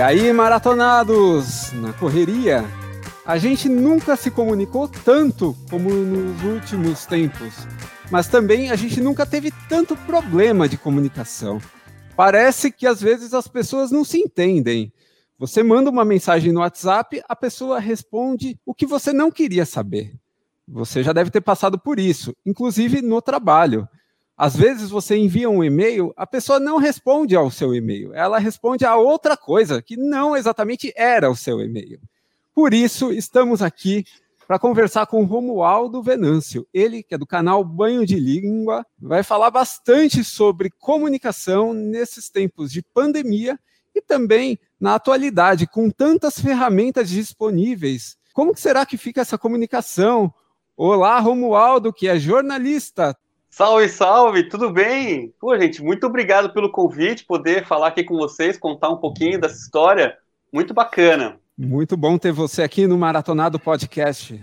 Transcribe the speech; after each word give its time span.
E 0.00 0.02
aí, 0.02 0.32
maratonados, 0.32 1.72
na 1.74 1.92
correria, 1.92 2.64
a 3.22 3.36
gente 3.36 3.68
nunca 3.68 4.16
se 4.16 4.30
comunicou 4.30 4.88
tanto 4.88 5.54
como 5.68 5.90
nos 5.90 6.42
últimos 6.42 7.04
tempos, 7.04 7.52
mas 8.10 8.26
também 8.26 8.70
a 8.70 8.76
gente 8.76 8.98
nunca 8.98 9.26
teve 9.26 9.52
tanto 9.68 9.94
problema 9.94 10.66
de 10.66 10.78
comunicação. 10.78 11.60
Parece 12.16 12.72
que 12.72 12.86
às 12.86 12.98
vezes 12.98 13.34
as 13.34 13.46
pessoas 13.46 13.90
não 13.90 14.02
se 14.02 14.16
entendem. 14.16 14.90
Você 15.38 15.62
manda 15.62 15.90
uma 15.90 16.02
mensagem 16.02 16.50
no 16.50 16.60
WhatsApp, 16.60 17.22
a 17.28 17.36
pessoa 17.36 17.78
responde 17.78 18.58
o 18.64 18.72
que 18.72 18.86
você 18.86 19.12
não 19.12 19.30
queria 19.30 19.66
saber. 19.66 20.14
Você 20.66 21.02
já 21.02 21.12
deve 21.12 21.30
ter 21.30 21.42
passado 21.42 21.78
por 21.78 22.00
isso, 22.00 22.34
inclusive 22.46 23.02
no 23.02 23.20
trabalho. 23.20 23.86
Às 24.40 24.56
vezes 24.56 24.88
você 24.88 25.18
envia 25.18 25.50
um 25.50 25.62
e-mail, 25.62 26.14
a 26.16 26.26
pessoa 26.26 26.58
não 26.58 26.78
responde 26.78 27.36
ao 27.36 27.50
seu 27.50 27.74
e-mail, 27.74 28.14
ela 28.14 28.38
responde 28.38 28.86
a 28.86 28.96
outra 28.96 29.36
coisa 29.36 29.82
que 29.82 29.98
não 29.98 30.34
exatamente 30.34 30.90
era 30.96 31.30
o 31.30 31.36
seu 31.36 31.60
e-mail. 31.60 32.00
Por 32.54 32.72
isso, 32.72 33.12
estamos 33.12 33.60
aqui 33.60 34.02
para 34.48 34.58
conversar 34.58 35.04
com 35.04 35.26
Romualdo 35.26 36.02
Venâncio. 36.02 36.66
Ele, 36.72 37.02
que 37.02 37.14
é 37.14 37.18
do 37.18 37.26
canal 37.26 37.62
Banho 37.62 38.06
de 38.06 38.18
Língua, 38.18 38.86
vai 38.98 39.22
falar 39.22 39.50
bastante 39.50 40.24
sobre 40.24 40.70
comunicação 40.70 41.74
nesses 41.74 42.30
tempos 42.30 42.72
de 42.72 42.80
pandemia 42.80 43.60
e 43.94 44.00
também 44.00 44.58
na 44.80 44.94
atualidade, 44.94 45.66
com 45.66 45.90
tantas 45.90 46.40
ferramentas 46.40 47.10
disponíveis. 47.10 48.16
Como 48.32 48.56
será 48.56 48.86
que 48.86 48.96
fica 48.96 49.20
essa 49.20 49.36
comunicação? 49.36 50.32
Olá, 50.74 51.20
Romualdo, 51.20 51.92
que 51.92 52.08
é 52.08 52.18
jornalista. 52.18 53.14
Salve, 53.50 53.88
salve, 53.88 54.48
tudo 54.48 54.70
bem? 54.70 55.34
Pô, 55.40 55.58
gente, 55.58 55.82
muito 55.82 56.06
obrigado 56.06 56.52
pelo 56.52 56.70
convite, 56.70 57.26
poder 57.26 57.66
falar 57.66 57.88
aqui 57.88 58.04
com 58.04 58.16
vocês, 58.16 58.56
contar 58.56 58.90
um 58.90 58.96
pouquinho 58.96 59.40
dessa 59.40 59.56
história. 59.56 60.16
Muito 60.52 60.72
bacana. 60.72 61.36
Muito 61.58 61.96
bom 61.96 62.16
ter 62.16 62.32
você 62.32 62.62
aqui 62.62 62.86
no 62.86 62.96
Maratonado 62.96 63.58
Podcast. 63.58 64.40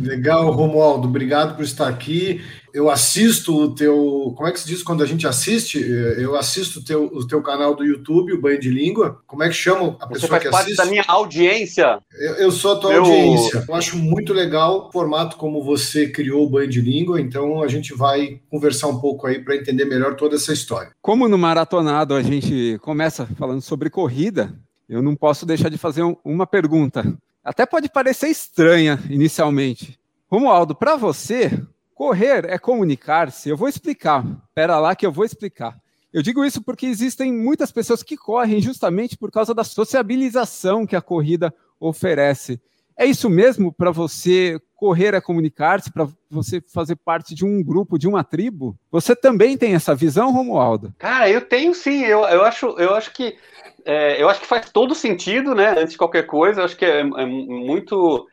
Legal, 0.00 0.50
Romualdo, 0.50 1.08
obrigado 1.08 1.54
por 1.56 1.64
estar 1.64 1.88
aqui. 1.88 2.40
Eu 2.72 2.88
assisto 2.88 3.54
o 3.56 3.74
teu. 3.74 4.32
Como 4.36 4.48
é 4.48 4.52
que 4.52 4.60
se 4.60 4.66
diz 4.66 4.80
quando 4.82 5.02
a 5.02 5.06
gente 5.06 5.26
assiste? 5.26 5.80
Eu 5.80 6.36
assisto 6.36 6.78
o 6.78 6.84
teu, 6.84 7.04
o 7.06 7.26
teu 7.26 7.42
canal 7.42 7.74
do 7.74 7.84
YouTube, 7.84 8.32
o 8.32 8.40
Banho 8.40 8.60
de 8.60 8.70
Língua. 8.70 9.20
Como 9.26 9.42
é 9.42 9.48
que 9.48 9.54
chama 9.54 9.96
a 10.00 10.06
pessoa 10.06 10.20
Você 10.20 10.26
faz 10.28 10.42
que 10.44 10.50
parte 10.50 10.64
assiste? 10.66 10.76
da 10.76 10.84
minha 10.86 11.04
audiência. 11.08 11.98
Eu, 12.12 12.34
eu 12.34 12.52
sou 12.52 12.74
a 12.74 12.76
tua 12.76 12.90
Meu- 12.92 13.04
audiência. 13.04 13.64
Eu 13.68 13.74
acho 13.74 13.96
muito 13.96 14.32
legal 14.32 14.86
o 14.88 14.92
formato 14.92 15.36
como 15.36 15.64
você 15.64 16.08
criou 16.08 16.46
o 16.46 16.50
Banho 16.50 16.68
de 16.68 16.80
Língua, 16.80 17.20
então 17.20 17.60
a 17.62 17.66
gente 17.66 17.92
vai 17.92 18.40
conversar 18.48 18.86
um 18.86 19.00
pouco 19.00 19.26
aí 19.26 19.40
para 19.42 19.56
entender 19.56 19.84
melhor 19.84 20.14
toda 20.14 20.36
essa 20.36 20.52
história. 20.52 20.92
Como 21.02 21.28
no 21.28 21.36
Maratonado 21.36 22.14
a 22.14 22.22
gente 22.22 22.78
começa 22.82 23.26
falando 23.36 23.62
sobre 23.62 23.90
corrida, 23.90 24.54
eu 24.88 25.02
não 25.02 25.16
posso 25.16 25.44
deixar 25.44 25.68
de 25.70 25.76
fazer 25.78 26.04
um- 26.04 26.16
uma 26.24 26.46
pergunta. 26.46 27.04
Até 27.42 27.64
pode 27.64 27.88
parecer 27.88 28.28
estranha 28.28 28.98
inicialmente. 29.08 29.98
Romualdo, 30.30 30.74
para 30.74 30.96
você, 30.96 31.50
correr 31.94 32.44
é 32.44 32.58
comunicar-se. 32.58 33.48
Eu 33.48 33.56
vou 33.56 33.68
explicar. 33.68 34.24
Espera 34.48 34.78
lá 34.78 34.94
que 34.94 35.06
eu 35.06 35.12
vou 35.12 35.24
explicar. 35.24 35.78
Eu 36.12 36.22
digo 36.22 36.44
isso 36.44 36.62
porque 36.62 36.86
existem 36.86 37.32
muitas 37.32 37.70
pessoas 37.70 38.02
que 38.02 38.16
correm 38.16 38.60
justamente 38.60 39.16
por 39.16 39.30
causa 39.30 39.54
da 39.54 39.64
sociabilização 39.64 40.86
que 40.86 40.96
a 40.96 41.00
corrida 41.00 41.54
oferece. 41.78 42.60
É 42.96 43.06
isso 43.06 43.30
mesmo 43.30 43.72
para 43.72 43.90
você 43.90 44.60
correr 44.80 45.12
é 45.12 45.20
comunicar-se, 45.20 45.92
para 45.92 46.08
você 46.30 46.58
fazer 46.62 46.96
parte 46.96 47.34
de 47.34 47.44
um 47.44 47.62
grupo, 47.62 47.98
de 47.98 48.08
uma 48.08 48.24
tribo? 48.24 48.74
Você 48.90 49.14
também 49.14 49.58
tem 49.58 49.74
essa 49.74 49.94
visão, 49.94 50.32
Romualdo? 50.32 50.94
Cara, 50.98 51.28
eu 51.28 51.42
tenho 51.42 51.74
sim. 51.74 52.02
Eu, 52.02 52.20
eu, 52.20 52.42
acho, 52.42 52.66
eu 52.78 52.94
acho 52.94 53.12
que 53.12 53.36
é, 53.84 54.20
eu 54.20 54.26
acho 54.30 54.40
que 54.40 54.46
faz 54.46 54.70
todo 54.70 54.94
sentido, 54.94 55.54
né? 55.54 55.78
Antes 55.78 55.92
de 55.92 55.98
qualquer 55.98 56.26
coisa, 56.26 56.62
eu 56.62 56.64
acho 56.64 56.76
que 56.76 56.86
é, 56.86 57.00
é 57.00 57.26
muito 57.26 58.26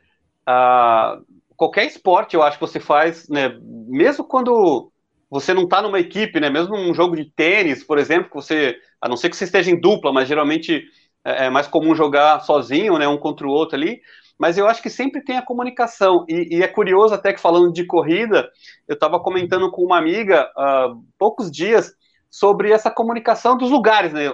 ah, 0.46 1.19
qualquer 1.58 1.85
esporte, 1.85 2.34
eu 2.34 2.41
acho 2.41 2.58
que 2.58 2.66
você 2.66 2.79
faz, 2.79 3.28
né? 3.28 3.58
Mesmo 3.62 4.24
quando 4.24 4.90
você 5.29 5.53
não 5.53 5.64
está 5.64 5.81
numa 5.81 6.00
equipe, 6.00 6.40
né? 6.40 6.50
Mesmo 6.50 6.78
num 6.78 6.94
jogo 6.94 7.18
de 7.18 7.25
tênis, 7.25 7.84
por 7.84 7.97
exemplo, 7.97 8.29
que 8.29 8.35
você, 8.35 8.78
a 9.02 9.09
não 9.09 9.18
ser 9.18 9.29
que 9.29 9.35
você 9.35 9.44
esteja 9.44 9.69
em 9.69 9.79
dupla, 9.79 10.14
mas 10.14 10.29
geralmente 10.29 10.85
é, 11.25 11.47
é 11.47 11.50
mais 11.50 11.68
comum 11.68 11.94
jogar 11.94 12.40
sozinho, 12.40 12.97
né? 12.97 13.06
Um 13.06 13.18
contra 13.18 13.46
o 13.46 13.52
outro 13.52 13.75
ali. 13.75 14.00
Mas 14.38 14.58
eu 14.58 14.68
acho 14.68 14.81
que 14.81 14.90
sempre 14.90 15.22
tem 15.22 15.38
a 15.38 15.42
comunicação. 15.42 16.25
E, 16.28 16.58
e 16.58 16.64
é 16.64 16.68
curioso 16.68 17.14
até 17.14 17.34
que 17.34 17.42
falando 17.42 17.74
de 17.74 17.86
corrida, 17.86 18.50
eu 18.88 18.94
estava 18.94 19.20
comentando 19.20 19.72
com 19.72 19.84
uma 19.84 19.98
amiga 19.98 20.50
há 20.56 20.94
poucos 21.18 21.52
dias 21.52 21.94
sobre 22.30 22.72
essa 22.72 22.92
comunicação 22.92 23.58
dos 23.58 23.72
lugares, 23.72 24.14
né? 24.14 24.26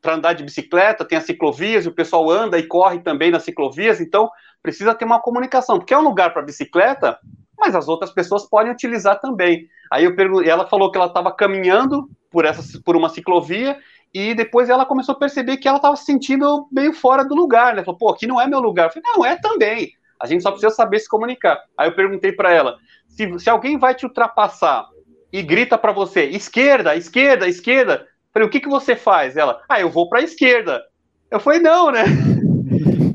Para 0.00 0.14
andar 0.14 0.32
de 0.32 0.44
bicicleta, 0.44 1.04
tem 1.04 1.18
as 1.18 1.24
ciclovias, 1.24 1.86
o 1.86 1.92
pessoal 1.92 2.30
anda 2.30 2.58
e 2.58 2.66
corre 2.66 3.00
também 3.00 3.30
nas 3.30 3.42
ciclovias, 3.42 4.00
então 4.00 4.30
precisa 4.62 4.94
ter 4.94 5.04
uma 5.04 5.20
comunicação, 5.20 5.78
porque 5.78 5.92
é 5.92 5.98
um 5.98 6.02
lugar 6.04 6.32
para 6.32 6.42
bicicleta, 6.42 7.18
mas 7.58 7.74
as 7.74 7.88
outras 7.88 8.10
pessoas 8.10 8.48
podem 8.48 8.72
utilizar 8.72 9.20
também. 9.20 9.68
Aí 9.90 10.04
eu 10.04 10.16
perguntei, 10.16 10.50
ela 10.50 10.66
falou 10.66 10.90
que 10.90 10.96
ela 10.96 11.08
estava 11.08 11.30
caminhando 11.32 12.08
por, 12.30 12.44
essa, 12.44 12.80
por 12.84 12.96
uma 12.96 13.08
ciclovia 13.08 13.78
e 14.14 14.34
depois 14.34 14.68
ela 14.68 14.84
começou 14.84 15.14
a 15.14 15.18
perceber 15.18 15.56
que 15.56 15.66
ela 15.66 15.78
estava 15.78 15.96
se 15.96 16.04
sentindo 16.04 16.68
meio 16.70 16.92
fora 16.92 17.24
do 17.24 17.34
lugar, 17.34 17.74
né? 17.74 17.82
Falou, 17.82 17.98
pô, 17.98 18.10
aqui 18.10 18.26
não 18.26 18.40
é 18.40 18.46
meu 18.46 18.60
lugar. 18.60 18.86
Eu 18.86 18.92
falei, 18.92 19.10
não, 19.14 19.24
é 19.24 19.36
também. 19.36 19.92
A 20.20 20.26
gente 20.26 20.42
só 20.42 20.50
precisa 20.50 20.74
saber 20.74 20.98
se 20.98 21.08
comunicar. 21.08 21.58
Aí 21.76 21.88
eu 21.88 21.94
perguntei 21.94 22.30
para 22.32 22.52
ela, 22.52 22.76
se, 23.08 23.38
se 23.38 23.48
alguém 23.48 23.78
vai 23.78 23.94
te 23.94 24.04
ultrapassar 24.04 24.86
e 25.32 25.42
grita 25.42 25.78
para 25.78 25.92
você, 25.92 26.24
esquerda, 26.26 26.94
esquerda, 26.94 27.48
esquerda, 27.48 28.02
eu 28.02 28.06
falei, 28.32 28.48
o 28.48 28.50
que, 28.50 28.60
que 28.60 28.68
você 28.68 28.94
faz? 28.94 29.36
Ela, 29.36 29.62
ah, 29.68 29.80
eu 29.80 29.88
vou 29.88 30.08
para 30.08 30.20
a 30.20 30.22
esquerda. 30.22 30.82
Eu 31.30 31.40
falei, 31.40 31.60
não, 31.60 31.90
né? 31.90 32.04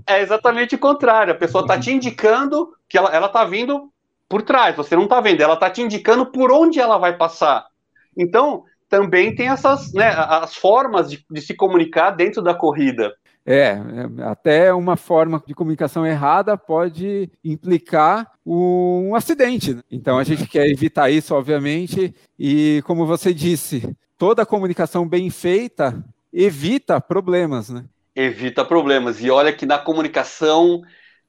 É 0.10 0.22
exatamente 0.22 0.74
o 0.74 0.80
contrário. 0.80 1.34
A 1.34 1.38
pessoa 1.38 1.64
está 1.64 1.78
te 1.78 1.92
indicando 1.92 2.74
que 2.88 2.98
ela, 2.98 3.10
ela 3.10 3.28
tá 3.28 3.44
vindo 3.44 3.92
por 4.30 4.42
trás, 4.42 4.74
você 4.74 4.96
não 4.96 5.04
está 5.04 5.20
vendo, 5.20 5.42
ela 5.42 5.56
está 5.56 5.70
te 5.70 5.82
indicando 5.82 6.26
por 6.26 6.50
onde 6.50 6.80
ela 6.80 6.98
vai 6.98 7.18
passar. 7.18 7.68
Então, 8.16 8.64
também 8.90 9.36
tem 9.36 9.50
essas, 9.50 9.94
né, 9.94 10.10
as 10.16 10.56
formas 10.56 11.10
de, 11.10 11.26
de 11.30 11.42
se 11.42 11.56
comunicar 11.56 12.12
dentro 12.12 12.42
da 12.42 12.54
corrida. 12.54 13.14
É, 13.50 13.78
até 14.26 14.74
uma 14.74 14.98
forma 14.98 15.42
de 15.48 15.54
comunicação 15.54 16.06
errada 16.06 16.58
pode 16.58 17.32
implicar 17.42 18.30
um 18.46 19.16
acidente. 19.16 19.74
né? 19.74 19.82
Então 19.90 20.18
a 20.18 20.24
gente 20.26 20.46
quer 20.48 20.68
evitar 20.68 21.10
isso, 21.10 21.34
obviamente, 21.34 22.14
e 22.38 22.84
como 22.86 23.06
você 23.06 23.34
disse, 23.34 23.96
toda 24.18 24.46
comunicação 24.46 25.08
bem 25.08 25.30
feita 25.30 26.04
evita 26.34 27.00
problemas, 27.00 27.70
né? 27.70 27.86
Evita 28.14 28.66
problemas. 28.66 29.24
E 29.24 29.30
olha 29.30 29.54
que 29.54 29.66
na 29.66 29.78
comunicação, 29.78 30.82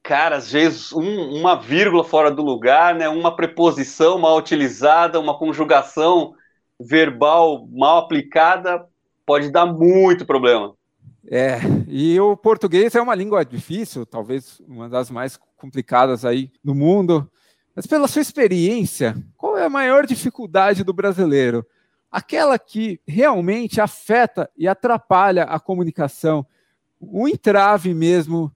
cara, 0.02 0.36
às 0.36 0.50
vezes 0.50 0.92
um, 0.92 1.38
uma 1.38 1.54
vírgula 1.54 2.02
fora 2.02 2.32
do 2.32 2.42
lugar, 2.42 2.96
né, 2.96 3.08
uma 3.08 3.36
preposição 3.36 4.18
mal 4.18 4.36
utilizada, 4.36 5.20
uma 5.20 5.38
conjugação 5.38 6.34
verbal 6.80 7.66
mal 7.70 7.98
aplicada 7.98 8.86
pode 9.26 9.50
dar 9.50 9.66
muito 9.66 10.24
problema. 10.24 10.74
É, 11.30 11.58
e 11.86 12.18
o 12.18 12.36
português 12.36 12.94
é 12.94 13.02
uma 13.02 13.14
língua 13.14 13.44
difícil, 13.44 14.06
talvez 14.06 14.60
uma 14.66 14.88
das 14.88 15.10
mais 15.10 15.38
complicadas 15.56 16.24
aí 16.24 16.50
no 16.64 16.74
mundo. 16.74 17.30
Mas 17.76 17.86
pela 17.86 18.08
sua 18.08 18.22
experiência, 18.22 19.14
qual 19.36 19.58
é 19.58 19.64
a 19.64 19.68
maior 19.68 20.06
dificuldade 20.06 20.82
do 20.82 20.92
brasileiro? 20.92 21.66
Aquela 22.10 22.58
que 22.58 22.98
realmente 23.06 23.80
afeta 23.80 24.50
e 24.56 24.66
atrapalha 24.66 25.44
a 25.44 25.60
comunicação, 25.60 26.46
o 26.98 27.28
entrave 27.28 27.92
mesmo. 27.92 28.50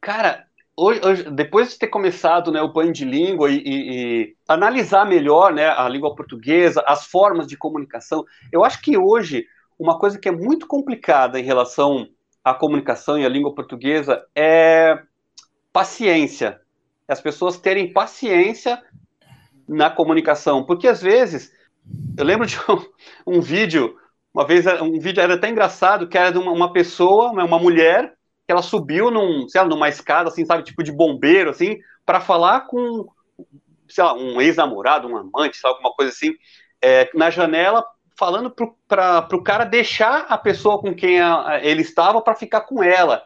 Cara, 0.00 0.46
hoje, 0.76 1.30
depois 1.30 1.70
de 1.70 1.78
ter 1.78 1.88
começado 1.88 2.50
né, 2.50 2.60
o 2.62 2.72
banho 2.72 2.92
de 2.92 3.04
língua 3.04 3.50
e, 3.50 3.56
e, 3.56 3.62
e, 3.66 4.36
analisar 4.48 5.04
melhor 5.06 5.52
né, 5.52 5.68
a 5.68 5.88
língua 5.88 6.14
portuguesa, 6.14 6.82
as 6.86 7.06
formas 7.06 7.46
de 7.46 7.56
comunicação, 7.56 8.24
eu 8.50 8.64
acho 8.64 8.80
que 8.80 8.96
hoje 8.96 9.46
uma 9.78 9.98
coisa 9.98 10.18
que 10.18 10.28
é 10.28 10.32
muito 10.32 10.66
complicada 10.66 11.38
em 11.38 11.44
relação 11.44 12.08
à 12.44 12.54
comunicação 12.54 13.18
e 13.18 13.26
à 13.26 13.28
língua 13.28 13.54
portuguesa 13.54 14.24
é 14.34 14.98
paciência. 15.72 16.60
As 17.08 17.20
pessoas 17.20 17.58
terem 17.58 17.92
paciência 17.92 18.80
na 19.68 19.90
comunicação, 19.90 20.64
porque 20.64 20.86
às 20.86 21.02
vezes 21.02 21.52
eu 22.16 22.24
lembro 22.24 22.46
de 22.46 22.56
um, 23.26 23.36
um 23.36 23.40
vídeo, 23.40 23.96
uma 24.32 24.46
vez 24.46 24.66
um 24.80 24.98
vídeo 24.98 25.20
era 25.20 25.34
até 25.34 25.48
engraçado, 25.48 26.08
que 26.08 26.16
era 26.16 26.30
de 26.30 26.38
uma, 26.38 26.52
uma 26.52 26.72
pessoa, 26.72 27.30
uma 27.30 27.58
mulher, 27.58 28.14
ela 28.52 28.62
subiu 28.62 29.10
num, 29.10 29.48
sei 29.48 29.60
lá, 29.60 29.66
numa 29.66 29.88
escada, 29.88 30.28
assim, 30.28 30.44
sabe, 30.44 30.62
tipo 30.62 30.82
de 30.82 30.92
bombeiro, 30.92 31.50
assim, 31.50 31.78
para 32.04 32.20
falar 32.20 32.62
com, 32.62 33.06
sei 33.88 34.04
lá, 34.04 34.14
um 34.14 34.40
ex-namorado, 34.40 35.08
um 35.08 35.16
amante, 35.16 35.56
sabe, 35.56 35.74
alguma 35.74 35.92
coisa 35.94 36.12
assim, 36.12 36.32
é, 36.80 37.10
na 37.14 37.30
janela 37.30 37.84
falando 38.18 38.54
para 38.86 39.26
o 39.32 39.42
cara 39.42 39.64
deixar 39.64 40.26
a 40.28 40.36
pessoa 40.36 40.78
com 40.78 40.94
quem 40.94 41.20
a, 41.20 41.48
a, 41.48 41.64
ele 41.64 41.82
estava 41.82 42.20
para 42.20 42.34
ficar 42.34 42.60
com 42.60 42.82
ela. 42.82 43.22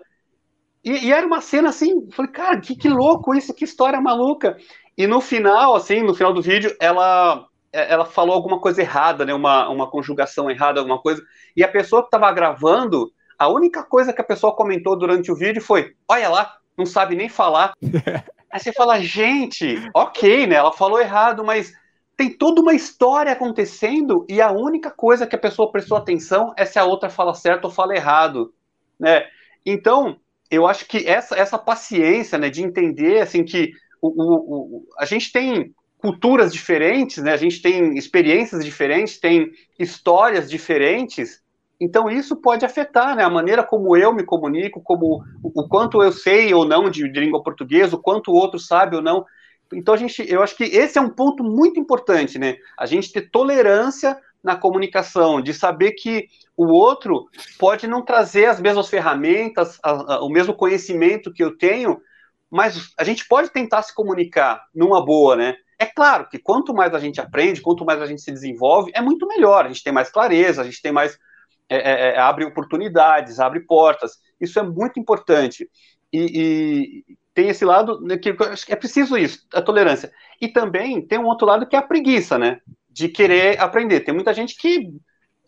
E, 0.82 1.06
e, 1.06 1.12
era 1.12 1.26
uma 1.26 1.40
cena 1.40 1.70
assim, 1.70 2.08
falei, 2.12 2.30
cara, 2.30 2.60
que, 2.60 2.76
que 2.76 2.88
louco 2.88 3.34
isso, 3.34 3.52
que 3.52 3.64
história 3.64 4.00
maluca. 4.00 4.56
E 4.96 5.06
no 5.06 5.20
final, 5.20 5.74
assim, 5.74 6.02
no 6.02 6.14
final 6.14 6.32
do 6.32 6.40
vídeo, 6.40 6.74
ela 6.80 7.46
ela 7.72 8.06
falou 8.06 8.34
alguma 8.34 8.58
coisa 8.58 8.80
errada, 8.80 9.26
né, 9.26 9.34
uma, 9.34 9.68
uma 9.68 9.90
conjugação 9.90 10.50
errada, 10.50 10.80
alguma 10.80 10.98
coisa, 10.98 11.22
e 11.54 11.62
a 11.62 11.68
pessoa 11.68 12.00
que 12.00 12.06
estava 12.06 12.32
gravando 12.32 13.12
A 13.38 13.48
única 13.48 13.82
coisa 13.82 14.12
que 14.12 14.20
a 14.20 14.24
pessoa 14.24 14.54
comentou 14.54 14.96
durante 14.96 15.30
o 15.30 15.36
vídeo 15.36 15.62
foi: 15.62 15.94
olha 16.08 16.28
lá, 16.28 16.56
não 16.76 16.86
sabe 16.86 17.14
nem 17.14 17.28
falar. 17.28 17.72
Aí 18.50 18.60
você 18.60 18.72
fala, 18.72 19.00
gente, 19.00 19.76
ok, 19.94 20.46
né? 20.46 20.56
Ela 20.56 20.72
falou 20.72 21.00
errado, 21.00 21.44
mas 21.44 21.72
tem 22.16 22.30
toda 22.30 22.60
uma 22.62 22.74
história 22.74 23.32
acontecendo 23.32 24.24
e 24.28 24.40
a 24.40 24.50
única 24.50 24.90
coisa 24.90 25.26
que 25.26 25.36
a 25.36 25.38
pessoa 25.38 25.70
prestou 25.70 25.98
atenção 25.98 26.54
é 26.56 26.64
se 26.64 26.78
a 26.78 26.84
outra 26.84 27.10
fala 27.10 27.34
certo 27.34 27.66
ou 27.66 27.70
fala 27.70 27.94
errado, 27.94 28.54
né? 28.98 29.26
Então, 29.64 30.16
eu 30.50 30.66
acho 30.66 30.86
que 30.86 31.06
essa, 31.06 31.36
essa 31.36 31.58
paciência, 31.58 32.38
né, 32.38 32.48
de 32.48 32.62
entender, 32.62 33.20
assim, 33.20 33.44
que 33.44 33.72
o, 34.00 34.08
o, 34.08 34.78
o, 34.78 34.86
a 34.98 35.04
gente 35.04 35.30
tem 35.32 35.74
culturas 35.98 36.52
diferentes, 36.52 37.22
né? 37.22 37.32
A 37.32 37.36
gente 37.36 37.60
tem 37.60 37.96
experiências 37.96 38.64
diferentes, 38.64 39.18
tem 39.18 39.50
histórias 39.78 40.48
diferentes. 40.48 41.42
Então 41.80 42.10
isso 42.10 42.36
pode 42.36 42.64
afetar, 42.64 43.14
né? 43.14 43.22
A 43.22 43.30
maneira 43.30 43.62
como 43.62 43.96
eu 43.96 44.12
me 44.12 44.24
comunico, 44.24 44.80
como 44.82 45.22
o, 45.42 45.68
quanto 45.68 46.02
eu 46.02 46.10
sei 46.10 46.52
ou 46.54 46.64
não 46.64 46.88
de, 46.88 47.10
de 47.10 47.20
língua 47.20 47.42
portuguesa, 47.42 47.96
o 47.96 48.02
quanto 48.02 48.30
o 48.30 48.34
outro 48.34 48.58
sabe 48.58 48.96
ou 48.96 49.02
não. 49.02 49.24
Então 49.72 49.94
a 49.94 49.96
gente, 49.96 50.24
eu 50.30 50.42
acho 50.42 50.56
que 50.56 50.64
esse 50.64 50.96
é 50.96 51.00
um 51.00 51.10
ponto 51.10 51.44
muito 51.44 51.78
importante, 51.78 52.38
né? 52.38 52.56
A 52.78 52.86
gente 52.86 53.12
ter 53.12 53.30
tolerância 53.30 54.18
na 54.42 54.56
comunicação, 54.56 55.40
de 55.40 55.52
saber 55.52 55.92
que 55.92 56.28
o 56.56 56.66
outro 56.66 57.28
pode 57.58 57.88
não 57.88 58.00
trazer 58.00 58.46
as 58.46 58.60
mesmas 58.60 58.88
ferramentas, 58.88 59.78
a, 59.82 60.14
a, 60.14 60.24
o 60.24 60.28
mesmo 60.28 60.54
conhecimento 60.54 61.32
que 61.32 61.42
eu 61.42 61.58
tenho, 61.58 62.00
mas 62.48 62.92
a 62.96 63.02
gente 63.02 63.26
pode 63.26 63.50
tentar 63.50 63.82
se 63.82 63.92
comunicar 63.92 64.64
numa 64.72 65.04
boa, 65.04 65.34
né? 65.34 65.56
É 65.78 65.84
claro 65.84 66.28
que 66.28 66.38
quanto 66.38 66.72
mais 66.72 66.94
a 66.94 66.98
gente 66.98 67.20
aprende, 67.20 67.60
quanto 67.60 67.84
mais 67.84 68.00
a 68.00 68.06
gente 68.06 68.22
se 68.22 68.32
desenvolve, 68.32 68.92
é 68.94 69.00
muito 69.00 69.26
melhor. 69.26 69.64
A 69.64 69.68
gente 69.68 69.82
tem 69.82 69.92
mais 69.92 70.10
clareza, 70.10 70.62
a 70.62 70.64
gente 70.64 70.80
tem 70.80 70.92
mais. 70.92 71.18
É, 71.68 71.76
é, 71.76 72.08
é 72.10 72.18
abre 72.18 72.44
oportunidades, 72.44 73.40
abre 73.40 73.60
portas. 73.60 74.12
Isso 74.40 74.58
é 74.58 74.62
muito 74.62 75.00
importante. 75.00 75.68
E, 76.12 77.04
e 77.08 77.16
tem 77.34 77.48
esse 77.48 77.64
lado 77.64 78.00
né, 78.00 78.16
que 78.16 78.34
é 78.68 78.76
preciso 78.76 79.16
isso, 79.16 79.46
a 79.52 79.60
tolerância. 79.60 80.12
E 80.40 80.48
também 80.48 81.00
tem 81.06 81.18
um 81.18 81.26
outro 81.26 81.46
lado 81.46 81.66
que 81.66 81.76
é 81.76 81.78
a 81.78 81.82
preguiça, 81.82 82.38
né? 82.38 82.60
De 82.88 83.08
querer 83.08 83.60
aprender. 83.60 84.00
Tem 84.00 84.14
muita 84.14 84.32
gente 84.32 84.56
que. 84.56 84.90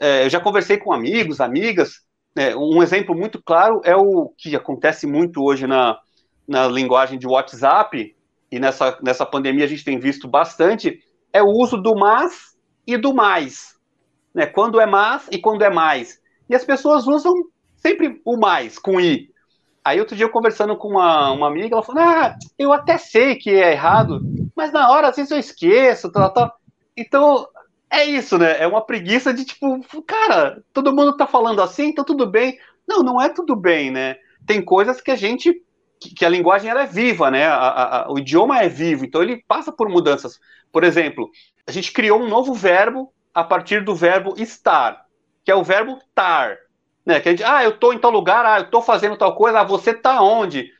É, 0.00 0.24
eu 0.24 0.30
já 0.30 0.38
conversei 0.40 0.76
com 0.76 0.92
amigos, 0.92 1.40
amigas. 1.40 2.02
Né, 2.36 2.54
um 2.54 2.82
exemplo 2.82 3.16
muito 3.16 3.42
claro 3.42 3.80
é 3.84 3.96
o 3.96 4.32
que 4.36 4.54
acontece 4.54 5.06
muito 5.06 5.42
hoje 5.42 5.66
na, 5.66 5.98
na 6.46 6.66
linguagem 6.66 7.18
de 7.18 7.26
WhatsApp, 7.26 8.14
e 8.50 8.58
nessa, 8.58 8.98
nessa 9.02 9.26
pandemia 9.26 9.66
a 9.66 9.68
gente 9.68 9.84
tem 9.84 9.98
visto 9.98 10.26
bastante, 10.26 11.00
é 11.32 11.42
o 11.42 11.48
uso 11.48 11.76
do 11.76 11.94
mas 11.94 12.56
e 12.86 12.96
do 12.96 13.14
mais. 13.14 13.77
Né? 14.38 14.46
Quando 14.46 14.80
é 14.80 14.86
mas 14.86 15.26
e 15.32 15.38
quando 15.38 15.62
é 15.62 15.68
mais. 15.68 16.20
E 16.48 16.54
as 16.54 16.64
pessoas 16.64 17.08
usam 17.08 17.34
sempre 17.76 18.22
o 18.24 18.36
mais, 18.36 18.78
com 18.78 19.00
i. 19.00 19.30
Aí 19.84 19.98
outro 19.98 20.14
dia 20.14 20.26
eu 20.26 20.30
conversando 20.30 20.76
com 20.76 20.86
uma, 20.86 21.32
uma 21.32 21.48
amiga, 21.48 21.74
ela 21.74 21.82
falou, 21.82 22.00
ah, 22.00 22.36
eu 22.56 22.72
até 22.72 22.96
sei 22.98 23.34
que 23.34 23.50
é 23.50 23.72
errado, 23.72 24.20
mas 24.54 24.70
na 24.70 24.92
hora 24.92 25.08
às 25.08 25.16
vezes 25.16 25.32
eu 25.32 25.38
esqueço, 25.40 26.12
tal, 26.12 26.32
tal. 26.32 26.54
Então, 26.96 27.48
é 27.90 28.04
isso, 28.04 28.38
né? 28.38 28.62
É 28.62 28.66
uma 28.68 28.80
preguiça 28.80 29.34
de 29.34 29.44
tipo, 29.44 29.82
cara, 30.06 30.62
todo 30.72 30.94
mundo 30.94 31.16
tá 31.16 31.26
falando 31.26 31.60
assim, 31.60 31.86
então 31.86 32.04
tudo 32.04 32.24
bem. 32.24 32.56
Não, 32.86 33.02
não 33.02 33.20
é 33.20 33.28
tudo 33.28 33.56
bem, 33.56 33.90
né? 33.90 34.18
Tem 34.46 34.62
coisas 34.62 35.00
que 35.00 35.10
a 35.10 35.16
gente 35.16 35.52
que, 36.00 36.24
a 36.24 36.28
linguagem 36.28 36.70
ela 36.70 36.82
é 36.82 36.86
viva, 36.86 37.28
né? 37.28 37.44
A, 37.48 38.04
a, 38.04 38.12
o 38.12 38.20
idioma 38.20 38.62
é 38.62 38.68
vivo, 38.68 39.04
então 39.04 39.20
ele 39.20 39.42
passa 39.48 39.72
por 39.72 39.88
mudanças. 39.88 40.38
Por 40.70 40.84
exemplo, 40.84 41.28
a 41.66 41.72
gente 41.72 41.92
criou 41.92 42.20
um 42.20 42.28
novo 42.28 42.54
verbo 42.54 43.12
a 43.38 43.44
partir 43.44 43.84
do 43.84 43.94
verbo 43.94 44.34
estar, 44.36 45.06
que 45.44 45.50
é 45.50 45.54
o 45.54 45.62
verbo 45.62 46.00
tar. 46.12 46.56
Né? 47.06 47.20
Que 47.20 47.28
a 47.28 47.32
gente, 47.32 47.44
ah, 47.44 47.62
eu 47.62 47.70
estou 47.70 47.92
em 47.92 47.98
tal 47.98 48.10
lugar, 48.10 48.44
ah, 48.44 48.58
eu 48.58 48.64
estou 48.64 48.82
fazendo 48.82 49.16
tal 49.16 49.36
coisa, 49.36 49.60
ah, 49.60 49.64
você 49.64 49.92
está 49.92 50.20
onde? 50.20 50.72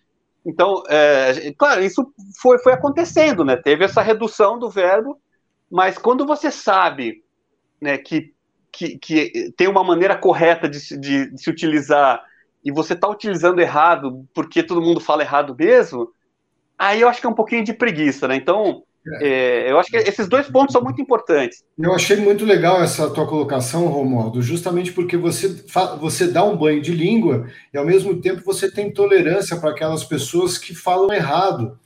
Então, 0.45 0.83
é, 0.89 1.53
claro, 1.57 1.85
isso 1.85 2.13
foi, 2.41 2.59
foi 2.59 2.73
acontecendo, 2.73 3.45
né? 3.45 3.57
Teve 3.57 3.85
essa 3.85 4.03
redução 4.03 4.59
do 4.59 4.69
verbo, 4.69 5.21
mas 5.71 5.99
quando 5.99 6.27
você 6.27 6.51
sabe 6.51 7.23
né, 7.81 7.97
que, 7.97 8.35
que, 8.73 8.99
que 8.99 9.53
tem 9.57 9.69
uma 9.69 9.85
maneira 9.85 10.17
correta 10.17 10.69
de, 10.69 10.81
de, 10.99 11.31
de 11.31 11.41
se 11.41 11.49
utilizar 11.49 12.25
e 12.65 12.73
você 12.73 12.95
está 12.95 13.09
utilizando 13.09 13.61
errado 13.61 14.27
porque 14.35 14.65
todo 14.65 14.83
mundo 14.83 14.99
fala 15.01 15.23
errado 15.23 15.55
mesmo, 15.57 16.11
aí 16.77 17.03
eu 17.03 17.09
acho 17.09 17.21
que 17.21 17.27
é 17.27 17.31
um 17.31 17.35
pouquinho 17.35 17.63
de 17.63 17.73
preguiça, 17.73 18.27
né? 18.27 18.35
Então, 18.35 18.83
é. 19.21 19.71
Eu 19.71 19.79
acho 19.79 19.91
que 19.91 19.97
esses 19.97 20.29
dois 20.29 20.49
pontos 20.49 20.73
são 20.73 20.83
muito 20.83 21.01
importantes. 21.01 21.63
Eu 21.79 21.95
achei 21.95 22.17
muito 22.17 22.45
legal 22.45 22.83
essa 22.83 23.09
tua 23.11 23.27
colocação, 23.27 23.87
Romualdo, 23.87 24.43
justamente 24.43 24.93
porque 24.93 25.17
você, 25.17 25.63
você 26.01 26.29
dá 26.29 26.45
um 26.45 26.57
banho 26.57 26.81
de 26.83 26.93
língua 26.93 27.47
e, 27.73 27.79
ao 27.79 27.85
mesmo 27.85 28.21
tempo, 28.21 28.43
você 28.45 28.71
tem 28.71 28.93
tolerância 28.93 29.57
para 29.57 29.71
aquelas 29.71 30.05
pessoas 30.05 30.59
que 30.59 30.75
falam 30.75 31.13
errado. 31.13 31.79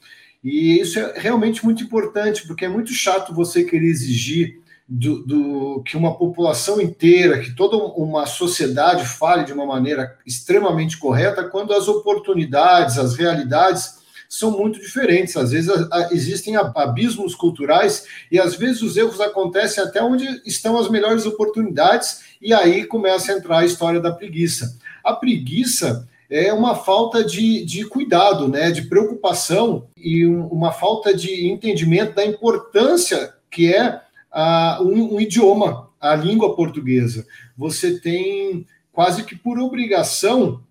E 0.42 0.80
isso 0.80 0.98
é 0.98 1.14
realmente 1.16 1.64
muito 1.64 1.82
importante, 1.84 2.46
porque 2.46 2.64
é 2.64 2.69
muito 2.69 2.92
chato 2.92 3.34
você 3.34 3.62
querer 3.62 3.86
exigir 3.86 4.60
do, 4.88 5.24
do, 5.24 5.82
que 5.84 5.96
uma 5.96 6.16
população 6.16 6.80
inteira, 6.80 7.38
que 7.40 7.54
toda 7.54 7.76
uma 7.76 8.26
sociedade 8.26 9.06
fale 9.06 9.44
de 9.44 9.52
uma 9.52 9.64
maneira 9.64 10.19
extremamente 10.26 10.98
correta, 10.98 11.48
quando 11.48 11.72
as 11.72 11.88
oportunidades, 11.88 12.98
as 12.98 13.16
realidades 13.16 14.01
são 14.32 14.50
muito 14.50 14.81
diferentes. 14.81 15.37
Às 15.37 15.50
vezes 15.50 15.69
a, 15.69 15.88
a, 15.93 16.08
existem 16.11 16.56
abismos 16.56 17.34
culturais 17.34 18.06
e 18.31 18.40
às 18.40 18.56
vezes 18.56 18.81
os 18.81 18.96
erros 18.96 19.20
acontecem 19.20 19.84
até 19.84 20.02
onde 20.02 20.26
estão 20.46 20.79
as 20.79 20.88
melhores 20.88 21.26
oportunidades 21.26 22.23
e 22.40 22.55
aí 22.55 22.87
começa 22.87 23.31
a 23.31 23.37
entrar 23.37 23.58
a 23.58 23.64
história 23.67 24.00
da 24.00 24.11
preguiça. 24.11 24.79
A 25.05 25.12
preguiça 25.12 26.08
é 26.31 26.50
uma 26.50 26.75
falta 26.75 27.23
de, 27.23 27.62
de 27.67 27.84
cuidado, 27.84 28.49
né, 28.49 28.70
de 28.70 28.82
preocupação 28.82 29.87
e 29.94 30.26
um, 30.26 30.46
uma 30.46 30.73
falta 30.73 31.14
de 31.14 31.46
entendimento 31.46 32.14
da 32.14 32.25
importância 32.25 33.34
que 33.50 33.70
é 33.70 34.00
uh, 34.32 34.82
um, 34.82 35.17
um 35.17 35.20
idioma, 35.20 35.90
a 36.00 36.14
língua 36.17 36.56
portuguesa. 36.56 37.26
Você 37.55 38.00
tem 38.00 38.67
quase 38.90 39.25
que 39.25 39.37
por 39.37 39.58
obrigação 39.58 40.62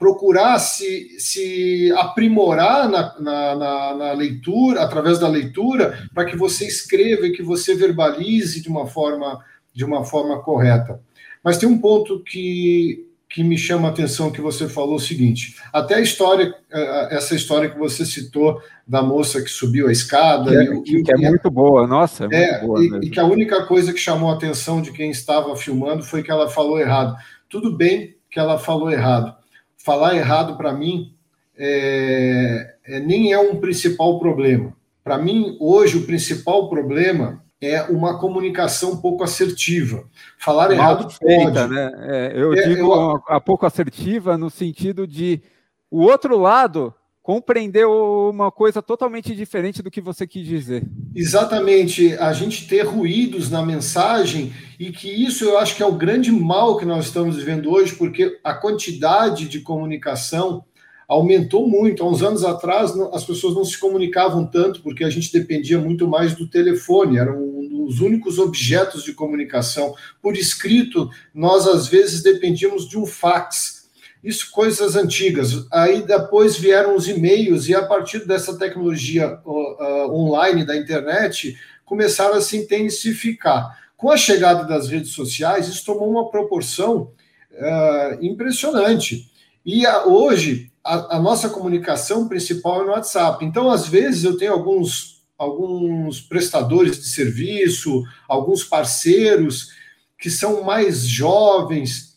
procurar 0.00 0.58
se, 0.58 1.20
se 1.20 1.92
aprimorar 1.98 2.88
na, 2.88 3.20
na, 3.20 3.54
na, 3.54 3.94
na, 3.94 4.12
leitura, 4.14 4.80
através 4.80 5.18
da 5.18 5.28
leitura, 5.28 6.08
para 6.14 6.24
que 6.24 6.34
você 6.34 6.66
escreva 6.66 7.26
e 7.26 7.32
que 7.32 7.42
você 7.42 7.74
verbalize 7.74 8.62
de 8.62 8.68
uma 8.68 8.86
forma 8.86 9.38
de 9.72 9.84
uma 9.84 10.02
forma 10.02 10.42
correta. 10.42 11.00
Mas 11.44 11.58
tem 11.58 11.68
um 11.68 11.78
ponto 11.78 12.24
que 12.24 13.06
que 13.28 13.44
me 13.44 13.56
chama 13.56 13.86
a 13.86 13.90
atenção 13.92 14.32
que 14.32 14.40
você 14.40 14.68
falou 14.68 14.96
o 14.96 15.00
seguinte: 15.00 15.54
até 15.72 15.96
a 15.96 16.00
história, 16.00 16.52
eh, 16.72 17.08
essa 17.12 17.36
história 17.36 17.70
que 17.70 17.78
você 17.78 18.04
citou 18.04 18.60
da 18.86 19.02
moça 19.02 19.40
que 19.40 19.48
subiu 19.48 19.86
a 19.86 19.92
escada. 19.92 20.50
Que 20.82 20.96
é, 20.96 21.02
que 21.02 21.14
é 21.14 21.28
muito 21.28 21.48
boa, 21.48 21.86
nossa. 21.86 22.26
É, 22.32 22.56
é 22.56 22.60
boa 22.66 22.82
e, 22.82 23.06
e, 23.06 23.10
que 23.10 23.20
a 23.20 23.24
única 23.24 23.64
coisa 23.66 23.92
que 23.92 24.00
chamou 24.00 24.30
a 24.30 24.34
atenção 24.34 24.82
de 24.82 24.90
quem 24.90 25.10
estava 25.10 25.54
filmando 25.54 26.02
foi 26.02 26.24
que 26.24 26.30
ela 26.30 26.48
falou 26.48 26.80
errado. 26.80 27.14
Tudo 27.48 27.76
bem 27.76 28.16
que 28.28 28.40
ela 28.40 28.58
falou 28.58 28.90
errado. 28.90 29.39
Falar 29.84 30.14
errado, 30.14 30.56
para 30.56 30.72
mim, 30.72 31.14
é, 31.56 32.74
é, 32.84 33.00
nem 33.00 33.32
é 33.32 33.38
um 33.38 33.56
principal 33.56 34.18
problema. 34.18 34.74
Para 35.02 35.16
mim, 35.18 35.56
hoje, 35.58 35.98
o 35.98 36.06
principal 36.06 36.68
problema 36.68 37.42
é 37.60 37.82
uma 37.82 38.18
comunicação 38.18 38.98
pouco 38.98 39.24
assertiva. 39.24 40.04
Falar 40.38 40.68
Mal 40.68 40.72
errado 40.72 41.10
feita, 41.10 41.62
pode. 41.62 41.74
Né? 41.74 41.92
É, 42.08 42.32
eu 42.34 42.52
é, 42.52 42.68
digo 42.68 42.92
eu... 42.92 43.22
a 43.26 43.40
pouco 43.40 43.66
assertiva 43.66 44.38
no 44.38 44.50
sentido 44.50 45.06
de 45.06 45.42
o 45.90 46.02
outro 46.02 46.38
lado 46.38 46.94
compreender 47.22 47.86
uma 47.86 48.50
coisa 48.50 48.80
totalmente 48.80 49.34
diferente 49.34 49.82
do 49.82 49.90
que 49.90 50.00
você 50.00 50.26
quis 50.26 50.46
dizer. 50.46 50.84
Exatamente, 51.14 52.14
a 52.14 52.32
gente 52.32 52.66
ter 52.66 52.82
ruídos 52.82 53.50
na 53.50 53.64
mensagem 53.64 54.52
e 54.78 54.90
que 54.90 55.08
isso 55.08 55.44
eu 55.44 55.58
acho 55.58 55.76
que 55.76 55.82
é 55.82 55.86
o 55.86 55.94
grande 55.94 56.32
mal 56.32 56.76
que 56.76 56.84
nós 56.84 57.06
estamos 57.06 57.36
vivendo 57.36 57.70
hoje, 57.70 57.94
porque 57.94 58.38
a 58.42 58.54
quantidade 58.54 59.48
de 59.48 59.60
comunicação 59.60 60.64
aumentou 61.06 61.68
muito. 61.68 62.02
Há 62.02 62.08
uns 62.08 62.22
anos 62.22 62.44
atrás, 62.44 62.92
as 63.12 63.24
pessoas 63.24 63.54
não 63.54 63.64
se 63.64 63.76
comunicavam 63.76 64.46
tanto 64.46 64.80
porque 64.80 65.02
a 65.04 65.10
gente 65.10 65.32
dependia 65.32 65.78
muito 65.78 66.06
mais 66.06 66.34
do 66.36 66.48
telefone, 66.48 67.18
eram 67.18 67.50
os 67.84 68.00
únicos 68.00 68.38
objetos 68.38 69.02
de 69.02 69.12
comunicação. 69.12 69.92
Por 70.22 70.36
escrito, 70.36 71.10
nós 71.34 71.66
às 71.66 71.88
vezes 71.88 72.22
dependíamos 72.22 72.88
de 72.88 72.96
um 72.96 73.04
fax. 73.04 73.79
Isso 74.22 74.50
coisas 74.50 74.96
antigas. 74.96 75.66
Aí 75.72 76.02
depois 76.02 76.56
vieram 76.56 76.94
os 76.94 77.08
e-mails 77.08 77.68
e 77.68 77.74
a 77.74 77.84
partir 77.84 78.26
dessa 78.26 78.58
tecnologia 78.58 79.38
uh, 79.44 80.12
online 80.12 80.64
da 80.64 80.76
internet 80.76 81.56
começaram 81.84 82.34
a 82.34 82.40
se 82.40 82.56
intensificar. 82.56 83.78
Com 83.96 84.10
a 84.10 84.16
chegada 84.16 84.64
das 84.64 84.88
redes 84.88 85.10
sociais, 85.10 85.68
isso 85.68 85.84
tomou 85.84 86.10
uma 86.10 86.30
proporção 86.30 87.12
uh, 87.52 88.24
impressionante. 88.24 89.30
E 89.64 89.84
a, 89.84 90.06
hoje 90.06 90.70
a, 90.84 91.16
a, 91.16 91.20
nossa 91.20 91.48
comunicação 91.48 92.28
principal 92.28 92.82
é 92.82 92.84
no 92.84 92.92
WhatsApp. 92.92 93.44
Então, 93.44 93.70
às 93.70 93.86
vezes, 93.86 94.24
eu 94.24 94.36
tenho 94.36 94.52
alguns, 94.52 95.22
alguns 95.36 96.20
prestadores 96.20 96.98
de 96.98 97.08
serviço, 97.08 98.02
alguns 98.28 98.64
parceiros 98.64 99.68
que 100.18 100.30
são 100.30 100.62
mais 100.62 101.06
jovens, 101.06 102.09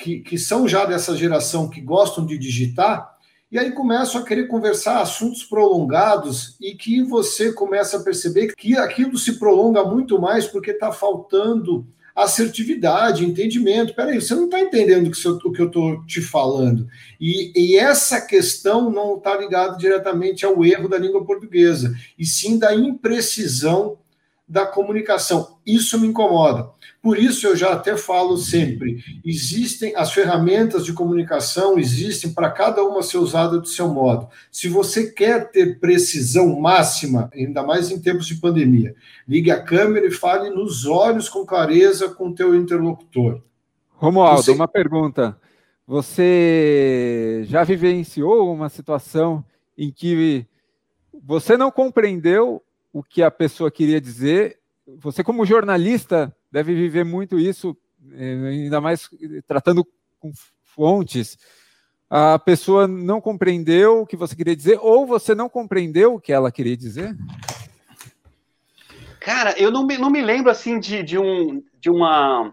que, 0.00 0.20
que 0.20 0.38
são 0.38 0.66
já 0.66 0.86
dessa 0.86 1.14
geração 1.14 1.68
que 1.68 1.80
gostam 1.80 2.24
de 2.24 2.38
digitar, 2.38 3.18
e 3.52 3.58
aí 3.58 3.72
começam 3.72 4.20
a 4.20 4.24
querer 4.24 4.46
conversar 4.46 5.00
assuntos 5.00 5.44
prolongados 5.44 6.56
e 6.60 6.74
que 6.74 7.02
você 7.02 7.52
começa 7.52 7.98
a 7.98 8.02
perceber 8.02 8.54
que 8.56 8.76
aquilo 8.76 9.18
se 9.18 9.38
prolonga 9.38 9.84
muito 9.84 10.20
mais 10.20 10.46
porque 10.46 10.70
está 10.70 10.92
faltando 10.92 11.86
assertividade, 12.14 13.24
entendimento. 13.24 13.94
Peraí, 13.94 14.20
você 14.20 14.34
não 14.36 14.44
está 14.44 14.60
entendendo 14.60 15.08
o 15.08 15.52
que 15.52 15.60
eu 15.60 15.66
estou 15.66 16.04
te 16.06 16.20
falando. 16.20 16.86
E, 17.20 17.52
e 17.56 17.76
essa 17.76 18.20
questão 18.20 18.88
não 18.88 19.16
está 19.16 19.36
ligada 19.36 19.76
diretamente 19.76 20.46
ao 20.46 20.64
erro 20.64 20.88
da 20.88 20.98
língua 20.98 21.24
portuguesa, 21.24 21.92
e 22.16 22.24
sim 22.24 22.56
da 22.56 22.74
imprecisão 22.74 23.98
da 24.46 24.64
comunicação. 24.64 25.58
Isso 25.66 25.98
me 25.98 26.08
incomoda. 26.08 26.70
Por 27.02 27.18
isso 27.18 27.46
eu 27.46 27.56
já 27.56 27.72
até 27.72 27.96
falo 27.96 28.36
sempre, 28.36 29.02
existem 29.24 29.96
as 29.96 30.12
ferramentas 30.12 30.84
de 30.84 30.92
comunicação 30.92 31.78
existem 31.78 32.32
para 32.32 32.50
cada 32.50 32.84
uma 32.84 33.02
ser 33.02 33.16
usada 33.16 33.58
do 33.58 33.66
seu 33.66 33.88
modo. 33.88 34.28
Se 34.50 34.68
você 34.68 35.10
quer 35.10 35.50
ter 35.50 35.80
precisão 35.80 36.60
máxima, 36.60 37.30
ainda 37.32 37.62
mais 37.62 37.90
em 37.90 37.98
tempos 37.98 38.26
de 38.26 38.34
pandemia, 38.34 38.94
ligue 39.26 39.50
a 39.50 39.62
câmera 39.62 40.06
e 40.06 40.10
fale 40.10 40.50
nos 40.50 40.84
olhos 40.84 41.28
com 41.28 41.46
clareza 41.46 42.10
com 42.10 42.28
o 42.28 42.34
teu 42.34 42.54
interlocutor. 42.54 43.40
Romualdo, 43.94 44.42
você... 44.42 44.50
uma 44.50 44.68
pergunta. 44.68 45.38
Você 45.86 47.42
já 47.46 47.64
vivenciou 47.64 48.52
uma 48.52 48.68
situação 48.68 49.44
em 49.76 49.90
que 49.90 50.46
você 51.24 51.56
não 51.56 51.70
compreendeu 51.70 52.62
o 52.92 53.02
que 53.02 53.22
a 53.22 53.30
pessoa 53.30 53.70
queria 53.70 54.00
dizer? 54.00 54.58
Você, 54.98 55.24
como 55.24 55.46
jornalista, 55.46 56.34
deve 56.50 56.74
viver 56.74 57.04
muito 57.04 57.38
isso, 57.38 57.76
eh, 58.12 58.48
ainda 58.48 58.80
mais 58.80 59.08
tratando 59.46 59.86
com 60.18 60.32
fontes. 60.64 61.38
A 62.08 62.38
pessoa 62.38 62.88
não 62.88 63.20
compreendeu 63.20 64.02
o 64.02 64.06
que 64.06 64.16
você 64.16 64.34
queria 64.34 64.56
dizer, 64.56 64.78
ou 64.82 65.06
você 65.06 65.34
não 65.34 65.48
compreendeu 65.48 66.14
o 66.14 66.20
que 66.20 66.32
ela 66.32 66.50
queria 66.50 66.76
dizer? 66.76 67.16
Cara, 69.20 69.54
eu 69.58 69.70
não 69.70 69.86
me, 69.86 69.96
não 69.96 70.10
me 70.10 70.20
lembro 70.20 70.50
assim 70.50 70.80
de, 70.80 71.02
de, 71.02 71.18
um, 71.18 71.62
de 71.78 71.88
uma, 71.90 72.52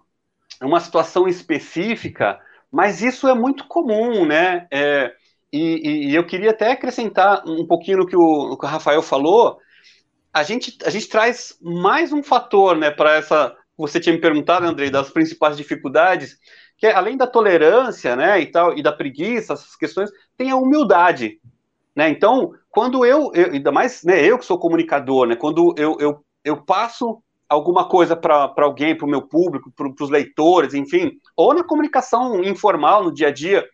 uma 0.61 0.79
situação 0.79 1.27
específica, 1.27 2.39
mas 2.71 3.01
isso 3.01 3.27
é 3.27 3.33
muito 3.33 3.65
comum, 3.67 4.25
né? 4.25 4.67
É, 4.69 5.13
e, 5.51 6.09
e, 6.09 6.15
eu 6.15 6.25
queria 6.25 6.51
até 6.51 6.73
acrescentar 6.73 7.43
um 7.47 7.65
pouquinho 7.65 7.99
no 7.99 8.05
que 8.05 8.15
o, 8.15 8.49
no 8.49 8.57
que 8.57 8.65
o 8.65 8.69
Rafael 8.69 9.01
falou. 9.01 9.57
A 10.31 10.43
gente, 10.43 10.77
a 10.85 10.89
gente 10.91 11.07
traz 11.07 11.57
mais 11.61 12.11
um 12.11 12.21
fator 12.21 12.75
né, 12.75 12.91
para 12.91 13.15
essa 13.15 13.56
você 13.77 13.99
tinha 13.99 14.13
me 14.13 14.21
perguntado, 14.21 14.65
Andrei, 14.65 14.89
das 14.89 15.09
principais 15.09 15.55
dificuldades, 15.55 16.37
que 16.77 16.87
é, 16.87 16.93
além 16.93 17.15
da 17.15 17.27
tolerância, 17.27 18.15
né, 18.15 18.39
e 18.41 18.47
tal, 18.47 18.77
e 18.77 18.81
da 18.81 18.91
preguiça, 18.91 19.53
essas 19.53 19.75
questões, 19.75 20.09
tem 20.35 20.49
a 20.49 20.55
humildade, 20.55 21.39
né? 21.95 22.09
Então, 22.09 22.53
quando 22.69 23.05
eu, 23.05 23.31
eu 23.33 23.51
ainda 23.51 23.71
mais, 23.71 24.03
né, 24.03 24.23
eu 24.23 24.37
que 24.37 24.45
sou 24.45 24.59
comunicador, 24.59 25.27
né, 25.27 25.35
quando 25.35 25.73
eu, 25.77 25.97
eu, 25.99 26.23
eu 26.43 26.57
passo 26.57 27.21
alguma 27.47 27.87
coisa 27.87 28.15
para 28.15 28.53
alguém, 28.57 28.95
para 28.95 29.05
o 29.05 29.09
meu 29.09 29.21
público, 29.21 29.71
para 29.71 29.87
os 30.03 30.09
leitores, 30.09 30.73
enfim, 30.73 31.11
ou 31.35 31.53
na 31.53 31.63
comunicação 31.63 32.43
informal, 32.43 33.03
no 33.03 33.13
dia 33.13 33.29
a 33.29 33.31
dia, 33.31 33.65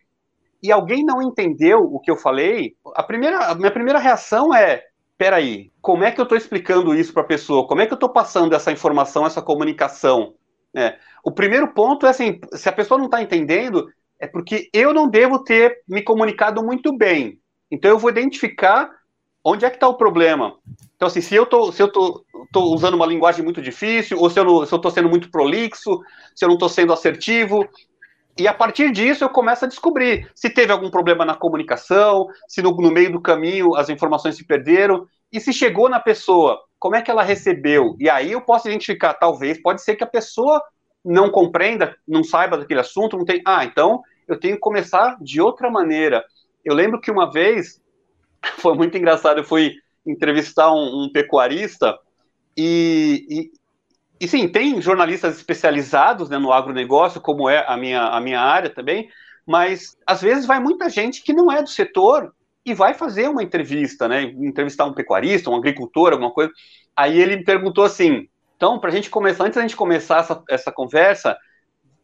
e 0.62 0.72
alguém 0.72 1.04
não 1.04 1.20
entendeu 1.20 1.80
o 1.80 2.00
que 2.00 2.10
eu 2.10 2.16
falei, 2.16 2.74
a 2.94 3.02
primeira, 3.02 3.46
a 3.46 3.54
minha 3.54 3.70
primeira 3.70 3.98
reação 3.98 4.54
é 4.54 4.82
peraí, 5.16 5.70
como 5.80 6.04
é 6.04 6.10
que 6.10 6.20
eu 6.20 6.24
estou 6.24 6.36
explicando 6.36 6.94
isso 6.94 7.12
para 7.12 7.22
a 7.22 7.26
pessoa? 7.26 7.66
Como 7.66 7.80
é 7.80 7.86
que 7.86 7.92
eu 7.92 7.96
estou 7.96 8.08
passando 8.08 8.54
essa 8.54 8.72
informação, 8.72 9.26
essa 9.26 9.42
comunicação? 9.42 10.34
É, 10.74 10.98
o 11.24 11.30
primeiro 11.30 11.72
ponto 11.72 12.06
é 12.06 12.10
assim, 12.10 12.40
se 12.52 12.68
a 12.68 12.72
pessoa 12.72 12.98
não 12.98 13.06
está 13.06 13.22
entendendo, 13.22 13.86
é 14.18 14.26
porque 14.26 14.68
eu 14.72 14.92
não 14.92 15.08
devo 15.08 15.42
ter 15.42 15.82
me 15.88 16.02
comunicado 16.02 16.62
muito 16.62 16.96
bem. 16.96 17.38
Então 17.70 17.90
eu 17.90 17.98
vou 17.98 18.10
identificar 18.10 18.90
onde 19.44 19.64
é 19.64 19.70
que 19.70 19.76
está 19.76 19.88
o 19.88 19.96
problema. 19.96 20.56
Então, 20.96 21.08
assim, 21.08 21.20
se 21.20 21.34
eu 21.34 21.44
tô, 21.44 21.70
se 21.70 21.82
eu 21.82 21.92
tô, 21.92 22.24
tô 22.50 22.72
usando 22.72 22.94
uma 22.94 23.06
linguagem 23.06 23.44
muito 23.44 23.60
difícil, 23.60 24.18
ou 24.18 24.30
se 24.30 24.40
eu, 24.40 24.78
tô 24.78 24.90
sendo 24.90 25.08
muito 25.08 25.30
prolixo, 25.30 26.00
se 26.34 26.44
eu 26.44 26.48
não 26.48 26.54
estou 26.54 26.68
sendo 26.68 26.92
assertivo, 26.92 27.68
e 28.36 28.48
a 28.48 28.54
partir 28.54 28.90
disso 28.90 29.22
eu 29.22 29.28
começo 29.28 29.64
a 29.64 29.68
descobrir 29.68 30.30
se 30.34 30.50
teve 30.50 30.72
algum 30.72 30.90
problema 30.90 31.24
na 31.24 31.34
comunicação, 31.34 32.26
se 32.48 32.60
no, 32.60 32.72
no, 32.72 32.90
meio 32.90 33.12
do 33.12 33.20
caminho 33.20 33.74
as 33.76 33.88
informações 33.88 34.36
se 34.36 34.44
perderam, 34.44 35.06
e 35.32 35.40
se 35.40 35.52
chegou 35.52 35.88
na 35.88 36.00
pessoa, 36.00 36.60
como 36.78 36.96
é 36.96 37.02
que 37.02 37.10
ela 37.10 37.22
recebeu? 37.22 37.96
E 37.98 38.08
aí 38.08 38.32
eu 38.32 38.40
posso 38.40 38.68
identificar, 38.68 39.14
talvez, 39.14 39.60
pode 39.60 39.82
ser 39.82 39.96
que 39.96 40.04
a 40.04 40.08
pessoa 40.08 40.62
não 41.04 41.30
compreenda, 41.30 41.96
não 42.06 42.24
saiba 42.24 42.56
daquele 42.56 42.80
assunto, 42.80 43.16
não 43.16 43.24
tem. 43.24 43.42
Ah, 43.44 43.64
então 43.64 44.00
eu 44.26 44.38
tenho 44.38 44.54
que 44.54 44.60
começar 44.60 45.16
de 45.20 45.40
outra 45.40 45.70
maneira. 45.70 46.24
Eu 46.64 46.74
lembro 46.74 47.00
que 47.00 47.10
uma 47.10 47.30
vez 47.30 47.80
foi 48.58 48.74
muito 48.74 48.96
engraçado, 48.96 49.38
eu 49.38 49.44
fui 49.44 49.74
entrevistar 50.06 50.72
um, 50.72 51.04
um 51.04 51.12
pecuarista 51.12 51.98
e, 52.56 53.26
e 53.28 53.52
sim, 54.22 54.48
tem 54.48 54.80
jornalistas 54.80 55.36
especializados 55.36 56.28
né, 56.28 56.38
no 56.38 56.52
agronegócio, 56.52 57.20
como 57.20 57.48
é 57.48 57.64
a 57.66 57.76
minha, 57.76 58.02
a 58.02 58.20
minha 58.20 58.40
área 58.40 58.70
também, 58.70 59.08
mas 59.46 59.96
às 60.06 60.22
vezes 60.22 60.46
vai 60.46 60.60
muita 60.60 60.88
gente 60.88 61.22
que 61.22 61.32
não 61.32 61.50
é 61.50 61.62
do 61.62 61.68
setor 61.68 62.32
e 62.64 62.72
vai 62.72 62.94
fazer 62.94 63.28
uma 63.28 63.42
entrevista, 63.42 64.08
né? 64.08 64.22
Entrevistar 64.22 64.86
um 64.86 64.94
pecuarista, 64.94 65.50
um 65.50 65.56
agricultor, 65.56 66.12
alguma 66.12 66.30
coisa. 66.30 66.50
Aí 66.96 67.20
ele 67.20 67.36
me 67.36 67.44
perguntou 67.44 67.84
assim: 67.84 68.28
então, 68.56 68.78
para 68.78 68.88
a 68.90 68.92
gente 68.92 69.10
começar, 69.10 69.44
antes 69.44 69.56
da 69.56 69.62
gente 69.62 69.76
começar 69.76 70.20
essa, 70.20 70.42
essa 70.48 70.72
conversa, 70.72 71.36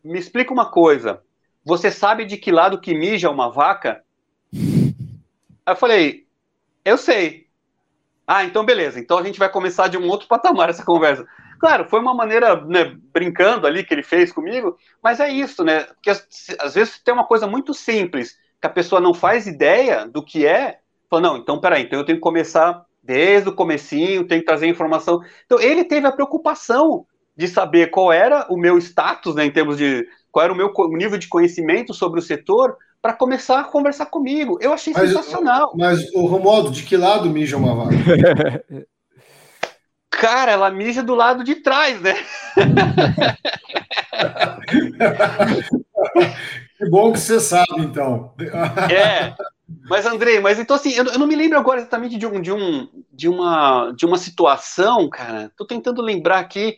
me 0.04 0.18
explica 0.18 0.52
uma 0.52 0.70
coisa. 0.70 1.22
Você 1.64 1.90
sabe 1.90 2.24
de 2.24 2.36
que 2.36 2.50
lado 2.50 2.80
que 2.80 2.94
mija 2.94 3.30
uma 3.30 3.50
vaca? 3.50 4.02
Aí 4.52 5.72
eu 5.72 5.76
falei, 5.76 6.26
eu 6.84 6.98
sei. 6.98 7.46
Ah, 8.26 8.44
então 8.44 8.64
beleza. 8.64 8.98
Então 8.98 9.18
a 9.18 9.22
gente 9.22 9.38
vai 9.38 9.48
começar 9.48 9.88
de 9.88 9.96
um 9.96 10.08
outro 10.08 10.28
patamar 10.28 10.68
essa 10.68 10.84
conversa. 10.84 11.26
Claro, 11.60 11.86
foi 11.90 12.00
uma 12.00 12.14
maneira, 12.14 12.56
né, 12.64 12.96
brincando 13.12 13.66
ali 13.66 13.84
que 13.84 13.92
ele 13.92 14.02
fez 14.02 14.32
comigo, 14.32 14.78
mas 15.02 15.20
é 15.20 15.28
isso, 15.28 15.62
né? 15.62 15.84
Porque 15.84 16.08
às 16.08 16.74
vezes 16.74 16.98
tem 17.04 17.12
uma 17.12 17.26
coisa 17.26 17.46
muito 17.46 17.74
simples, 17.74 18.34
que 18.58 18.66
a 18.66 18.70
pessoa 18.70 18.98
não 18.98 19.12
faz 19.12 19.46
ideia 19.46 20.06
do 20.06 20.24
que 20.24 20.46
é, 20.46 20.78
fala, 21.10 21.22
não, 21.22 21.36
então 21.36 21.60
peraí, 21.60 21.82
então 21.82 21.98
eu 21.98 22.04
tenho 22.04 22.16
que 22.16 22.22
começar 22.22 22.82
desde 23.02 23.50
o 23.50 23.54
comecinho, 23.54 24.26
tenho 24.26 24.40
que 24.40 24.46
trazer 24.46 24.68
informação. 24.68 25.20
Então 25.44 25.60
ele 25.60 25.84
teve 25.84 26.06
a 26.06 26.12
preocupação 26.12 27.04
de 27.36 27.46
saber 27.46 27.90
qual 27.90 28.10
era 28.10 28.46
o 28.48 28.56
meu 28.56 28.78
status, 28.78 29.34
né, 29.34 29.44
em 29.44 29.50
termos 29.50 29.76
de 29.76 30.08
qual 30.32 30.44
era 30.44 30.52
o 30.52 30.56
meu 30.56 30.72
nível 30.92 31.18
de 31.18 31.28
conhecimento 31.28 31.92
sobre 31.92 32.20
o 32.20 32.22
setor, 32.22 32.74
para 33.02 33.12
começar 33.12 33.60
a 33.60 33.64
conversar 33.64 34.06
comigo. 34.06 34.58
Eu 34.62 34.72
achei 34.72 34.94
mas, 34.94 35.10
sensacional. 35.10 35.74
Mas, 35.76 36.10
o 36.14 36.26
Romualdo, 36.26 36.70
de 36.70 36.84
que 36.84 36.96
lado 36.96 37.28
mija 37.28 37.56
uma 37.56 37.74
vaca? 37.74 37.94
Cara, 40.20 40.52
ela 40.52 40.70
mija 40.70 41.02
do 41.02 41.14
lado 41.14 41.42
de 41.42 41.56
trás, 41.56 41.98
né? 41.98 42.14
que 46.76 46.90
bom 46.90 47.10
que 47.10 47.18
você 47.18 47.40
sabe, 47.40 47.78
então. 47.78 48.34
é. 48.92 49.34
Mas, 49.88 50.04
Andrei, 50.04 50.38
mas 50.38 50.58
então 50.58 50.76
assim, 50.76 50.90
eu, 50.90 51.06
eu, 51.06 51.18
não 51.18 51.26
me 51.26 51.34
lembro 51.34 51.58
agora 51.58 51.80
exatamente 51.80 52.18
de, 52.18 52.26
um, 52.26 52.38
de, 52.38 52.52
um, 52.52 52.86
de, 53.10 53.30
uma, 53.30 53.92
de 53.92 54.04
uma 54.04 54.18
situação, 54.18 55.08
cara. 55.08 55.50
Tô 55.56 55.64
tentando 55.64 56.02
lembrar 56.02 56.40
aqui, 56.40 56.76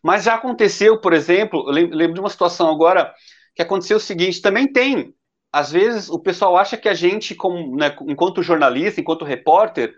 mas 0.00 0.22
já 0.22 0.34
aconteceu, 0.34 1.00
por 1.00 1.12
exemplo, 1.12 1.64
eu 1.66 1.72
lembro 1.72 2.14
de 2.14 2.20
uma 2.20 2.30
situação 2.30 2.70
agora 2.70 3.12
que 3.56 3.62
aconteceu 3.62 3.96
o 3.96 4.00
seguinte: 4.00 4.40
também 4.40 4.72
tem. 4.72 5.12
Às 5.52 5.72
vezes 5.72 6.08
o 6.08 6.20
pessoal 6.20 6.56
acha 6.56 6.76
que 6.76 6.88
a 6.88 6.94
gente, 6.94 7.34
como, 7.34 7.76
né, 7.76 7.92
enquanto 8.06 8.40
jornalista, 8.40 9.00
enquanto 9.00 9.24
repórter, 9.24 9.92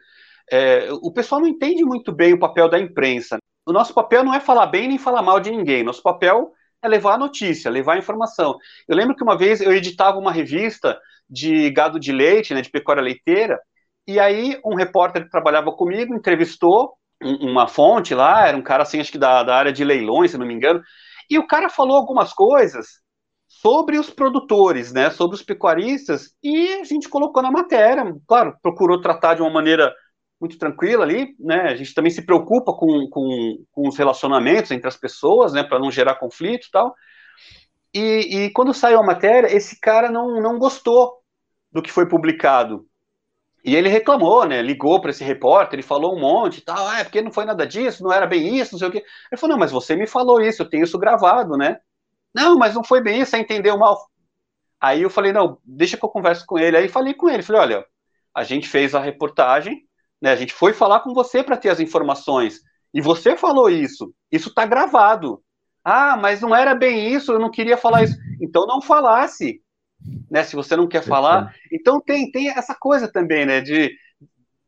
é, 0.50 0.88
o 1.02 1.12
pessoal 1.12 1.40
não 1.40 1.48
entende 1.48 1.84
muito 1.84 2.12
bem 2.12 2.32
o 2.32 2.38
papel 2.38 2.68
da 2.68 2.78
imprensa. 2.78 3.38
O 3.66 3.72
nosso 3.72 3.92
papel 3.92 4.22
não 4.24 4.34
é 4.34 4.40
falar 4.40 4.66
bem 4.66 4.88
nem 4.88 4.98
falar 4.98 5.22
mal 5.22 5.40
de 5.40 5.50
ninguém. 5.50 5.82
Nosso 5.82 6.02
papel 6.02 6.52
é 6.82 6.88
levar 6.88 7.14
a 7.14 7.18
notícia, 7.18 7.70
levar 7.70 7.94
a 7.94 7.98
informação. 7.98 8.56
Eu 8.86 8.96
lembro 8.96 9.16
que 9.16 9.22
uma 9.22 9.36
vez 9.36 9.60
eu 9.60 9.72
editava 9.72 10.18
uma 10.18 10.32
revista 10.32 10.98
de 11.28 11.70
gado 11.70 11.98
de 11.98 12.12
leite, 12.12 12.54
né, 12.54 12.62
de 12.62 12.70
pecuária 12.70 13.02
leiteira, 13.02 13.58
e 14.06 14.20
aí 14.20 14.60
um 14.64 14.76
repórter 14.76 15.24
que 15.24 15.30
trabalhava 15.30 15.72
comigo 15.72 16.14
entrevistou 16.14 16.94
uma 17.20 17.66
fonte 17.66 18.14
lá, 18.14 18.46
era 18.46 18.56
um 18.56 18.62
cara 18.62 18.82
assim, 18.82 19.00
acho 19.00 19.10
que 19.10 19.18
da, 19.18 19.42
da 19.42 19.56
área 19.56 19.72
de 19.72 19.84
leilões, 19.84 20.30
se 20.30 20.38
não 20.38 20.46
me 20.46 20.54
engano, 20.54 20.80
e 21.28 21.38
o 21.38 21.46
cara 21.46 21.68
falou 21.68 21.96
algumas 21.96 22.32
coisas 22.32 23.00
sobre 23.48 23.98
os 23.98 24.10
produtores, 24.10 24.92
né, 24.92 25.10
sobre 25.10 25.34
os 25.34 25.42
pecuaristas, 25.42 26.34
e 26.42 26.74
a 26.74 26.84
gente 26.84 27.08
colocou 27.08 27.42
na 27.42 27.50
matéria, 27.50 28.14
claro, 28.28 28.54
procurou 28.62 29.00
tratar 29.00 29.34
de 29.34 29.42
uma 29.42 29.50
maneira 29.50 29.92
muito 30.40 30.58
tranquila 30.58 31.04
ali, 31.04 31.34
né? 31.38 31.62
A 31.62 31.76
gente 31.76 31.94
também 31.94 32.10
se 32.10 32.22
preocupa 32.22 32.72
com, 32.72 33.08
com, 33.08 33.64
com 33.72 33.88
os 33.88 33.96
relacionamentos 33.96 34.70
entre 34.70 34.88
as 34.88 34.96
pessoas, 34.96 35.52
né? 35.52 35.62
Para 35.62 35.78
não 35.78 35.90
gerar 35.90 36.16
conflito 36.16 36.66
e 36.66 36.70
tal. 36.70 36.94
E, 37.94 38.00
e 38.44 38.50
quando 38.50 38.74
saiu 38.74 38.98
a 38.98 39.06
matéria, 39.06 39.54
esse 39.54 39.80
cara 39.80 40.10
não, 40.10 40.40
não 40.40 40.58
gostou 40.58 41.22
do 41.72 41.82
que 41.82 41.90
foi 41.90 42.06
publicado. 42.08 42.86
E 43.64 43.74
ele 43.74 43.88
reclamou, 43.88 44.44
né? 44.46 44.62
Ligou 44.62 45.00
para 45.00 45.10
esse 45.10 45.24
repórter, 45.24 45.74
ele 45.74 45.82
falou 45.82 46.14
um 46.14 46.20
monte 46.20 46.58
e 46.58 46.60
tal. 46.60 46.86
Ah, 46.86 47.00
é 47.00 47.04
porque 47.04 47.22
não 47.22 47.32
foi 47.32 47.44
nada 47.44 47.66
disso, 47.66 48.04
não 48.04 48.12
era 48.12 48.26
bem 48.26 48.58
isso, 48.58 48.72
não 48.72 48.78
sei 48.78 48.88
o 48.88 48.92
quê. 48.92 49.04
Ele 49.30 49.40
falou: 49.40 49.56
não, 49.56 49.60
mas 49.60 49.72
você 49.72 49.96
me 49.96 50.06
falou 50.06 50.40
isso, 50.40 50.62
eu 50.62 50.68
tenho 50.68 50.84
isso 50.84 50.98
gravado, 50.98 51.56
né? 51.56 51.78
Não, 52.34 52.58
mas 52.58 52.74
não 52.74 52.84
foi 52.84 53.00
bem 53.00 53.20
isso, 53.20 53.30
você 53.30 53.38
entendeu 53.38 53.78
mal. 53.78 53.98
Aí 54.80 55.02
eu 55.02 55.10
falei, 55.10 55.32
não, 55.32 55.58
deixa 55.64 55.96
que 55.96 56.04
eu 56.04 56.08
converso 56.08 56.44
com 56.46 56.58
ele. 56.58 56.76
Aí 56.76 56.88
falei 56.88 57.14
com 57.14 57.28
ele, 57.28 57.42
falei, 57.42 57.62
olha, 57.62 57.86
a 58.34 58.44
gente 58.44 58.68
fez 58.68 58.94
a 58.94 59.00
reportagem, 59.00 59.85
né? 60.20 60.32
A 60.32 60.36
gente 60.36 60.52
foi 60.52 60.72
falar 60.72 61.00
com 61.00 61.12
você 61.12 61.42
para 61.42 61.56
ter 61.56 61.68
as 61.68 61.80
informações. 61.80 62.60
E 62.92 63.00
você 63.00 63.36
falou 63.36 63.68
isso. 63.68 64.12
Isso 64.30 64.48
está 64.48 64.64
gravado. 64.64 65.42
Ah, 65.84 66.16
mas 66.16 66.40
não 66.40 66.54
era 66.54 66.74
bem 66.74 67.12
isso, 67.12 67.32
eu 67.32 67.38
não 67.38 67.50
queria 67.50 67.76
falar 67.76 68.02
isso. 68.02 68.16
Então 68.40 68.66
não 68.66 68.80
falasse. 68.80 69.62
Né, 70.30 70.44
se 70.44 70.54
você 70.54 70.76
não 70.76 70.86
quer 70.86 71.02
falar. 71.02 71.54
Então 71.72 72.00
tem, 72.00 72.30
tem 72.30 72.50
essa 72.50 72.74
coisa 72.74 73.08
também, 73.08 73.46
né? 73.46 73.60
De 73.60 73.90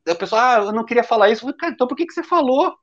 a 0.09 0.15
pessoa, 0.15 0.41
ah, 0.41 0.59
eu 0.61 0.73
não 0.73 0.85
queria 0.85 1.05
falar 1.05 1.31
isso. 1.31 1.53
Cara, 1.55 1.73
então 1.73 1.87
por 1.87 1.97
que, 1.97 2.07
que 2.07 2.13
você 2.15 2.23
falou? 2.23 2.75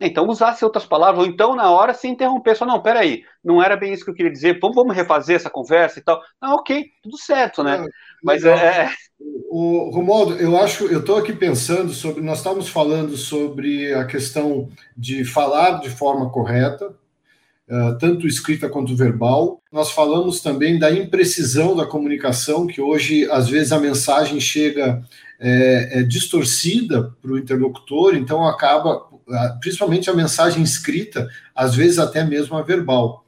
Então 0.00 0.26
usasse 0.26 0.64
outras 0.64 0.84
palavras, 0.84 1.24
ou 1.24 1.30
então 1.30 1.54
na 1.54 1.70
hora 1.70 1.94
se 1.94 2.08
interromper, 2.08 2.56
só 2.56 2.66
não, 2.66 2.82
peraí, 2.82 3.24
não 3.42 3.62
era 3.62 3.76
bem 3.76 3.92
isso 3.92 4.04
que 4.04 4.10
eu 4.10 4.14
queria 4.14 4.32
dizer, 4.32 4.58
vamos, 4.60 4.74
vamos 4.74 4.94
refazer 4.94 5.36
essa 5.36 5.48
conversa 5.48 5.98
e 5.98 6.02
tal. 6.02 6.20
Ah, 6.40 6.54
ok, 6.54 6.84
tudo 7.02 7.16
certo, 7.16 7.62
né? 7.62 7.84
Mas 8.24 8.42
é, 8.42 8.54
é. 8.54 8.90
O 9.50 9.90
Romualdo, 9.90 10.34
eu 10.36 10.58
acho, 10.58 10.86
eu 10.86 11.00
estou 11.00 11.18
aqui 11.18 11.32
pensando 11.32 11.92
sobre, 11.92 12.22
nós 12.22 12.38
estávamos 12.38 12.68
falando 12.68 13.16
sobre 13.18 13.92
a 13.92 14.06
questão 14.06 14.70
de 14.96 15.24
falar 15.24 15.80
de 15.80 15.90
forma 15.90 16.30
correta, 16.30 16.88
uh, 16.88 17.98
tanto 18.00 18.26
escrita 18.26 18.68
quanto 18.68 18.96
verbal. 18.96 19.62
Nós 19.70 19.90
falamos 19.90 20.40
também 20.40 20.78
da 20.78 20.90
imprecisão 20.90 21.76
da 21.76 21.86
comunicação, 21.86 22.66
que 22.66 22.80
hoje 22.80 23.30
às 23.30 23.48
vezes 23.48 23.72
a 23.72 23.78
mensagem 23.78 24.40
chega 24.40 25.04
é, 25.38 26.00
é 26.00 26.02
distorcida 26.02 27.14
para 27.20 27.30
o 27.30 27.38
interlocutor, 27.38 28.16
então 28.16 28.46
acaba 28.46 29.02
principalmente 29.60 30.08
a 30.08 30.14
mensagem 30.14 30.62
escrita, 30.62 31.28
às 31.54 31.74
vezes 31.74 31.98
até 31.98 32.24
mesmo 32.24 32.56
a 32.56 32.62
verbal. 32.62 33.23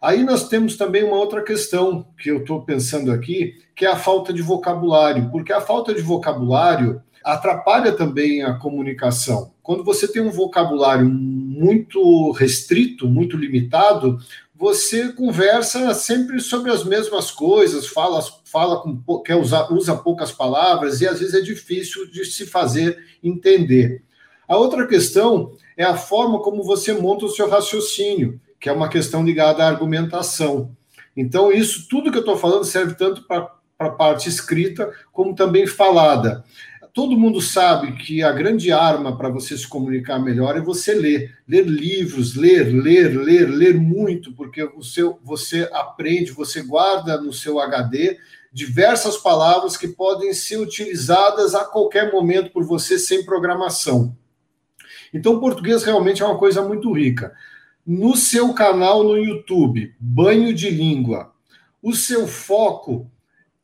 Aí 0.00 0.24
nós 0.24 0.48
temos 0.48 0.76
também 0.76 1.04
uma 1.04 1.16
outra 1.16 1.42
questão 1.42 2.06
que 2.18 2.30
eu 2.30 2.38
estou 2.38 2.62
pensando 2.62 3.12
aqui, 3.12 3.54
que 3.76 3.84
é 3.84 3.88
a 3.88 3.96
falta 3.96 4.32
de 4.32 4.40
vocabulário, 4.40 5.30
porque 5.30 5.52
a 5.52 5.60
falta 5.60 5.92
de 5.92 6.00
vocabulário 6.00 7.02
atrapalha 7.22 7.92
também 7.92 8.42
a 8.42 8.54
comunicação. 8.54 9.52
Quando 9.62 9.84
você 9.84 10.08
tem 10.08 10.22
um 10.22 10.30
vocabulário 10.30 11.06
muito 11.06 12.30
restrito, 12.32 13.06
muito 13.06 13.36
limitado, 13.36 14.18
você 14.54 15.12
conversa 15.12 15.92
sempre 15.92 16.40
sobre 16.40 16.70
as 16.70 16.82
mesmas 16.82 17.30
coisas, 17.30 17.86
fala, 17.86 18.22
fala 18.44 18.80
com, 18.80 19.18
quer 19.22 19.36
usar, 19.36 19.70
usa 19.72 19.94
poucas 19.96 20.32
palavras 20.32 21.00
e 21.00 21.06
às 21.06 21.20
vezes 21.20 21.34
é 21.34 21.40
difícil 21.40 22.10
de 22.10 22.24
se 22.24 22.46
fazer 22.46 22.98
entender. 23.22 24.02
A 24.48 24.56
outra 24.56 24.86
questão 24.86 25.52
é 25.76 25.84
a 25.84 25.96
forma 25.96 26.40
como 26.40 26.62
você 26.62 26.92
monta 26.92 27.26
o 27.26 27.30
seu 27.30 27.48
raciocínio, 27.48 28.40
que 28.60 28.68
é 28.68 28.72
uma 28.72 28.90
questão 28.90 29.24
ligada 29.24 29.64
à 29.64 29.66
argumentação. 29.66 30.76
Então, 31.16 31.50
isso, 31.50 31.88
tudo 31.88 32.10
que 32.12 32.18
eu 32.18 32.20
estou 32.22 32.36
falando 32.36 32.64
serve 32.64 32.94
tanto 32.94 33.26
para 33.26 33.50
a 33.78 33.88
parte 33.88 34.28
escrita 34.28 34.92
como 35.10 35.34
também 35.34 35.66
falada. 35.66 36.44
Todo 36.92 37.18
mundo 37.18 37.40
sabe 37.40 37.92
que 37.92 38.22
a 38.22 38.32
grande 38.32 38.72
arma 38.72 39.16
para 39.16 39.28
você 39.28 39.56
se 39.56 39.66
comunicar 39.66 40.18
melhor 40.18 40.56
é 40.56 40.60
você 40.60 40.92
ler. 40.92 41.34
Ler 41.48 41.64
livros, 41.64 42.34
ler, 42.34 42.64
ler, 42.64 43.16
ler, 43.16 43.48
ler 43.48 43.74
muito, 43.78 44.32
porque 44.32 44.62
o 44.62 44.82
seu, 44.82 45.18
você 45.22 45.68
aprende, 45.72 46.32
você 46.32 46.62
guarda 46.62 47.20
no 47.20 47.32
seu 47.32 47.60
HD 47.60 48.18
diversas 48.52 49.16
palavras 49.16 49.76
que 49.76 49.86
podem 49.86 50.34
ser 50.34 50.56
utilizadas 50.58 51.54
a 51.54 51.64
qualquer 51.64 52.10
momento 52.12 52.50
por 52.50 52.64
você 52.64 52.98
sem 52.98 53.24
programação. 53.24 54.16
Então, 55.14 55.34
o 55.34 55.40
português 55.40 55.84
realmente 55.84 56.22
é 56.22 56.26
uma 56.26 56.38
coisa 56.38 56.60
muito 56.62 56.92
rica. 56.92 57.32
No 57.90 58.14
seu 58.14 58.54
canal 58.54 59.02
no 59.02 59.18
YouTube, 59.18 59.92
Banho 59.98 60.54
de 60.54 60.70
Língua, 60.70 61.32
o 61.82 61.92
seu 61.92 62.28
foco 62.28 63.10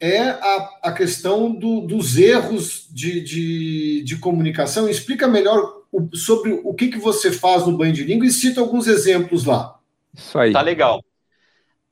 é 0.00 0.18
a, 0.18 0.70
a 0.82 0.92
questão 0.92 1.54
do, 1.54 1.82
dos 1.82 2.18
erros 2.18 2.88
de, 2.90 3.20
de, 3.20 4.02
de, 4.02 4.18
comunicação. 4.18 4.88
Explica 4.88 5.28
melhor 5.28 5.82
o, 5.92 6.08
sobre 6.16 6.60
o 6.64 6.74
que, 6.74 6.88
que 6.88 6.98
você 6.98 7.30
faz 7.30 7.68
no 7.68 7.76
Banho 7.76 7.92
de 7.92 8.02
Língua 8.02 8.26
e 8.26 8.32
cita 8.32 8.60
alguns 8.60 8.88
exemplos 8.88 9.44
lá. 9.44 9.78
Isso 10.12 10.36
aí. 10.36 10.52
Tá 10.52 10.60
legal. 10.60 11.04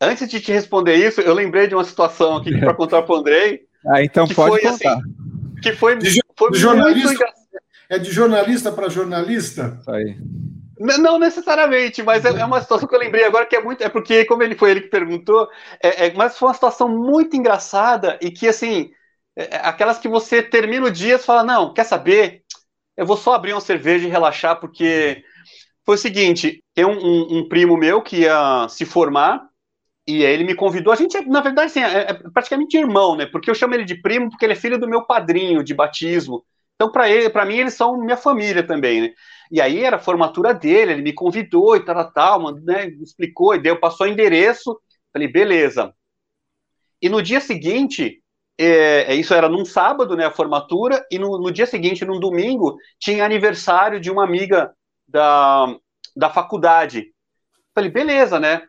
Antes 0.01 0.29
de 0.29 0.41
te 0.41 0.51
responder 0.51 0.97
isso, 0.97 1.21
eu 1.21 1.35
lembrei 1.35 1.69
de 1.69 1.77
uma 1.77 1.85
situação 1.85 2.39
aqui 2.39 2.51
para 2.59 2.75
contar 2.75 3.03
para 3.03 3.15
o 3.15 3.19
Andrei. 3.19 3.63
Ah, 3.87 4.03
então 4.03 4.27
pode 4.27 4.61
foi, 4.61 4.73
contar. 4.73 4.95
Assim, 4.95 5.03
que 5.63 5.73
foi, 5.73 5.97
de, 5.99 6.21
foi 6.37 6.51
de 6.51 6.59
jornalista, 6.59 7.27
é 7.89 7.97
de 7.97 8.11
jornalista 8.11 8.73
para 8.73 8.89
jornalista? 8.89 9.81
Aí. 9.87 10.17
Não 10.79 11.19
necessariamente, 11.19 12.03
mas 12.03 12.25
é, 12.25 12.31
é, 12.31 12.45
uma 12.45 12.61
situação 12.61 12.89
que 12.89 12.95
eu 12.95 12.99
lembrei 12.99 13.25
agora 13.25 13.47
que 13.47 13.57
é 13.57 13.63
muito. 13.63 13.83
É 13.83 13.89
porque, 13.89 14.25
como 14.25 14.43
ele 14.43 14.57
foi 14.57 14.71
ele 14.71 14.81
que 14.83 14.89
perguntou, 14.89 15.49
é, 15.83 16.07
é 16.07 16.15
mas 16.15 16.39
foi 16.39 16.49
uma 16.49 16.55
situação 16.55 16.89
muito 16.89 17.37
engraçada 17.37 18.19
e 18.21 18.31
que, 18.31 18.49
assim, 18.49 18.91
é, 19.37 19.57
é 19.57 19.67
aquelas 19.67 19.99
que 19.99 20.09
você 20.09 20.43
termina 20.43 20.87
o 20.87 20.91
dia 20.91 21.17
e 21.17 21.19
fala: 21.19 21.45
Não, 21.45 21.73
quer 21.73 21.85
saber? 21.85 22.43
Eu 22.97 23.07
vou 23.07 23.17
só 23.17 23.35
abrir 23.35 23.53
uma 23.53 23.61
cerveja 23.61 24.07
e 24.07 24.11
relaxar, 24.11 24.59
porque 24.61 25.23
foi 25.85 25.95
o 25.97 25.99
seguinte: 25.99 26.63
tem 26.75 26.85
um, 26.85 26.99
um, 26.99 27.39
um 27.39 27.49
primo 27.49 27.77
meu 27.77 28.03
que 28.03 28.21
ia 28.23 28.67
se 28.69 28.85
formar 28.85 29.43
e 30.07 30.25
aí 30.25 30.33
ele 30.33 30.45
me 30.45 30.55
convidou. 30.55 30.93
A 30.93 30.97
gente, 30.97 31.19
na 31.23 31.41
verdade, 31.41 31.67
assim, 31.69 31.81
é, 31.81 32.11
é 32.11 32.15
praticamente 32.31 32.77
irmão, 32.77 33.17
né? 33.17 33.27
Porque 33.27 33.49
eu 33.51 33.55
chamo 33.55 33.75
ele 33.75 33.85
de 33.85 34.01
primo 34.01 34.29
porque 34.29 34.45
ele 34.45 34.53
é 34.53 34.57
filho 34.57 34.79
do 34.79 34.89
meu 34.89 35.07
padrinho 35.07 35.65
de 35.65 35.75
batismo. 35.75 36.45
Então, 36.85 36.93
para 36.93 37.09
ele, 37.09 37.31
para 37.31 37.47
mim, 37.47 37.57
eles 37.57 37.73
são 37.73 37.97
minha 37.97 38.17
família 38.17 38.63
também, 38.63 39.01
né? 39.01 39.15
E 39.51 39.59
aí 39.59 39.83
era 39.83 39.97
a 39.97 39.99
formatura 39.99 40.53
dele, 40.53 40.93
ele 40.93 41.03
me 41.03 41.15
convidou 41.15 41.77
e 41.77 41.83
tal, 41.83 42.13
tal, 42.13 42.55
né? 42.57 42.89
Explicou 43.01 43.55
e 43.55 43.59
deu, 43.59 43.81
passou 43.81 44.07
o 44.07 44.11
endereço. 44.11 44.79
Falei, 45.11 45.27
beleza. 45.27 45.95
E 47.01 47.09
no 47.09 47.23
dia 47.23 47.41
seguinte, 47.41 48.23
é, 48.59 49.13
é, 49.13 49.15
isso 49.15 49.33
era 49.33 49.49
num 49.49 49.65
sábado, 49.65 50.15
né? 50.15 50.27
A 50.27 50.31
formatura, 50.31 51.03
e 51.11 51.19
no, 51.19 51.39
no 51.39 51.51
dia 51.51 51.65
seguinte, 51.65 52.05
num 52.05 52.21
domingo, 52.21 52.77
tinha 52.99 53.25
aniversário 53.25 53.99
de 53.99 54.11
uma 54.11 54.23
amiga 54.25 54.71
da, 55.09 55.75
da 56.15 56.29
faculdade. 56.29 57.15
Falei, 57.75 57.91
beleza, 57.91 58.39
né? 58.39 58.69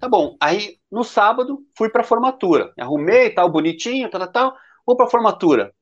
Tá 0.00 0.08
bom. 0.08 0.36
Aí, 0.40 0.78
no 0.90 1.04
sábado, 1.04 1.60
fui 1.78 1.88
para 1.88 2.02
formatura. 2.02 2.72
Arrumei, 2.76 3.30
tal, 3.30 3.48
bonitinho, 3.48 4.10
tal, 4.10 4.26
tal, 4.32 4.56
vou 4.84 4.96
para 4.96 5.06
formatura. 5.06 5.72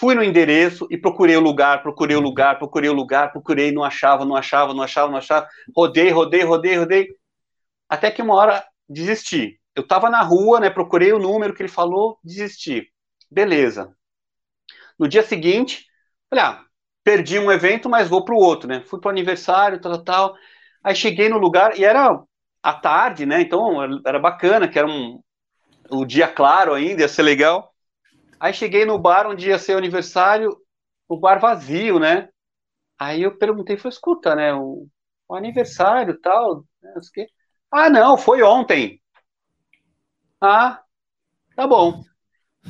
Fui 0.00 0.14
no 0.14 0.24
endereço 0.24 0.86
e 0.90 0.96
procurei 0.96 1.36
o 1.36 1.40
lugar, 1.40 1.82
procurei 1.82 2.16
o 2.16 2.22
lugar, 2.22 2.58
procurei 2.58 2.88
o 2.88 2.94
lugar, 2.94 3.32
procurei, 3.32 3.70
não 3.70 3.84
achava, 3.84 4.24
não 4.24 4.34
achava, 4.34 4.72
não 4.72 4.82
achava, 4.82 5.10
não 5.10 5.18
achava. 5.18 5.46
Rodei, 5.76 6.08
rodei, 6.08 6.42
rodei, 6.42 6.74
rodei. 6.74 7.08
Até 7.86 8.10
que 8.10 8.22
uma 8.22 8.34
hora 8.34 8.64
desisti. 8.88 9.60
Eu 9.76 9.82
estava 9.82 10.08
na 10.08 10.22
rua, 10.22 10.58
né? 10.58 10.70
Procurei 10.70 11.12
o 11.12 11.18
número 11.18 11.52
que 11.52 11.60
ele 11.60 11.68
falou, 11.68 12.18
desisti. 12.24 12.90
Beleza. 13.30 13.94
No 14.98 15.06
dia 15.06 15.22
seguinte, 15.22 15.84
falei, 16.30 16.46
ah, 16.46 16.64
perdi 17.04 17.38
um 17.38 17.52
evento, 17.52 17.90
mas 17.90 18.08
vou 18.08 18.24
para 18.24 18.34
o 18.34 18.38
outro, 18.38 18.66
né? 18.70 18.82
Fui 18.86 18.98
para 18.98 19.08
o 19.08 19.10
aniversário, 19.10 19.78
tal, 19.82 19.92
tal, 19.92 20.04
tal. 20.04 20.34
Aí 20.82 20.94
cheguei 20.94 21.28
no 21.28 21.36
lugar 21.36 21.78
e 21.78 21.84
era 21.84 22.18
à 22.62 22.72
tarde, 22.72 23.26
né? 23.26 23.42
Então 23.42 24.00
era 24.06 24.18
bacana, 24.18 24.66
que 24.66 24.78
era 24.78 24.88
um 24.88 25.20
o 25.90 26.06
dia 26.06 26.26
claro 26.26 26.72
ainda, 26.72 27.02
ia 27.02 27.08
ser 27.08 27.22
legal. 27.22 27.70
Aí 28.40 28.54
cheguei 28.54 28.86
no 28.86 28.98
bar 28.98 29.26
onde 29.28 29.48
ia 29.48 29.58
ser 29.58 29.74
o 29.74 29.78
aniversário, 29.78 30.56
o 31.08 31.18
bar 31.18 31.40
vazio, 31.40 31.98
né? 32.00 32.28
Aí 32.98 33.22
eu 33.22 33.36
perguntei, 33.38 33.76
foi 33.76 33.90
escuta, 33.90 34.34
né? 34.36 34.54
O, 34.54 34.88
o 35.28 35.34
aniversário 35.36 36.18
tal, 36.20 36.64
né, 36.82 36.94
Ah, 37.70 37.90
não, 37.90 38.16
foi 38.18 38.42
ontem. 38.42 39.00
Ah, 40.40 40.82
tá 41.56 41.66
bom. 41.68 42.02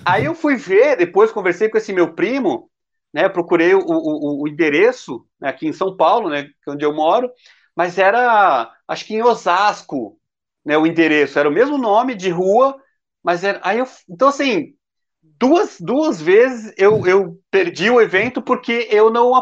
Aí 0.04 0.24
eu 0.26 0.34
fui 0.34 0.56
ver, 0.56 0.96
depois 0.96 1.32
conversei 1.32 1.68
com 1.68 1.78
esse 1.78 1.92
meu 1.92 2.14
primo, 2.14 2.70
né? 3.12 3.28
Procurei 3.28 3.74
o, 3.74 3.80
o, 3.80 4.42
o 4.44 4.48
endereço 4.48 5.26
né, 5.40 5.48
aqui 5.50 5.66
em 5.68 5.72
São 5.72 5.96
Paulo, 5.96 6.30
né? 6.30 6.50
É 6.66 6.70
onde 6.70 6.84
eu 6.84 6.94
moro, 6.94 7.30
mas 7.76 7.98
era, 7.98 8.72
acho 8.88 9.06
que 9.06 9.14
em 9.14 9.22
Osasco, 9.22 10.18
né? 10.64 10.78
O 10.78 10.86
endereço 10.86 11.38
era 11.38 11.48
o 11.48 11.52
mesmo 11.52 11.78
nome 11.78 12.14
de 12.14 12.30
rua, 12.30 12.80
mas 13.22 13.44
era. 13.44 13.60
Aí 13.64 13.78
eu, 13.78 13.86
então 14.08 14.28
assim, 14.28 14.74
duas, 15.40 15.80
duas 15.80 16.20
vezes 16.20 16.72
eu, 16.76 17.06
eu 17.06 17.38
perdi 17.50 17.88
o 17.90 18.00
evento 18.00 18.42
porque 18.42 18.86
eu 18.90 19.10
não 19.10 19.32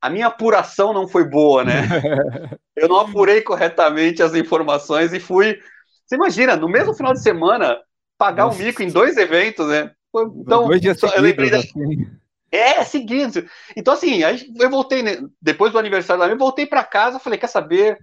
a 0.00 0.08
minha 0.08 0.28
apuração 0.28 0.92
não 0.94 1.06
foi 1.06 1.28
boa, 1.28 1.62
né? 1.64 1.82
Eu 2.76 2.86
não 2.86 3.00
apurei 3.00 3.42
corretamente 3.42 4.22
as 4.22 4.32
informações 4.36 5.12
e 5.12 5.18
fui. 5.18 5.58
Você 6.06 6.14
imagina, 6.14 6.54
no 6.54 6.68
mesmo 6.68 6.94
final 6.94 7.12
de 7.12 7.20
semana, 7.20 7.76
pagar 8.16 8.44
Nossa. 8.44 8.62
um 8.62 8.64
mico 8.64 8.84
em 8.84 8.88
dois 8.88 9.16
eventos, 9.16 9.66
né? 9.66 9.90
Então, 10.14 10.68
dois 10.68 10.80
dias 10.80 11.02
eu 11.02 11.20
lembrei 11.20 11.50
da... 11.50 11.58
assim. 11.58 12.06
É, 12.52 12.84
seguidos. 12.84 13.42
Então, 13.76 13.94
assim, 13.94 14.20
eu 14.22 14.70
voltei, 14.70 15.02
né? 15.02 15.18
depois 15.42 15.72
do 15.72 15.78
aniversário 15.80 16.20
da 16.20 16.26
minha, 16.26 16.38
voltei 16.38 16.66
para 16.66 16.84
casa, 16.84 17.18
falei, 17.18 17.36
quer 17.36 17.48
saber? 17.48 17.98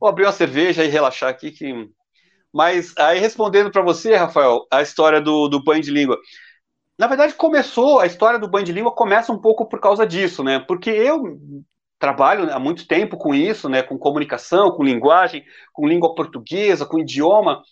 Vou 0.00 0.08
abrir 0.08 0.24
uma 0.24 0.32
cerveja 0.32 0.82
e 0.82 0.88
relaxar 0.88 1.28
aqui, 1.28 1.50
que 1.50 1.86
mas 2.52 2.94
aí 2.98 3.18
respondendo 3.20 3.70
para 3.70 3.82
você, 3.82 4.14
Rafael, 4.16 4.66
a 4.72 4.82
história 4.82 5.20
do, 5.20 5.48
do 5.48 5.62
banho 5.62 5.82
de 5.82 5.90
língua. 5.90 6.18
Na 6.98 7.06
verdade, 7.06 7.34
começou, 7.34 8.00
a 8.00 8.06
história 8.06 8.38
do 8.38 8.48
banho 8.50 8.66
de 8.66 8.72
língua 8.72 8.92
começa 8.94 9.32
um 9.32 9.40
pouco 9.40 9.68
por 9.68 9.80
causa 9.80 10.06
disso, 10.06 10.44
né? 10.44 10.60
Porque 10.60 10.90
eu 10.90 11.22
trabalho 11.98 12.52
há 12.52 12.58
muito 12.58 12.86
tempo 12.86 13.16
com 13.18 13.34
isso, 13.34 13.68
né? 13.68 13.82
Com 13.82 13.98
comunicação, 13.98 14.70
com 14.72 14.84
linguagem, 14.84 15.44
com 15.72 15.88
língua 15.88 16.14
portuguesa, 16.14 16.86
com 16.86 17.00
idioma. 17.00 17.62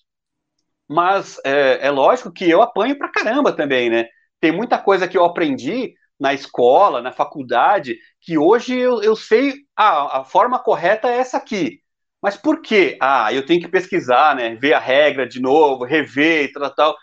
mas 0.88 1.38
é, 1.44 1.86
é 1.86 1.90
lógico 1.90 2.32
que 2.32 2.48
eu 2.48 2.62
apanho 2.62 2.96
pra 2.98 3.10
caramba 3.10 3.52
também, 3.52 3.90
né? 3.90 4.06
Tem 4.40 4.52
muita 4.52 4.78
coisa 4.78 5.08
que 5.08 5.16
eu 5.18 5.24
aprendi 5.24 5.94
na 6.18 6.32
escola, 6.34 7.00
na 7.02 7.12
faculdade, 7.12 7.96
que 8.20 8.38
hoje 8.38 8.76
eu, 8.78 9.02
eu 9.02 9.14
sei, 9.16 9.54
ah, 9.76 10.20
a 10.20 10.24
forma 10.24 10.58
correta 10.58 11.08
é 11.08 11.18
essa 11.18 11.36
aqui. 11.36 11.80
Mas 12.22 12.36
por 12.36 12.60
quê? 12.62 12.96
Ah, 13.00 13.32
eu 13.32 13.46
tenho 13.46 13.60
que 13.60 13.68
pesquisar, 13.68 14.34
né? 14.36 14.54
Ver 14.56 14.74
a 14.74 14.78
regra 14.80 15.26
de 15.26 15.40
novo, 15.40 15.84
rever 15.84 16.44
e 16.46 16.52
tal, 16.52 16.74
tal. 16.74 16.96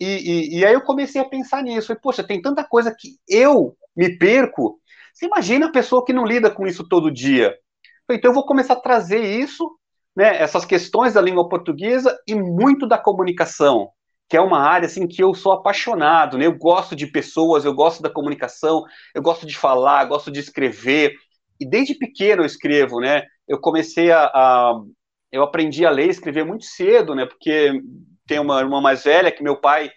E, 0.00 0.56
e, 0.56 0.58
e 0.60 0.66
aí 0.66 0.74
eu 0.74 0.82
comecei 0.82 1.20
a 1.20 1.24
pensar 1.28 1.62
nisso. 1.62 1.88
Falei, 1.88 2.00
poxa, 2.02 2.24
tem 2.24 2.40
tanta 2.42 2.64
coisa 2.64 2.94
que 2.98 3.16
eu 3.28 3.76
me 3.96 4.18
perco. 4.18 4.80
Você 5.12 5.26
imagina 5.26 5.66
a 5.66 5.72
pessoa 5.72 6.04
que 6.04 6.12
não 6.12 6.26
lida 6.26 6.50
com 6.50 6.66
isso 6.66 6.88
todo 6.88 7.10
dia. 7.12 7.54
Falei, 8.06 8.18
então 8.18 8.30
eu 8.30 8.34
vou 8.34 8.46
começar 8.46 8.74
a 8.74 8.80
trazer 8.80 9.20
isso, 9.20 9.70
né? 10.16 10.36
Essas 10.42 10.64
questões 10.64 11.14
da 11.14 11.20
língua 11.20 11.48
portuguesa 11.48 12.16
e 12.26 12.34
muito 12.34 12.86
da 12.86 12.98
comunicação, 12.98 13.90
que 14.28 14.36
é 14.36 14.40
uma 14.40 14.60
área 14.60 14.86
assim 14.86 15.06
que 15.06 15.22
eu 15.22 15.34
sou 15.34 15.52
apaixonado, 15.52 16.38
né? 16.38 16.46
Eu 16.46 16.56
gosto 16.58 16.96
de 16.96 17.06
pessoas, 17.06 17.64
eu 17.64 17.74
gosto 17.74 18.02
da 18.02 18.10
comunicação, 18.10 18.84
eu 19.14 19.22
gosto 19.22 19.46
de 19.46 19.56
falar, 19.56 20.04
gosto 20.06 20.30
de 20.30 20.40
escrever. 20.40 21.14
E 21.60 21.66
desde 21.68 21.94
pequeno 21.94 22.42
eu 22.42 22.46
escrevo, 22.46 23.00
né? 23.00 23.22
Eu 23.48 23.60
comecei 23.60 24.10
a, 24.10 24.24
a, 24.26 24.80
eu 25.30 25.42
aprendi 25.42 25.84
a 25.84 25.90
ler 25.90 26.06
e 26.06 26.10
escrever 26.10 26.44
muito 26.44 26.64
cedo, 26.64 27.14
né? 27.14 27.26
Porque 27.26 27.80
tem 28.26 28.38
uma 28.38 28.60
irmã 28.60 28.80
mais 28.80 29.04
velha 29.04 29.30
que 29.30 29.42
meu 29.42 29.60
pai 29.60 29.90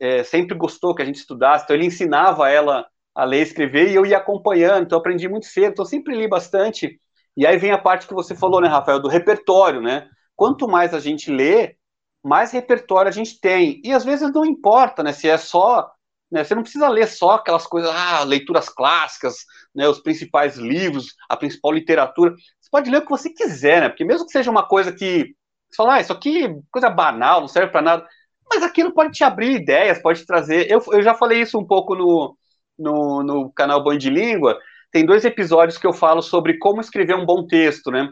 é, 0.00 0.22
sempre 0.22 0.56
gostou 0.56 0.94
que 0.94 1.02
a 1.02 1.04
gente 1.04 1.16
estudasse, 1.16 1.64
então 1.64 1.76
ele 1.76 1.86
ensinava 1.86 2.48
ela 2.48 2.86
a 3.14 3.24
ler 3.24 3.40
e 3.40 3.42
escrever 3.42 3.90
e 3.90 3.94
eu 3.94 4.06
ia 4.06 4.18
acompanhando, 4.18 4.84
então 4.84 4.98
aprendi 4.98 5.28
muito 5.28 5.46
cedo, 5.46 5.72
então 5.72 5.84
eu 5.84 5.88
sempre 5.88 6.16
li 6.16 6.28
bastante. 6.28 6.98
E 7.36 7.46
aí 7.46 7.56
vem 7.56 7.72
a 7.72 7.78
parte 7.78 8.06
que 8.06 8.14
você 8.14 8.34
falou, 8.34 8.60
né, 8.60 8.68
Rafael, 8.68 9.00
do 9.00 9.08
repertório, 9.08 9.80
né? 9.80 10.08
Quanto 10.36 10.68
mais 10.68 10.94
a 10.94 11.00
gente 11.00 11.30
lê, 11.30 11.76
mais 12.22 12.52
repertório 12.52 13.08
a 13.08 13.12
gente 13.12 13.40
tem. 13.40 13.80
E 13.84 13.92
às 13.92 14.04
vezes 14.04 14.32
não 14.32 14.44
importa, 14.44 15.02
né, 15.02 15.12
se 15.12 15.28
é 15.28 15.36
só 15.36 15.90
né? 16.32 16.42
Você 16.42 16.54
não 16.54 16.62
precisa 16.62 16.88
ler 16.88 17.06
só 17.06 17.32
aquelas 17.32 17.66
coisas, 17.66 17.90
ah, 17.94 18.24
leituras 18.24 18.68
clássicas, 18.68 19.36
né, 19.74 19.88
os 19.88 20.00
principais 20.00 20.56
livros, 20.56 21.14
a 21.28 21.36
principal 21.36 21.72
literatura 21.72 22.34
pode 22.72 22.90
ler 22.90 22.98
o 22.98 23.02
que 23.02 23.10
você 23.10 23.28
quiser, 23.28 23.82
né? 23.82 23.88
Porque 23.90 24.04
mesmo 24.04 24.24
que 24.24 24.32
seja 24.32 24.50
uma 24.50 24.66
coisa 24.66 24.90
que 24.90 25.34
você 25.70 25.76
fala, 25.76 25.94
ah, 25.96 26.00
isso 26.00 26.12
aqui 26.12 26.46
é 26.46 26.56
coisa 26.70 26.88
banal, 26.88 27.42
não 27.42 27.48
serve 27.48 27.70
para 27.70 27.82
nada, 27.82 28.06
mas 28.48 28.62
aquilo 28.62 28.94
pode 28.94 29.12
te 29.12 29.22
abrir 29.22 29.52
ideias, 29.60 30.00
pode 30.00 30.20
te 30.20 30.26
trazer. 30.26 30.70
Eu, 30.70 30.82
eu 30.90 31.02
já 31.02 31.14
falei 31.14 31.42
isso 31.42 31.58
um 31.58 31.66
pouco 31.66 31.94
no, 31.94 32.36
no, 32.78 33.22
no 33.22 33.52
canal 33.52 33.84
Band 33.84 33.98
de 33.98 34.08
Língua. 34.08 34.58
Tem 34.90 35.04
dois 35.04 35.24
episódios 35.24 35.78
que 35.78 35.86
eu 35.86 35.92
falo 35.92 36.22
sobre 36.22 36.58
como 36.58 36.80
escrever 36.80 37.14
um 37.14 37.26
bom 37.26 37.46
texto, 37.46 37.90
né? 37.90 38.08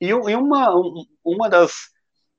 E, 0.00 0.08
e 0.08 0.12
uma, 0.12 0.74
uma 1.22 1.48
das, 1.50 1.72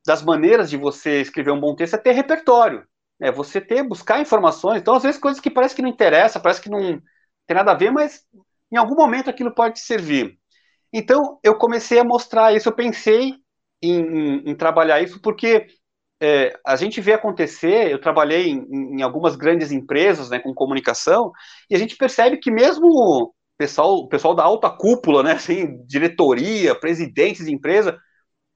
das 0.06 0.24
maneiras 0.24 0.72
de 0.72 0.78
você 0.78 1.22
escrever 1.22 1.52
um 1.52 1.60
bom 1.60 1.76
texto 1.76 1.94
é 1.94 1.98
ter 1.98 2.14
repertório. 2.14 2.84
É 3.22 3.32
você 3.32 3.60
ter, 3.60 3.84
buscar 3.84 4.22
informações. 4.22 4.80
Então, 4.82 4.96
às 4.96 5.04
vezes, 5.04 5.20
coisas 5.20 5.42
que 5.42 5.50
parece 5.50 5.76
que 5.76 5.82
não 5.82 5.90
interessa, 5.90 6.40
parece 6.40 6.62
que 6.62 6.70
não 6.70 7.02
tem 7.46 7.56
nada 7.56 7.72
a 7.72 7.76
ver, 7.76 7.92
mas 7.92 8.24
em 8.72 8.78
algum 8.78 8.96
momento 8.96 9.30
aquilo 9.30 9.54
pode 9.54 9.76
te 9.76 9.82
servir. 9.82 10.38
Então, 10.94 11.40
eu 11.44 11.58
comecei 11.58 12.00
a 12.00 12.04
mostrar 12.04 12.54
isso, 12.54 12.70
eu 12.70 12.76
pensei 12.76 13.34
em, 13.82 14.02
em, 14.02 14.50
em 14.52 14.56
trabalhar 14.56 15.02
isso, 15.02 15.22
porque 15.22 15.68
é, 16.22 16.60
a 16.66 16.76
gente 16.76 17.00
vê 17.00 17.14
acontecer, 17.14 17.92
eu 17.92 18.00
trabalhei 18.00 18.50
em, 18.50 18.98
em, 18.98 19.02
algumas 19.02 19.36
grandes 19.36 19.72
empresas, 19.72 20.30
né, 20.30 20.40
com 20.40 20.54
comunicação, 20.54 21.32
e 21.70 21.76
a 21.76 21.80
gente 21.80 21.96
percebe 21.96 22.38
que 22.38 22.52
mesmo 22.52 22.88
o 22.88 23.34
pessoal, 23.58 23.96
o 23.96 24.10
pessoal 24.10 24.36
da 24.36 24.44
alta 24.44 24.70
cúpula, 24.70 25.24
né, 25.24 25.34
assim, 25.34 25.84
diretoria, 25.86 26.76
presidentes 26.80 27.46
de 27.46 27.54
empresa, 27.54 27.94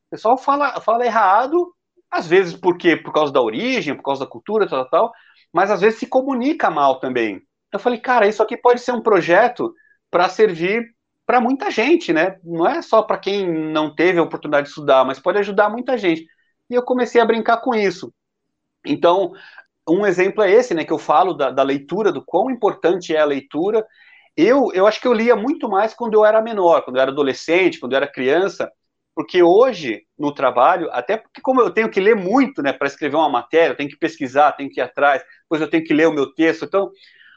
o 0.08 0.12
pessoal 0.12 0.38
fala, 0.38 0.80
fala 0.82 1.06
errado, 1.06 1.74
às 2.14 2.28
vezes 2.28 2.56
porque 2.56 2.96
por 2.96 3.12
causa 3.12 3.34
da 3.34 3.42
origem, 3.42 3.96
por 3.96 4.04
causa 4.04 4.24
da 4.26 4.30
cultura, 4.30 4.68
tal, 4.68 4.88
tal, 4.90 5.14
mas 5.52 5.72
às 5.72 5.82
vezes 5.82 6.00
se 6.00 6.08
comunica 6.08 6.70
mal 6.70 7.00
também. 7.00 7.42
Eu 7.72 7.80
falei, 7.80 8.00
cara, 8.00 8.28
isso 8.28 8.42
aqui 8.44 8.56
pode 8.56 8.82
ser 8.82 8.92
um 8.92 9.02
projeto 9.02 9.74
para 10.12 10.30
servir 10.30 10.86
para 11.26 11.42
muita 11.42 11.72
gente, 11.72 12.14
né? 12.14 12.38
Não 12.44 12.68
é 12.68 12.82
só 12.82 13.02
para 13.02 13.18
quem 13.18 13.48
não 13.72 13.96
teve 13.96 14.20
a 14.20 14.24
oportunidade 14.24 14.66
de 14.66 14.70
estudar, 14.70 15.04
mas 15.06 15.20
pode 15.20 15.40
ajudar 15.40 15.70
muita 15.70 15.98
gente. 15.98 16.26
E 16.70 16.76
eu 16.76 16.84
comecei 16.84 17.20
a 17.20 17.26
brincar 17.26 17.58
com 17.58 17.74
isso. 17.74 18.14
Então, 18.86 19.34
um 19.90 20.06
exemplo 20.06 20.44
é 20.44 20.52
esse, 20.52 20.74
né? 20.74 20.86
Que 20.86 20.94
eu 20.94 21.00
falo 21.00 21.34
da, 21.34 21.50
da 21.50 21.64
leitura, 21.64 22.12
do 22.12 22.24
quão 22.24 22.52
importante 22.52 23.16
é 23.16 23.20
a 23.20 23.26
leitura. 23.26 23.86
Eu, 24.38 24.72
eu 24.74 24.86
acho 24.86 25.00
que 25.02 25.08
eu 25.08 25.14
lia 25.14 25.36
muito 25.36 25.70
mais 25.70 25.94
quando 25.94 26.14
eu 26.16 26.26
era 26.26 26.42
menor, 26.42 26.84
quando 26.84 26.98
eu 26.98 27.02
era 27.02 27.12
adolescente, 27.12 27.80
quando 27.80 27.94
eu 27.94 27.98
era 27.98 28.08
criança, 28.08 28.72
porque 29.16 29.44
hoje, 29.44 30.04
no 30.18 30.34
trabalho, 30.34 30.90
até 30.92 31.18
porque 31.18 31.42
como 31.42 31.62
eu 31.62 31.72
tenho 31.72 31.90
que 31.90 32.00
ler 32.00 32.16
muito, 32.16 32.62
né, 32.62 32.74
para 32.74 32.88
escrever 32.88 33.16
uma 33.16 33.30
matéria, 33.30 33.74
eu 33.74 33.78
tenho 33.78 33.90
que 33.90 33.98
pesquisar, 33.98 34.54
tenho 34.54 34.70
que 34.70 34.80
ir 34.80 34.84
atrás, 34.84 35.24
depois 35.44 35.62
eu 35.62 35.70
tenho 35.70 35.84
que 35.84 35.94
ler 35.94 36.08
o 36.08 36.14
meu 36.14 36.34
texto, 36.34 36.66
então 36.66 36.92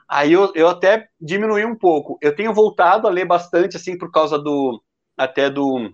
Aí 0.08 0.32
eu, 0.32 0.52
eu 0.54 0.68
até 0.68 1.08
diminui 1.20 1.64
um 1.64 1.76
pouco. 1.76 2.18
Eu 2.22 2.34
tenho 2.34 2.54
voltado 2.54 3.08
a 3.08 3.10
ler 3.10 3.24
bastante, 3.24 3.76
assim, 3.76 3.98
por 3.98 4.10
causa 4.10 4.38
do 4.38 4.82
até 5.16 5.50
do, 5.50 5.90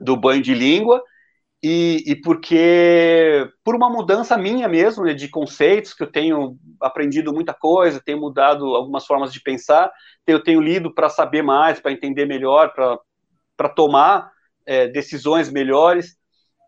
do 0.00 0.16
banho 0.16 0.42
de 0.42 0.54
língua, 0.54 1.02
e, 1.62 2.04
e 2.06 2.16
porque 2.20 3.48
por 3.64 3.76
uma 3.76 3.90
mudança 3.90 4.36
minha 4.38 4.68
mesmo, 4.68 5.04
né, 5.04 5.14
de 5.14 5.28
conceitos, 5.28 5.94
que 5.94 6.02
eu 6.02 6.10
tenho 6.10 6.56
aprendido 6.80 7.32
muita 7.32 7.54
coisa, 7.54 8.02
tenho 8.04 8.20
mudado 8.20 8.64
algumas 8.76 9.06
formas 9.06 9.32
de 9.32 9.40
pensar, 9.42 9.90
eu 10.26 10.42
tenho 10.42 10.60
lido 10.60 10.94
para 10.94 11.08
saber 11.08 11.42
mais, 11.42 11.80
para 11.80 11.92
entender 11.92 12.26
melhor, 12.26 12.72
para 12.74 13.68
tomar 13.70 14.30
é, 14.68 14.86
decisões 14.86 15.50
melhores. 15.50 16.14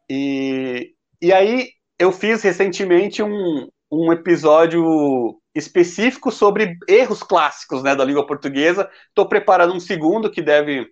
E, 0.09 0.95
e 1.21 1.33
aí 1.33 1.69
eu 1.99 2.11
fiz 2.11 2.43
recentemente 2.43 3.23
um, 3.23 3.69
um 3.93 4.11
episódio 4.11 5.39
específico 5.55 6.31
sobre 6.33 6.79
erros 6.89 7.23
clássicos 7.23 7.83
né, 7.83 7.95
da 7.95 8.05
língua 8.05 8.27
portuguesa. 8.27 8.89
Estou 9.09 9.29
preparando 9.29 9.75
um 9.75 9.81
segundo 9.81 10.31
que 10.31 10.41
deve 10.41 10.87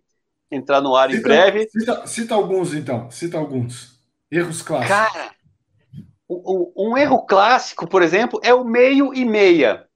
entrar 0.51 0.83
no 0.83 0.95
ar 0.95 1.11
cita, 1.11 1.19
em 1.19 1.23
breve. 1.23 1.69
Cita, 1.71 2.07
cita, 2.07 2.35
alguns, 2.35 2.75
então. 2.75 3.11
Cita 3.11 3.39
alguns. 3.39 3.99
Erros 4.31 4.61
clássicos. 4.61 4.95
Cara, 4.95 5.31
um, 6.29 6.73
um 6.77 6.99
erro 6.99 7.25
clássico, 7.25 7.89
por 7.89 8.03
exemplo, 8.03 8.39
é 8.45 8.53
o 8.53 8.65
meio 8.65 9.15
e 9.15 9.25
meia. 9.25 9.87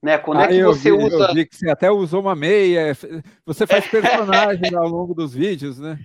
Né? 0.00 0.16
Quando 0.18 0.42
é 0.42 0.44
ah, 0.44 0.46
é 0.46 0.48
que 0.48 0.62
você 0.62 0.92
vi, 0.92 1.04
usa. 1.04 1.16
Eu 1.16 1.34
vi 1.34 1.46
que 1.46 1.56
você 1.56 1.68
até 1.68 1.90
usou 1.90 2.20
uma 2.20 2.36
meia. 2.36 2.96
Você 3.44 3.66
faz 3.66 3.84
personagens 3.90 4.72
ao 4.72 4.86
longo 4.86 5.12
dos 5.12 5.34
vídeos, 5.34 5.80
né? 5.80 5.98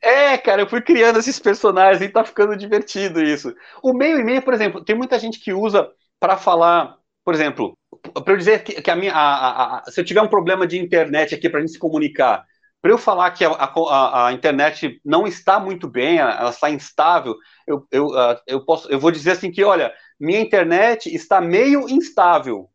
É, 0.00 0.38
cara, 0.38 0.62
eu 0.62 0.68
fui 0.68 0.80
criando 0.80 1.18
esses 1.18 1.38
personagens 1.38 2.02
e 2.02 2.08
tá 2.08 2.24
ficando 2.24 2.56
divertido 2.56 3.22
isso. 3.22 3.54
O 3.82 3.92
meio 3.92 4.18
e 4.18 4.24
meia, 4.24 4.40
por 4.40 4.54
exemplo, 4.54 4.84
tem 4.84 4.96
muita 4.96 5.18
gente 5.18 5.40
que 5.40 5.52
usa 5.52 5.90
para 6.20 6.36
falar 6.36 6.98
por 7.28 7.34
exemplo, 7.34 7.76
para 8.24 8.32
eu 8.32 8.38
dizer 8.38 8.64
que, 8.64 8.80
que 8.80 8.90
a 8.90 8.96
minha, 8.96 9.12
a, 9.12 9.18
a, 9.18 9.78
a, 9.80 9.90
se 9.90 10.00
eu 10.00 10.04
tiver 10.06 10.22
um 10.22 10.28
problema 10.28 10.66
de 10.66 10.78
internet 10.78 11.34
aqui 11.34 11.46
para 11.46 11.60
gente 11.60 11.72
se 11.72 11.78
comunicar, 11.78 12.42
para 12.80 12.90
eu 12.90 12.96
falar 12.96 13.30
que 13.32 13.44
a, 13.44 14.30
internet 14.32 14.98
não 15.04 15.26
está 15.26 15.60
muito 15.60 15.86
bem, 15.86 16.16
ela 16.16 16.48
está 16.48 16.70
instável, 16.70 17.36
eu, 17.66 17.86
eu, 17.92 18.08
eu, 18.46 18.64
posso, 18.64 18.90
eu 18.90 18.98
vou 18.98 19.10
dizer 19.10 19.32
assim 19.32 19.50
que, 19.50 19.62
olha, 19.62 19.92
minha 20.18 20.40
internet 20.40 21.14
está 21.14 21.38
meio 21.38 21.86
instável. 21.86 22.70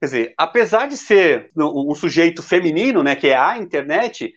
Quer 0.00 0.06
dizer, 0.06 0.34
apesar 0.38 0.88
de 0.88 0.96
ser 0.96 1.50
um 1.54 1.94
sujeito 1.94 2.42
feminino, 2.42 3.02
né, 3.02 3.14
que 3.14 3.28
é 3.28 3.36
a 3.36 3.58
internet, 3.58 4.32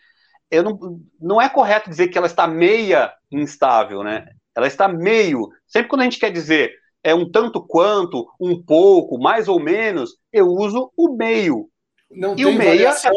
eu 0.53 0.63
não, 0.63 1.01
não 1.19 1.41
é 1.41 1.49
correto 1.49 1.89
dizer 1.89 2.07
que 2.09 2.17
ela 2.17 2.27
está 2.27 2.47
meia 2.47 3.11
instável, 3.31 4.03
né? 4.03 4.27
Ela 4.55 4.67
está 4.67 4.87
meio. 4.87 5.49
Sempre 5.65 5.89
quando 5.89 6.01
a 6.01 6.03
gente 6.03 6.19
quer 6.19 6.31
dizer 6.31 6.71
é 7.03 7.13
um 7.13 7.29
tanto 7.29 7.61
quanto, 7.61 8.27
um 8.39 8.61
pouco, 8.63 9.19
mais 9.19 9.47
ou 9.49 9.59
menos, 9.59 10.11
eu 10.31 10.47
uso 10.47 10.91
o 10.95 11.15
meio. 11.15 11.67
Não 12.09 12.35
e 12.37 12.45
o 12.45 12.53
meia 12.53 12.89
é 12.89 13.11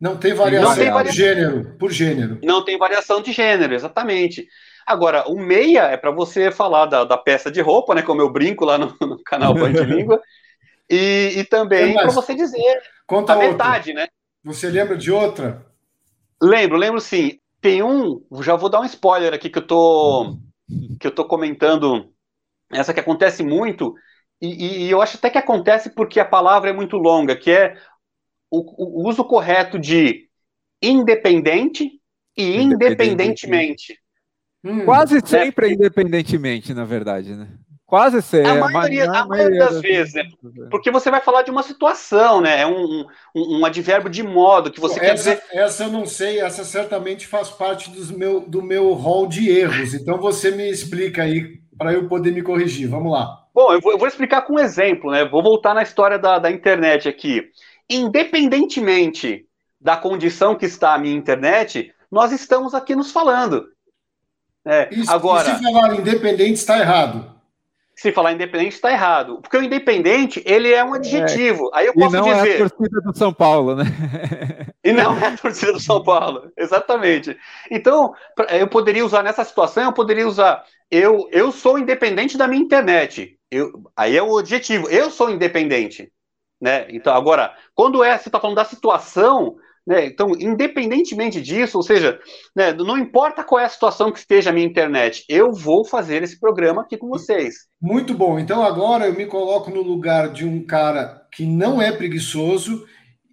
Não 0.00 0.16
tem 0.16 0.34
variação, 0.34 0.70
não 0.70 0.74
tem 0.74 0.90
variação. 0.90 1.04
por 1.04 1.12
gênero, 1.12 1.76
por 1.78 1.90
gênero. 1.92 2.38
Não 2.42 2.64
tem 2.64 2.78
variação 2.78 3.20
de 3.22 3.32
gênero, 3.32 3.74
exatamente. 3.74 4.48
Agora, 4.86 5.28
o 5.28 5.38
meia 5.38 5.82
é 5.82 5.96
para 5.96 6.10
você 6.10 6.50
falar 6.50 6.86
da, 6.86 7.04
da, 7.04 7.18
peça 7.18 7.50
de 7.50 7.60
roupa, 7.60 7.94
né? 7.94 8.02
Como 8.02 8.20
eu 8.20 8.32
brinco 8.32 8.64
lá 8.64 8.78
no, 8.78 8.96
no 9.00 9.22
canal 9.22 9.54
Band 9.54 9.72
de 9.72 9.84
Língua. 9.84 10.20
E, 10.88 11.34
e 11.36 11.44
também 11.44 11.94
para 11.94 12.10
você 12.10 12.34
dizer 12.34 12.80
Conta 13.06 13.32
a 13.32 13.36
outra. 13.36 13.50
metade, 13.50 13.92
né? 13.92 14.08
Você 14.42 14.68
lembra 14.68 14.96
de 14.96 15.12
outra? 15.12 15.66
Lembro, 16.42 16.76
lembro 16.76 17.00
sim. 17.00 17.38
Tem 17.60 17.82
um, 17.82 18.24
já 18.42 18.54
vou 18.54 18.68
dar 18.68 18.80
um 18.80 18.84
spoiler 18.84 19.32
aqui 19.32 19.50
que 19.50 19.58
eu 19.58 19.66
tô 19.66 20.36
que 21.00 21.06
eu 21.06 21.14
tô 21.14 21.24
comentando 21.24 22.12
essa 22.70 22.92
que 22.92 23.00
acontece 23.00 23.42
muito, 23.42 23.94
e, 24.40 24.86
e, 24.86 24.90
eu 24.90 25.00
acho 25.00 25.16
até 25.16 25.30
que 25.30 25.38
acontece 25.38 25.90
porque 25.90 26.20
a 26.20 26.24
palavra 26.24 26.70
é 26.70 26.72
muito 26.72 26.96
longa, 26.96 27.36
que 27.36 27.50
é 27.50 27.76
o, 28.50 29.02
o 29.04 29.08
uso 29.08 29.24
correto 29.24 29.78
de 29.78 30.28
independente 30.82 32.00
e 32.36 32.60
independentemente. 32.60 33.98
Hum, 34.62 34.84
Quase 34.84 35.20
sempre 35.24 35.68
é 35.68 35.72
independentemente, 35.72 36.74
na 36.74 36.84
verdade, 36.84 37.34
né? 37.34 37.48
Quase 37.86 38.20
sempre. 38.20 38.50
A 38.50 38.68
maioria, 38.68 39.08
a, 39.08 39.20
a 39.20 39.26
maioria 39.26 39.60
das, 39.60 39.74
das 39.74 39.80
vezes, 39.80 40.14
né? 40.14 40.24
Porque 40.70 40.90
você 40.90 41.08
vai 41.08 41.20
falar 41.20 41.42
de 41.42 41.52
uma 41.52 41.62
situação, 41.62 42.40
né? 42.40 42.62
É 42.62 42.66
um, 42.66 43.06
um, 43.32 43.60
um 43.60 43.64
advérbio 43.64 44.10
de 44.10 44.24
modo 44.24 44.72
que 44.72 44.80
você 44.80 44.94
essa, 44.94 45.04
quer 45.04 45.14
dizer. 45.14 45.42
Essa 45.52 45.84
eu 45.84 45.92
não 45.92 46.04
sei, 46.04 46.40
essa 46.40 46.64
certamente 46.64 47.28
faz 47.28 47.48
parte 47.48 47.88
dos 47.88 48.10
meu, 48.10 48.40
do 48.40 48.60
meu 48.60 48.92
rol 48.92 49.28
de 49.28 49.48
erros. 49.48 49.94
Então 49.94 50.18
você 50.18 50.50
me 50.50 50.68
explica 50.68 51.22
aí 51.22 51.60
para 51.78 51.92
eu 51.92 52.08
poder 52.08 52.32
me 52.32 52.42
corrigir. 52.42 52.88
Vamos 52.88 53.12
lá. 53.12 53.44
Bom, 53.54 53.72
eu 53.72 53.80
vou, 53.80 53.92
eu 53.92 53.98
vou, 53.98 54.08
explicar 54.08 54.42
com 54.42 54.54
um 54.54 54.58
exemplo, 54.58 55.12
né? 55.12 55.24
Vou 55.24 55.40
voltar 55.42 55.72
na 55.72 55.84
história 55.84 56.18
da, 56.18 56.40
da 56.40 56.50
internet 56.50 57.08
aqui. 57.08 57.44
Independentemente 57.88 59.46
da 59.80 59.96
condição 59.96 60.56
que 60.56 60.66
está 60.66 60.94
a 60.94 60.98
minha 60.98 61.14
internet, 61.14 61.94
nós 62.10 62.32
estamos 62.32 62.74
aqui 62.74 62.96
nos 62.96 63.12
falando. 63.12 63.68
É, 64.64 64.88
Isso, 64.92 65.12
agora, 65.12 65.54
se 65.54 65.62
falar 65.62 65.94
independente, 65.94 66.54
está 66.54 66.80
errado. 66.80 67.35
Se 67.96 68.12
falar 68.12 68.32
independente, 68.32 68.74
está 68.74 68.92
errado. 68.92 69.40
Porque 69.40 69.56
o 69.56 69.62
independente, 69.62 70.42
ele 70.44 70.70
é 70.70 70.84
um 70.84 70.94
é. 70.94 70.98
adjetivo. 70.98 71.70
É, 71.72 71.78
Aí 71.78 71.86
eu 71.86 71.94
posso 71.94 72.14
e 72.14 72.18
não 72.18 72.24
dizer. 72.26 72.48
É 72.50 72.54
a 72.54 72.68
torcida 72.68 73.00
do 73.00 73.16
São 73.16 73.32
Paulo, 73.32 73.74
né? 73.74 73.84
e 74.84 74.92
não 74.92 75.18
é 75.18 75.28
a 75.28 75.36
torcida 75.36 75.72
do 75.72 75.80
São 75.80 76.02
Paulo. 76.04 76.52
Exatamente. 76.56 77.36
Então, 77.70 78.14
eu 78.50 78.68
poderia 78.68 79.04
usar 79.04 79.22
nessa 79.22 79.44
situação, 79.44 79.84
eu 79.84 79.92
poderia 79.94 80.28
usar. 80.28 80.62
Eu, 80.90 81.26
eu 81.32 81.50
sou 81.50 81.78
independente 81.78 82.36
da 82.36 82.46
minha 82.46 82.62
internet. 82.62 83.38
Eu, 83.50 83.72
aí 83.96 84.14
é 84.14 84.22
o 84.22 84.36
adjetivo. 84.36 84.90
Eu 84.90 85.10
sou 85.10 85.30
independente. 85.30 86.12
Né? 86.60 86.86
Então, 86.90 87.14
agora, 87.14 87.54
quando 87.74 88.04
é, 88.04 88.16
você 88.18 88.28
está 88.28 88.38
falando 88.38 88.56
da 88.56 88.64
situação, 88.64 89.56
né? 89.86 90.06
Então, 90.06 90.32
independentemente 90.38 91.40
disso, 91.40 91.78
ou 91.78 91.82
seja, 91.82 92.18
né, 92.54 92.72
não 92.72 92.98
importa 92.98 93.44
qual 93.44 93.60
é 93.60 93.64
a 93.64 93.68
situação 93.68 94.10
que 94.10 94.18
esteja 94.18 94.50
a 94.50 94.52
minha 94.52 94.66
internet, 94.66 95.24
eu 95.28 95.52
vou 95.52 95.84
fazer 95.84 96.22
esse 96.22 96.40
programa 96.40 96.82
aqui 96.82 96.96
com 96.96 97.08
vocês. 97.08 97.66
Muito 97.80 98.12
bom. 98.12 98.38
Então, 98.38 98.64
agora 98.64 99.06
eu 99.06 99.14
me 99.14 99.26
coloco 99.26 99.70
no 99.70 99.82
lugar 99.82 100.30
de 100.30 100.44
um 100.44 100.64
cara 100.66 101.22
que 101.32 101.46
não 101.46 101.80
é 101.80 101.92
preguiçoso 101.92 102.84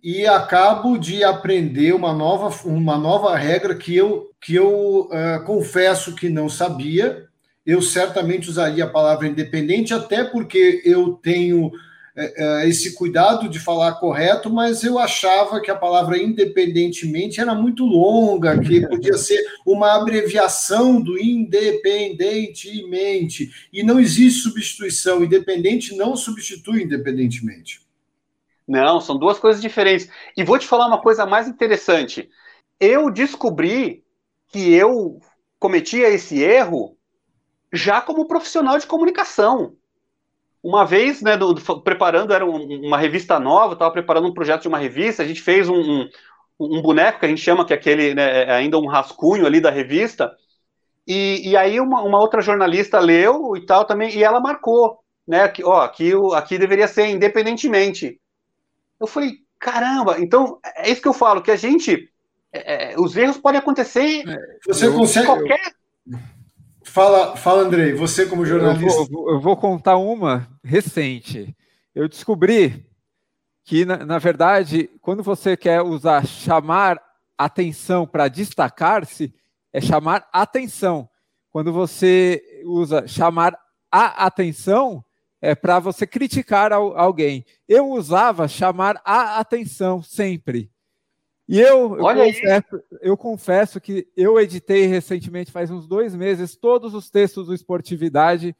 e 0.03 0.27
acabo 0.27 0.97
de 0.97 1.23
aprender 1.23 1.95
uma 1.95 2.13
nova, 2.13 2.53
uma 2.67 2.97
nova 2.97 3.35
regra 3.35 3.73
que 3.73 3.95
eu, 3.95 4.29
que 4.39 4.53
eu 4.53 5.09
uh, 5.09 5.43
confesso 5.45 6.13
que 6.13 6.29
não 6.29 6.49
sabia. 6.49 7.23
Eu 7.65 7.81
certamente 7.81 8.49
usaria 8.49 8.83
a 8.83 8.89
palavra 8.89 9.27
independente, 9.27 9.93
até 9.93 10.25
porque 10.25 10.81
eu 10.83 11.13
tenho 11.13 11.71
esse 12.65 12.93
cuidado 12.93 13.49
de 13.49 13.59
falar 13.59 13.95
correto, 13.95 14.47
mas 14.47 14.83
eu 14.83 14.99
achava 14.99 15.59
que 15.59 15.71
a 15.71 15.75
palavra 15.75 16.15
independentemente 16.17 17.41
era 17.41 17.55
muito 17.55 17.83
longa, 17.85 18.59
que 18.59 18.81
podia 18.87 19.17
ser 19.17 19.43
uma 19.65 19.95
abreviação 19.95 21.01
do 21.01 21.19
independentemente. 21.19 23.51
E 23.73 23.81
não 23.81 23.99
existe 23.99 24.41
substituição. 24.41 25.23
Independente 25.23 25.95
não 25.95 26.15
substitui 26.15 26.83
independentemente. 26.83 27.81
Não, 28.67 29.01
são 29.01 29.17
duas 29.17 29.39
coisas 29.39 29.59
diferentes. 29.61 30.07
E 30.37 30.43
vou 30.43 30.59
te 30.59 30.67
falar 30.67 30.85
uma 30.87 31.01
coisa 31.01 31.25
mais 31.25 31.47
interessante. 31.47 32.29
Eu 32.79 33.09
descobri 33.09 34.03
que 34.49 34.71
eu 34.71 35.19
cometia 35.59 36.09
esse 36.09 36.39
erro 36.41 36.95
já 37.71 37.99
como 37.99 38.27
profissional 38.27 38.77
de 38.77 38.85
comunicação 38.85 39.75
uma 40.63 40.85
vez, 40.85 41.21
né, 41.21 41.35
do, 41.35 41.53
do, 41.53 41.81
preparando, 41.81 42.33
era 42.33 42.45
um, 42.45 42.87
uma 42.87 42.97
revista 42.97 43.37
nova, 43.37 43.73
estava 43.73 43.91
preparando 43.91 44.29
um 44.29 44.33
projeto 44.33 44.61
de 44.61 44.69
uma 44.69 44.77
revista, 44.77 45.21
a 45.21 45.27
gente 45.27 45.41
fez 45.41 45.67
um, 45.67 45.75
um, 45.77 46.09
um, 46.57 46.81
boneco 46.81 47.19
que 47.19 47.25
a 47.25 47.29
gente 47.29 47.41
chama, 47.41 47.65
que 47.65 47.73
é 47.73 47.75
aquele, 47.75 48.15
né, 48.15 48.43
é 48.43 48.51
ainda 48.51 48.79
um 48.79 48.87
rascunho 48.87 49.45
ali 49.45 49.59
da 49.59 49.69
revista, 49.69 50.33
e, 51.05 51.49
e 51.49 51.57
aí 51.57 51.81
uma, 51.81 52.01
uma, 52.01 52.17
outra 52.17 52.41
jornalista 52.41 52.97
leu 52.97 53.57
e 53.57 53.65
tal 53.65 53.83
também, 53.83 54.15
e 54.15 54.23
ela 54.23 54.39
marcou, 54.39 54.99
né, 55.27 55.49
que, 55.49 55.65
ó, 55.65 55.81
aqui, 55.81 56.13
aqui 56.33 56.57
deveria 56.57 56.87
ser 56.87 57.07
independentemente. 57.07 58.17
Eu 58.97 59.05
falei, 59.05 59.39
caramba, 59.59 60.17
então, 60.19 60.59
é 60.77 60.89
isso 60.89 61.01
que 61.01 61.09
eu 61.09 61.13
falo, 61.13 61.41
que 61.41 61.51
a 61.51 61.57
gente, 61.57 62.09
é, 62.53 62.93
é 62.93 62.95
os 62.97 63.17
erros 63.17 63.37
podem 63.37 63.59
acontecer 63.59 64.23
é, 64.25 64.37
Você 64.65 64.89
consegue... 64.89 65.25
qualquer... 65.25 65.73
Fala, 66.93 67.35
fala, 67.35 67.63
Andrei, 67.63 67.91
você 67.91 68.23
como 68.23 68.45
jornalista. 68.45 68.99
Eu 69.01 69.07
vou, 69.07 69.31
eu 69.31 69.41
vou 69.41 69.57
contar 69.57 69.97
uma 69.97 70.47
recente. 70.63 71.57
Eu 71.95 72.07
descobri 72.07 72.85
que, 73.65 73.83
na, 73.83 74.05
na 74.05 74.19
verdade, 74.19 74.91
quando 75.01 75.23
você 75.23 75.57
quer 75.57 75.81
usar 75.81 76.23
chamar 76.27 77.01
atenção 77.35 78.05
para 78.05 78.27
destacar-se, 78.27 79.33
é 79.73 79.81
chamar 79.81 80.29
atenção. 80.31 81.09
Quando 81.49 81.73
você 81.73 82.43
usa 82.63 83.07
chamar 83.07 83.57
a 83.91 84.27
atenção, 84.27 85.03
é 85.41 85.55
para 85.55 85.79
você 85.79 86.05
criticar 86.05 86.71
alguém. 86.71 87.43
Eu 87.67 87.89
usava 87.89 88.47
chamar 88.47 89.01
a 89.03 89.39
atenção 89.39 90.03
sempre. 90.03 90.69
E 91.47 91.59
eu, 91.59 91.97
eu 91.97 92.15
confesso, 92.15 92.83
eu, 93.01 93.17
confesso, 93.17 93.81
que 93.81 94.07
eu 94.15 94.39
editei 94.39 94.85
recentemente, 94.85 95.51
faz 95.51 95.69
uns 95.69 95.85
dois 95.85 96.15
meses, 96.15 96.55
todos 96.55 96.93
os 96.93 97.09
textos 97.09 97.47
do 97.47 97.53
Esportividade 97.53 98.55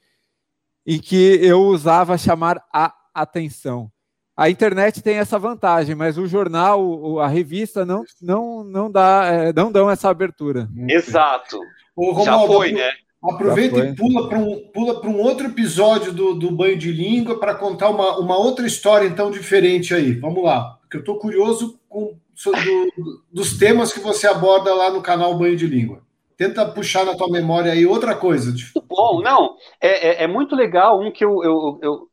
em 0.86 1.00
que 1.00 1.40
eu 1.42 1.62
usava 1.62 2.18
chamar 2.18 2.62
a 2.74 2.94
atenção. 3.14 3.90
A 4.36 4.50
internet 4.50 5.02
tem 5.02 5.18
essa 5.18 5.38
vantagem, 5.38 5.96
mas 5.96 6.18
o 6.18 6.26
jornal, 6.26 7.20
a 7.20 7.28
revista 7.28 7.86
não 7.86 8.04
não 8.22 8.64
não 8.64 8.92
dá, 8.92 9.26
é, 9.28 9.54
não 9.54 9.72
dão 9.72 9.90
essa 9.90 10.10
abertura. 10.10 10.68
Exato. 10.90 11.60
Romualdo, 11.96 12.26
Já 12.26 12.48
foi, 12.48 12.72
né? 12.72 12.92
Aproveita 13.24 13.80
e 13.80 13.96
pula 13.96 14.28
para 14.28 14.38
um, 14.38 14.68
pula 14.74 15.08
um 15.08 15.22
outro 15.22 15.48
episódio 15.48 16.12
do, 16.12 16.34
do 16.34 16.52
Banho 16.52 16.78
de 16.78 16.92
Língua 16.92 17.40
para 17.40 17.56
contar 17.56 17.90
uma, 17.90 18.18
uma 18.20 18.38
outra 18.38 18.68
história 18.68 19.08
então 19.08 19.32
diferente 19.32 19.94
aí. 19.94 20.14
Vamos 20.14 20.44
lá, 20.44 20.78
porque 20.94 20.98
eu 20.98 21.00
estou 21.00 21.18
curioso 21.18 21.80
com 21.90 22.16
do, 22.46 23.24
dos 23.32 23.58
temas 23.58 23.92
que 23.92 24.00
você 24.00 24.28
aborda 24.28 24.74
lá 24.74 24.92
no 24.92 25.02
canal 25.02 25.38
Banho 25.38 25.56
de 25.56 25.66
Língua. 25.66 26.04
Tenta 26.38 26.66
puxar 26.66 27.06
na 27.06 27.16
tua 27.16 27.30
memória 27.30 27.72
aí 27.72 27.86
outra 27.86 28.16
coisa. 28.16 28.52
Muito 28.52 28.82
bom, 28.88 29.22
não, 29.22 29.56
é, 29.82 30.10
é, 30.10 30.24
é 30.24 30.28
muito 30.28 30.56
legal, 30.56 31.00
um 31.00 31.12
que 31.12 31.24
eu, 31.24 31.44
eu, 31.44 31.80
eu, 31.82 32.10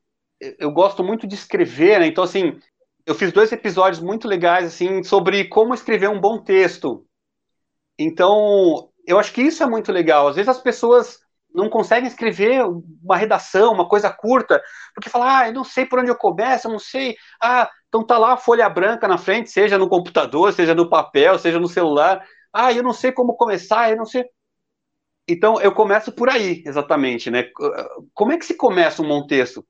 eu, 0.58 0.70
gosto 0.70 1.02
muito 1.02 1.26
de 1.26 1.34
escrever, 1.34 2.00
né? 2.00 2.06
Então, 2.06 2.24
assim, 2.24 2.58
eu 3.04 3.14
fiz 3.14 3.32
dois 3.32 3.52
episódios 3.52 4.00
muito 4.00 4.28
legais, 4.28 4.66
assim, 4.66 5.02
sobre 5.02 5.44
como 5.44 5.74
escrever 5.74 6.08
um 6.08 6.20
bom 6.20 6.38
texto. 6.38 7.04
Então, 7.98 8.90
eu 9.06 9.18
acho 9.18 9.32
que 9.32 9.42
isso 9.42 9.62
é 9.62 9.66
muito 9.66 9.90
legal. 9.92 10.28
Às 10.28 10.36
vezes 10.36 10.48
as 10.48 10.60
pessoas 10.60 11.20
não 11.54 11.68
conseguem 11.68 12.08
escrever 12.08 12.64
uma 13.02 13.16
redação, 13.16 13.72
uma 13.72 13.88
coisa 13.88 14.10
curta, 14.10 14.62
porque 14.94 15.10
falam, 15.10 15.28
ah, 15.28 15.48
eu 15.48 15.52
não 15.52 15.64
sei 15.64 15.84
por 15.86 15.98
onde 15.98 16.10
eu 16.10 16.16
começo, 16.16 16.66
eu 16.66 16.72
não 16.72 16.78
sei, 16.78 17.16
ah, 17.42 17.68
então 17.88 18.04
tá 18.06 18.16
lá 18.18 18.34
a 18.34 18.36
folha 18.36 18.68
branca 18.68 19.08
na 19.08 19.18
frente, 19.18 19.50
seja 19.50 19.76
no 19.78 19.88
computador, 19.88 20.52
seja 20.52 20.74
no 20.74 20.88
papel, 20.88 21.38
seja 21.38 21.58
no 21.58 21.68
celular, 21.68 22.24
ah, 22.52 22.72
eu 22.72 22.82
não 22.82 22.92
sei 22.92 23.12
como 23.12 23.36
começar, 23.36 23.90
eu 23.90 23.96
não 23.96 24.06
sei. 24.06 24.24
Então 25.28 25.60
eu 25.60 25.72
começo 25.72 26.12
por 26.12 26.28
aí, 26.28 26.62
exatamente, 26.66 27.30
né? 27.30 27.44
Como 28.14 28.32
é 28.32 28.38
que 28.38 28.44
se 28.44 28.56
começa 28.56 29.02
um 29.02 29.08
bom 29.08 29.26
texto? 29.26 29.64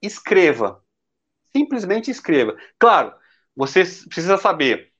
Escreva. 0.00 0.82
Simplesmente 1.54 2.10
escreva. 2.10 2.56
Claro, 2.78 3.12
você 3.56 3.82
precisa 3.82 4.38
saber 4.38 4.92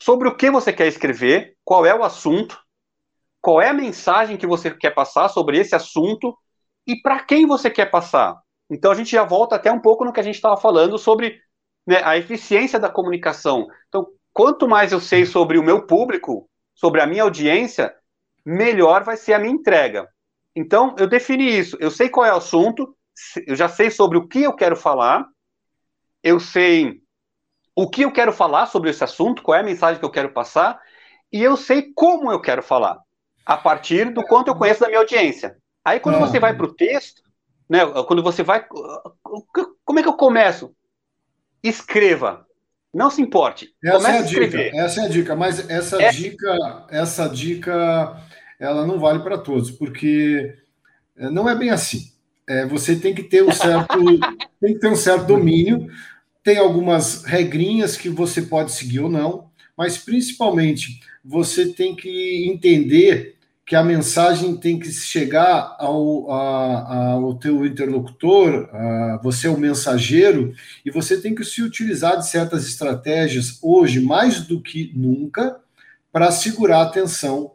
sobre 0.00 0.28
o 0.28 0.36
que 0.36 0.50
você 0.50 0.72
quer 0.72 0.86
escrever, 0.86 1.56
qual 1.64 1.86
é 1.86 1.94
o 1.94 2.04
assunto, 2.04 2.62
qual 3.44 3.60
é 3.60 3.68
a 3.68 3.74
mensagem 3.74 4.38
que 4.38 4.46
você 4.46 4.70
quer 4.70 4.92
passar 4.92 5.28
sobre 5.28 5.58
esse 5.58 5.74
assunto 5.74 6.34
e 6.86 6.96
para 7.02 7.22
quem 7.22 7.46
você 7.46 7.68
quer 7.68 7.90
passar. 7.90 8.40
Então 8.70 8.90
a 8.90 8.94
gente 8.94 9.10
já 9.10 9.22
volta 9.22 9.56
até 9.56 9.70
um 9.70 9.78
pouco 9.78 10.02
no 10.02 10.14
que 10.14 10.20
a 10.20 10.22
gente 10.22 10.36
estava 10.36 10.56
falando 10.56 10.96
sobre 10.96 11.38
né, 11.86 12.00
a 12.02 12.16
eficiência 12.16 12.80
da 12.80 12.88
comunicação. 12.88 13.66
Então, 13.86 14.06
quanto 14.32 14.66
mais 14.66 14.92
eu 14.92 15.00
sei 15.00 15.26
sobre 15.26 15.58
o 15.58 15.62
meu 15.62 15.86
público, 15.86 16.48
sobre 16.74 17.02
a 17.02 17.06
minha 17.06 17.22
audiência, 17.22 17.94
melhor 18.46 19.04
vai 19.04 19.14
ser 19.14 19.34
a 19.34 19.38
minha 19.38 19.52
entrega. 19.52 20.08
Então, 20.56 20.96
eu 20.98 21.06
defini 21.06 21.46
isso. 21.46 21.76
Eu 21.78 21.90
sei 21.90 22.08
qual 22.08 22.24
é 22.24 22.32
o 22.32 22.38
assunto, 22.38 22.96
eu 23.46 23.54
já 23.54 23.68
sei 23.68 23.90
sobre 23.90 24.16
o 24.16 24.26
que 24.26 24.42
eu 24.42 24.56
quero 24.56 24.74
falar, 24.74 25.22
eu 26.22 26.40
sei 26.40 27.02
o 27.76 27.90
que 27.90 28.06
eu 28.06 28.10
quero 28.10 28.32
falar 28.32 28.64
sobre 28.64 28.88
esse 28.88 29.04
assunto, 29.04 29.42
qual 29.42 29.58
é 29.58 29.60
a 29.60 29.64
mensagem 29.64 29.98
que 29.98 30.06
eu 30.06 30.10
quero 30.10 30.32
passar, 30.32 30.80
e 31.30 31.42
eu 31.42 31.58
sei 31.58 31.92
como 31.94 32.32
eu 32.32 32.40
quero 32.40 32.62
falar 32.62 33.03
a 33.44 33.56
partir 33.56 34.12
do 34.12 34.22
quanto 34.24 34.48
eu 34.48 34.54
conheço 34.54 34.80
da 34.80 34.88
minha 34.88 35.00
audiência. 35.00 35.56
Aí 35.84 36.00
quando 36.00 36.18
você 36.18 36.40
vai 36.40 36.56
para 36.56 36.66
o 36.66 36.74
texto, 36.74 37.22
né, 37.68 37.80
quando 38.06 38.22
você 38.22 38.42
vai, 38.42 38.64
como 39.84 39.98
é 39.98 40.02
que 40.02 40.08
eu 40.08 40.14
começo? 40.14 40.74
Escreva. 41.62 42.46
Não 42.92 43.10
se 43.10 43.20
importe. 43.20 43.74
Essa 43.82 43.96
Comece 43.96 44.14
é 44.14 44.18
a, 44.18 44.20
a 44.20 44.24
escrever. 44.24 44.64
Dica, 44.66 44.76
essa 44.76 45.00
é 45.00 45.04
a 45.04 45.08
dica, 45.08 45.36
mas 45.36 45.70
essa 45.70 46.02
é... 46.02 46.10
dica, 46.10 46.86
essa 46.88 47.28
dica, 47.28 48.22
ela 48.58 48.86
não 48.86 49.00
vale 49.00 49.18
para 49.18 49.36
todos, 49.36 49.70
porque 49.72 50.56
eh, 51.16 51.30
não 51.30 51.48
é 51.48 51.56
bem 51.56 51.70
assim. 51.70 52.12
É, 52.46 52.66
você 52.66 52.94
tem 52.94 53.14
que 53.14 53.22
ter 53.22 53.42
um 53.42 53.50
certo, 53.50 53.98
tem 54.60 54.74
que 54.74 54.78
ter 54.78 54.88
um 54.88 54.96
certo 54.96 55.26
domínio. 55.26 55.88
Tem 56.42 56.58
algumas 56.58 57.24
regrinhas 57.24 57.96
que 57.96 58.08
você 58.08 58.42
pode 58.42 58.70
seguir 58.70 59.00
ou 59.00 59.08
não, 59.08 59.50
mas 59.76 59.98
principalmente 59.98 61.00
você 61.24 61.72
tem 61.72 61.96
que 61.96 62.46
entender 62.48 63.33
que 63.66 63.74
a 63.74 63.82
mensagem 63.82 64.56
tem 64.56 64.78
que 64.78 64.92
chegar 64.92 65.76
ao, 65.78 66.30
a, 66.30 67.12
ao 67.12 67.34
teu 67.34 67.64
interlocutor, 67.64 68.68
a, 68.72 69.20
você 69.22 69.46
é 69.46 69.50
o 69.50 69.58
mensageiro, 69.58 70.52
e 70.84 70.90
você 70.90 71.20
tem 71.20 71.34
que 71.34 71.44
se 71.44 71.62
utilizar 71.62 72.18
de 72.18 72.28
certas 72.28 72.66
estratégias 72.66 73.58
hoje, 73.62 74.00
mais 74.00 74.42
do 74.42 74.60
que 74.60 74.92
nunca, 74.94 75.56
para 76.12 76.30
segurar 76.30 76.78
a 76.78 76.82
atenção 76.82 77.52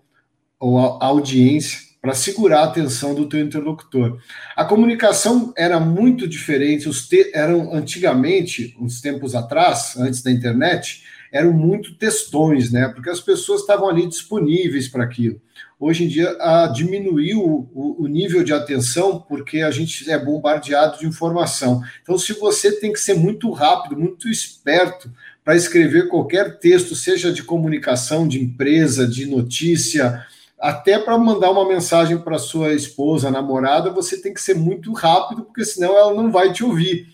ou 0.59 0.79
a, 0.79 1.05
a 1.05 1.07
audiência 1.07 1.89
para 2.01 2.13
segurar 2.13 2.61
a 2.61 2.65
atenção 2.65 3.13
do 3.13 3.27
teu 3.27 3.41
interlocutor. 3.41 4.19
A 4.55 4.63
comunicação 4.63 5.53
era 5.57 5.79
muito 5.79 6.27
diferente, 6.27 6.87
os 6.87 7.07
te 7.07 7.29
eram 7.33 7.73
antigamente, 7.73 8.75
uns 8.79 9.01
tempos 9.01 9.35
atrás, 9.35 9.95
antes 9.97 10.21
da 10.21 10.31
internet, 10.31 11.03
eram 11.31 11.51
muito 11.51 11.95
textões, 11.95 12.71
né? 12.71 12.87
Porque 12.87 13.09
as 13.09 13.19
pessoas 13.19 13.61
estavam 13.61 13.89
ali 13.89 14.07
disponíveis 14.07 14.87
para 14.87 15.03
aquilo. 15.03 15.41
Hoje 15.79 16.03
em 16.03 16.07
dia 16.09 16.35
a, 16.41 16.67
diminuiu 16.67 17.41
o, 17.41 18.03
o, 18.03 18.07
nível 18.07 18.43
de 18.43 18.51
atenção 18.51 19.23
porque 19.29 19.61
a 19.61 19.71
gente 19.71 20.11
é 20.11 20.19
bombardeado 20.19 20.99
de 20.99 21.05
informação. 21.05 21.81
Então, 22.03 22.17
se 22.17 22.33
você 22.33 22.73
tem 22.73 22.91
que 22.91 22.99
ser 22.99 23.13
muito 23.13 23.49
rápido, 23.51 23.97
muito 23.97 24.27
esperto 24.27 25.09
para 25.41 25.55
escrever 25.55 26.09
qualquer 26.09 26.59
texto, 26.59 26.95
seja 26.95 27.31
de 27.31 27.43
comunicação, 27.43 28.27
de 28.27 28.43
empresa, 28.43 29.07
de 29.07 29.25
notícia, 29.25 30.25
até 30.59 30.99
para 30.99 31.17
mandar 31.17 31.49
uma 31.49 31.65
mensagem 31.65 32.17
para 32.17 32.37
sua 32.37 32.73
esposa, 32.73 33.31
namorada, 33.31 33.89
você 33.89 34.21
tem 34.21 34.33
que 34.33 34.41
ser 34.41 34.55
muito 34.55 34.91
rápido, 34.91 35.43
porque 35.43 35.63
senão 35.63 35.97
ela 35.97 36.13
não 36.13 36.29
vai 36.29 36.51
te 36.51 36.61
ouvir. 36.61 37.07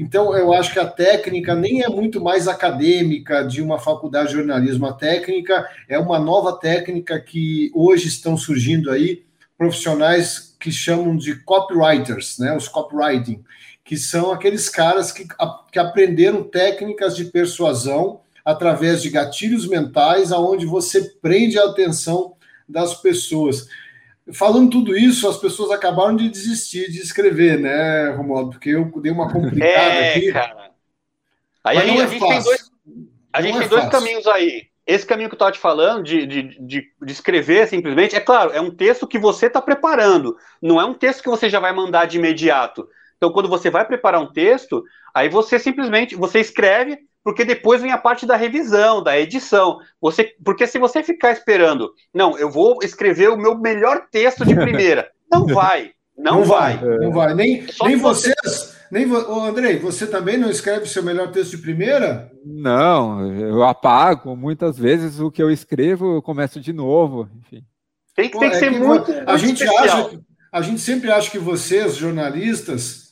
Então, 0.00 0.32
eu 0.36 0.52
acho 0.52 0.72
que 0.72 0.78
a 0.78 0.86
técnica 0.86 1.56
nem 1.56 1.82
é 1.82 1.88
muito 1.88 2.22
mais 2.22 2.46
acadêmica 2.46 3.42
de 3.42 3.60
uma 3.60 3.80
faculdade 3.80 4.28
de 4.28 4.34
jornalismo. 4.34 4.86
A 4.86 4.92
técnica 4.92 5.68
é 5.88 5.98
uma 5.98 6.20
nova 6.20 6.52
técnica 6.52 7.18
que 7.18 7.72
hoje 7.74 8.06
estão 8.06 8.36
surgindo 8.36 8.92
aí 8.92 9.24
profissionais 9.58 10.56
que 10.60 10.70
chamam 10.70 11.16
de 11.16 11.34
copywriters, 11.42 12.38
né? 12.38 12.56
Os 12.56 12.68
copywriting, 12.68 13.42
que 13.84 13.96
são 13.96 14.30
aqueles 14.30 14.68
caras 14.68 15.10
que, 15.10 15.26
que 15.72 15.78
aprenderam 15.80 16.44
técnicas 16.44 17.16
de 17.16 17.24
persuasão 17.24 18.20
através 18.44 19.02
de 19.02 19.10
gatilhos 19.10 19.66
mentais, 19.66 20.30
aonde 20.30 20.64
você 20.64 21.02
prende 21.20 21.58
a 21.58 21.64
atenção 21.64 22.34
das 22.68 22.94
pessoas. 22.94 23.66
Falando 24.34 24.70
tudo 24.70 24.96
isso, 24.96 25.28
as 25.28 25.38
pessoas 25.38 25.70
acabaram 25.70 26.14
de 26.14 26.28
desistir 26.28 26.90
de 26.90 26.98
escrever, 26.98 27.58
né, 27.58 28.10
Romualdo? 28.10 28.50
Porque 28.50 28.70
eu 28.70 28.84
dei 29.00 29.10
uma 29.10 29.32
complicada 29.32 29.70
é, 29.70 30.16
aqui. 30.16 30.32
Cara. 30.32 30.70
Aí 31.64 31.78
a, 31.78 31.86
gente, 31.86 32.00
é 32.00 32.02
a 32.02 32.06
gente 32.06 32.26
tem 32.26 32.42
dois, 32.42 32.70
a 33.32 33.42
gente 33.42 33.58
tem 33.58 33.66
é 33.66 33.68
dois 33.68 33.88
caminhos 33.88 34.26
aí. 34.26 34.66
Esse 34.86 35.06
caminho 35.06 35.28
que 35.28 35.34
eu 35.34 35.36
estava 35.36 35.52
te 35.52 35.58
falando, 35.58 36.02
de, 36.02 36.26
de, 36.26 36.42
de, 36.42 36.92
de, 37.02 37.12
escrever 37.12 37.68
simplesmente, 37.68 38.16
é 38.16 38.20
claro, 38.20 38.52
é 38.52 38.60
um 38.60 38.70
texto 38.70 39.06
que 39.06 39.18
você 39.18 39.46
está 39.46 39.60
preparando, 39.60 40.34
não 40.62 40.80
é 40.80 40.84
um 40.84 40.94
texto 40.94 41.22
que 41.22 41.28
você 41.28 41.50
já 41.50 41.60
vai 41.60 41.72
mandar 41.74 42.06
de 42.06 42.16
imediato. 42.16 42.88
Então, 43.16 43.30
quando 43.30 43.48
você 43.48 43.70
vai 43.70 43.84
preparar 43.86 44.20
um 44.20 44.32
texto, 44.32 44.82
aí 45.12 45.28
você 45.28 45.58
simplesmente 45.58 46.14
você 46.14 46.40
escreve, 46.40 46.98
porque 47.22 47.44
depois 47.44 47.82
vem 47.82 47.92
a 47.92 47.98
parte 47.98 48.24
da 48.26 48.36
revisão, 48.36 49.02
da 49.02 49.18
edição. 49.18 49.78
Você, 50.00 50.34
porque 50.44 50.66
se 50.66 50.78
você 50.78 51.02
ficar 51.02 51.32
esperando, 51.32 51.92
não, 52.12 52.38
eu 52.38 52.50
vou 52.50 52.78
escrever 52.82 53.28
o 53.28 53.36
meu 53.36 53.56
melhor 53.58 54.06
texto 54.10 54.44
de 54.44 54.54
primeira, 54.54 55.10
não 55.30 55.46
vai, 55.46 55.92
não, 56.16 56.40
não 56.40 56.44
vai. 56.44 56.76
vai. 56.76 56.98
Não 56.98 57.12
vai. 57.12 57.34
Nem, 57.34 57.66
nem 57.82 57.96
vocês, 57.96 58.34
você... 58.42 58.74
nem 58.90 59.06
vo... 59.06 59.16
Andrei, 59.40 59.78
você 59.78 60.06
também 60.06 60.36
não 60.36 60.50
escreve 60.50 60.84
o 60.84 60.88
seu 60.88 61.02
melhor 61.02 61.30
texto 61.30 61.52
de 61.52 61.58
primeira? 61.58 62.30
Não, 62.44 63.30
eu 63.34 63.62
apago. 63.62 64.34
Muitas 64.34 64.78
vezes 64.78 65.20
o 65.20 65.30
que 65.30 65.42
eu 65.42 65.50
escrevo, 65.50 66.16
eu 66.16 66.22
começo 66.22 66.60
de 66.60 66.72
novo. 66.72 67.28
Enfim. 67.38 67.62
Tem, 68.16 68.30
Pô, 68.30 68.40
tem 68.40 68.50
que 68.50 68.56
é 68.56 68.58
ser 68.58 68.72
que 68.72 68.80
muito, 68.80 69.12
a 69.12 69.14
muito 69.14 69.38
gente 69.38 69.62
especial. 69.62 70.06
acha, 70.06 70.20
A 70.50 70.62
gente 70.62 70.80
sempre 70.80 71.10
acha 71.12 71.30
que 71.30 71.38
vocês, 71.38 71.94
jornalistas, 71.94 73.07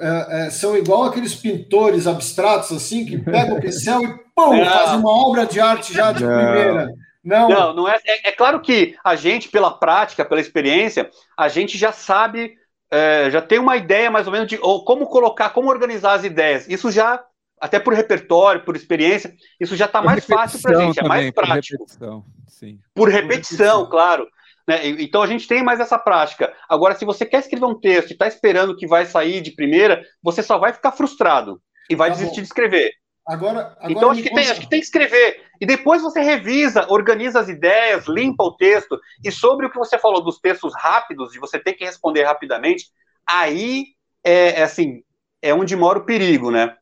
é, 0.00 0.46
é, 0.46 0.50
são 0.50 0.76
igual 0.76 1.04
aqueles 1.04 1.34
pintores 1.34 2.06
abstratos, 2.06 2.72
assim, 2.72 3.04
que 3.04 3.18
pegam 3.18 3.56
o 3.56 3.60
pincel 3.60 4.02
e 4.02 4.08
pum, 4.34 4.56
não. 4.56 4.64
faz 4.64 4.92
uma 4.92 5.10
obra 5.10 5.46
de 5.46 5.60
arte 5.60 5.92
já 5.92 6.12
de 6.12 6.24
não. 6.24 6.36
primeira. 6.36 6.92
Não, 7.24 7.48
não, 7.48 7.74
não 7.74 7.88
é, 7.88 8.00
é, 8.04 8.30
é. 8.30 8.32
claro 8.32 8.60
que 8.60 8.96
a 9.04 9.14
gente, 9.14 9.48
pela 9.48 9.70
prática, 9.70 10.24
pela 10.24 10.40
experiência, 10.40 11.08
a 11.38 11.48
gente 11.48 11.78
já 11.78 11.92
sabe, 11.92 12.54
é, 12.90 13.30
já 13.30 13.40
tem 13.40 13.60
uma 13.60 13.76
ideia 13.76 14.10
mais 14.10 14.26
ou 14.26 14.32
menos 14.32 14.48
de 14.48 14.58
ou 14.60 14.84
como 14.84 15.06
colocar, 15.06 15.50
como 15.50 15.70
organizar 15.70 16.14
as 16.14 16.24
ideias. 16.24 16.68
Isso 16.68 16.90
já, 16.90 17.22
até 17.60 17.78
por 17.78 17.94
repertório, 17.94 18.64
por 18.64 18.74
experiência, 18.74 19.32
isso 19.60 19.76
já 19.76 19.84
está 19.84 20.02
mais 20.02 20.24
fácil 20.24 20.60
para 20.60 20.76
a 20.76 20.80
gente, 20.80 20.98
é 20.98 21.06
mais 21.06 21.30
prático. 21.30 21.78
Por 21.78 21.86
repetição, 21.86 22.24
sim. 22.48 22.80
Por 22.92 23.08
repetição, 23.08 23.86
claro. 23.88 24.26
Né? 24.66 24.88
Então 24.88 25.22
a 25.22 25.26
gente 25.26 25.46
tem 25.46 25.62
mais 25.62 25.80
essa 25.80 25.98
prática. 25.98 26.52
Agora, 26.68 26.94
se 26.94 27.04
você 27.04 27.26
quer 27.26 27.40
escrever 27.40 27.66
um 27.66 27.78
texto 27.78 28.10
e 28.10 28.12
está 28.12 28.26
esperando 28.26 28.76
que 28.76 28.86
vai 28.86 29.06
sair 29.06 29.40
de 29.40 29.52
primeira, 29.52 30.02
você 30.22 30.42
só 30.42 30.58
vai 30.58 30.72
ficar 30.72 30.92
frustrado 30.92 31.60
e 31.90 31.94
vai 31.94 32.10
tá 32.10 32.16
desistir 32.16 32.36
bom. 32.36 32.42
de 32.42 32.48
escrever. 32.48 32.92
Agora, 33.26 33.76
agora 33.78 33.92
então 33.92 34.10
acho 34.10 34.22
que, 34.22 34.34
tem, 34.34 34.50
acho 34.50 34.60
que 34.60 34.68
tem 34.68 34.80
que 34.80 34.86
escrever. 34.86 35.42
E 35.60 35.66
depois 35.66 36.02
você 36.02 36.20
revisa, 36.20 36.86
organiza 36.90 37.38
as 37.38 37.48
ideias, 37.48 38.06
limpa 38.08 38.42
o 38.42 38.56
texto. 38.56 38.98
E 39.24 39.30
sobre 39.30 39.66
o 39.66 39.70
que 39.70 39.78
você 39.78 39.96
falou 39.98 40.22
dos 40.22 40.38
textos 40.40 40.72
rápidos, 40.76 41.32
de 41.32 41.38
você 41.38 41.58
ter 41.58 41.74
que 41.74 41.84
responder 41.84 42.24
rapidamente, 42.24 42.86
aí 43.26 43.86
é, 44.24 44.60
é 44.60 44.62
assim, 44.62 45.02
é 45.40 45.54
onde 45.54 45.76
mora 45.76 45.98
o 45.98 46.04
perigo, 46.04 46.50
né? 46.50 46.76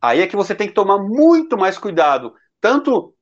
Aí 0.00 0.20
é 0.20 0.26
que 0.26 0.36
você 0.36 0.54
tem 0.54 0.68
que 0.68 0.74
tomar 0.74 0.98
muito 0.98 1.58
mais 1.58 1.76
cuidado, 1.76 2.34
tanto 2.60 3.14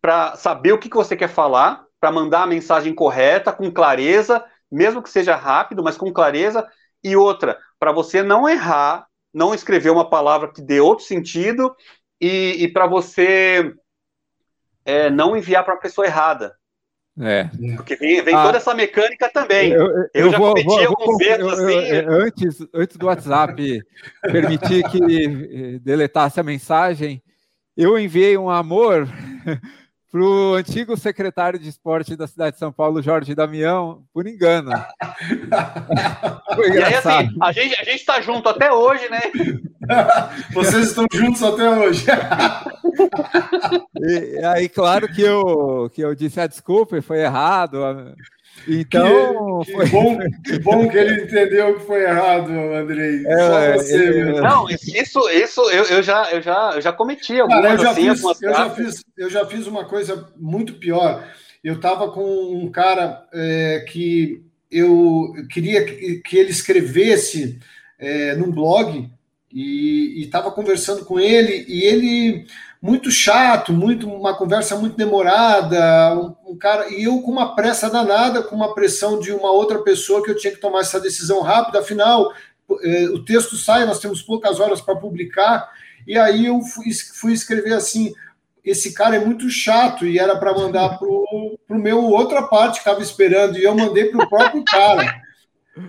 para 0.00 0.36
saber 0.36 0.72
o 0.72 0.78
que, 0.78 0.90
que 0.90 0.96
você 0.96 1.16
quer 1.16 1.28
falar, 1.28 1.83
para 2.04 2.12
mandar 2.12 2.42
a 2.42 2.46
mensagem 2.46 2.94
correta, 2.94 3.50
com 3.50 3.70
clareza, 3.70 4.44
mesmo 4.70 5.02
que 5.02 5.08
seja 5.08 5.34
rápido, 5.34 5.82
mas 5.82 5.96
com 5.96 6.12
clareza. 6.12 6.68
E 7.02 7.16
outra, 7.16 7.58
para 7.78 7.92
você 7.92 8.22
não 8.22 8.46
errar, 8.46 9.06
não 9.32 9.54
escrever 9.54 9.88
uma 9.88 10.10
palavra 10.10 10.52
que 10.52 10.60
dê 10.60 10.80
outro 10.80 11.02
sentido 11.02 11.74
e, 12.20 12.62
e 12.62 12.68
para 12.70 12.86
você 12.86 13.72
é, 14.84 15.08
não 15.08 15.34
enviar 15.34 15.64
para 15.64 15.72
a 15.72 15.78
pessoa 15.78 16.06
errada. 16.06 16.54
É. 17.18 17.48
Porque 17.74 17.96
vem, 17.96 18.20
vem 18.22 18.34
ah, 18.34 18.42
toda 18.42 18.58
essa 18.58 18.74
mecânica 18.74 19.30
também. 19.32 19.72
Eu, 19.72 19.86
eu, 19.86 20.08
eu 20.12 20.30
já 20.30 20.36
vou, 20.36 20.48
cometi 20.50 20.68
vou, 20.68 20.88
alguns 20.88 21.20
erros 21.22 21.52
assim. 21.54 21.90
Antes, 22.06 22.66
antes 22.74 22.96
do 22.98 23.06
WhatsApp 23.06 23.80
permitir 24.30 24.82
que 24.90 24.98
eh, 25.24 25.78
deletasse 25.78 26.38
a 26.38 26.42
mensagem, 26.42 27.22
eu 27.74 27.98
enviei 27.98 28.36
um 28.36 28.50
amor 28.50 29.08
para 30.14 30.22
o 30.22 30.54
antigo 30.54 30.96
secretário 30.96 31.58
de 31.58 31.68
esporte 31.68 32.14
da 32.14 32.28
cidade 32.28 32.52
de 32.52 32.60
São 32.60 32.70
Paulo, 32.70 33.02
Jorge 33.02 33.34
Damião, 33.34 34.04
por 34.14 34.28
engano. 34.28 34.70
Foi 36.54 36.70
e 36.70 36.80
aí, 36.80 36.94
assim, 36.94 37.36
a 37.42 37.50
gente, 37.50 37.74
a 37.74 37.82
gente 37.82 37.96
está 37.96 38.20
junto 38.20 38.48
até 38.48 38.72
hoje, 38.72 39.08
né? 39.10 39.20
Vocês 40.54 40.86
estão 40.86 41.04
juntos 41.12 41.42
até 41.42 41.68
hoje. 41.68 42.06
e 44.00 44.44
aí, 44.44 44.68
claro 44.68 45.12
que 45.12 45.20
eu, 45.20 45.90
que 45.92 46.00
eu 46.00 46.14
disse 46.14 46.38
a 46.38 46.44
ah, 46.44 46.46
desculpa, 46.46 47.02
foi 47.02 47.18
errado. 47.18 48.14
Então. 48.66 49.60
Que, 49.60 49.66
que 49.66 49.72
foi... 49.72 49.88
bom, 49.88 50.18
que 50.44 50.58
bom 50.58 50.88
que 50.88 50.96
ele 50.96 51.22
entendeu 51.22 51.78
que 51.78 51.86
foi 51.86 52.02
errado, 52.04 52.50
Andrei. 52.50 53.26
É, 53.26 53.36
Só 53.36 53.72
você, 53.72 54.20
é, 54.20 54.40
Não, 54.40 54.68
isso, 54.68 55.28
isso 55.30 55.60
eu, 55.70 55.84
eu, 55.84 56.02
já, 56.02 56.30
eu, 56.32 56.40
já, 56.40 56.72
eu 56.74 56.80
já 56.80 56.92
cometi 56.92 57.38
algumas, 57.38 57.62
Cara, 57.62 57.74
eu 57.74 57.78
já 57.78 57.90
assim, 57.90 58.10
fiz, 58.10 58.42
eu 58.42 58.52
já, 58.52 58.70
fiz, 58.70 59.04
eu 59.18 59.30
já 59.30 59.46
fiz 59.46 59.66
uma 59.66 59.84
coisa 59.84 60.32
muito 60.36 60.74
pior. 60.74 61.26
Eu 61.62 61.74
estava 61.74 62.10
com 62.10 62.24
um 62.54 62.70
cara 62.70 63.26
é, 63.32 63.84
que 63.88 64.42
eu 64.70 65.32
queria 65.50 65.84
que, 65.84 66.22
que 66.24 66.36
ele 66.36 66.50
escrevesse 66.50 67.58
é, 67.98 68.34
num 68.34 68.50
blog 68.50 69.10
e 69.52 70.22
estava 70.22 70.50
conversando 70.50 71.04
com 71.04 71.20
ele 71.20 71.64
e 71.68 71.84
ele 71.84 72.46
muito 72.84 73.10
chato, 73.10 73.72
muito 73.72 74.06
uma 74.06 74.36
conversa 74.36 74.76
muito 74.76 74.94
demorada, 74.94 76.14
um, 76.18 76.52
um, 76.52 76.58
cara 76.58 76.86
e 76.90 77.04
eu 77.04 77.22
com 77.22 77.30
uma 77.30 77.54
pressa 77.56 77.88
danada, 77.88 78.42
com 78.42 78.54
uma 78.54 78.74
pressão 78.74 79.18
de 79.18 79.32
uma 79.32 79.50
outra 79.50 79.78
pessoa 79.78 80.22
que 80.22 80.30
eu 80.30 80.36
tinha 80.36 80.52
que 80.52 80.60
tomar 80.60 80.80
essa 80.80 81.00
decisão 81.00 81.40
rápida. 81.40 81.78
Afinal, 81.78 82.30
eh, 82.82 83.08
o 83.08 83.24
texto 83.24 83.56
sai, 83.56 83.86
nós 83.86 84.00
temos 84.00 84.20
poucas 84.20 84.60
horas 84.60 84.82
para 84.82 84.96
publicar 84.96 85.66
e 86.06 86.18
aí 86.18 86.44
eu 86.44 86.60
fui, 86.60 86.92
fui, 87.14 87.32
escrever 87.32 87.72
assim. 87.72 88.12
Esse 88.62 88.92
cara 88.92 89.16
é 89.16 89.24
muito 89.24 89.48
chato 89.48 90.04
e 90.04 90.18
era 90.18 90.36
para 90.36 90.52
mandar 90.52 90.98
para 90.98 91.08
o 91.08 91.58
meu 91.70 92.04
outra 92.04 92.42
parte 92.42 92.74
que 92.74 92.80
estava 92.80 93.00
esperando 93.00 93.56
e 93.56 93.64
eu 93.64 93.74
mandei 93.74 94.10
para 94.10 94.26
o 94.26 94.28
próprio 94.28 94.62
cara. 94.62 95.22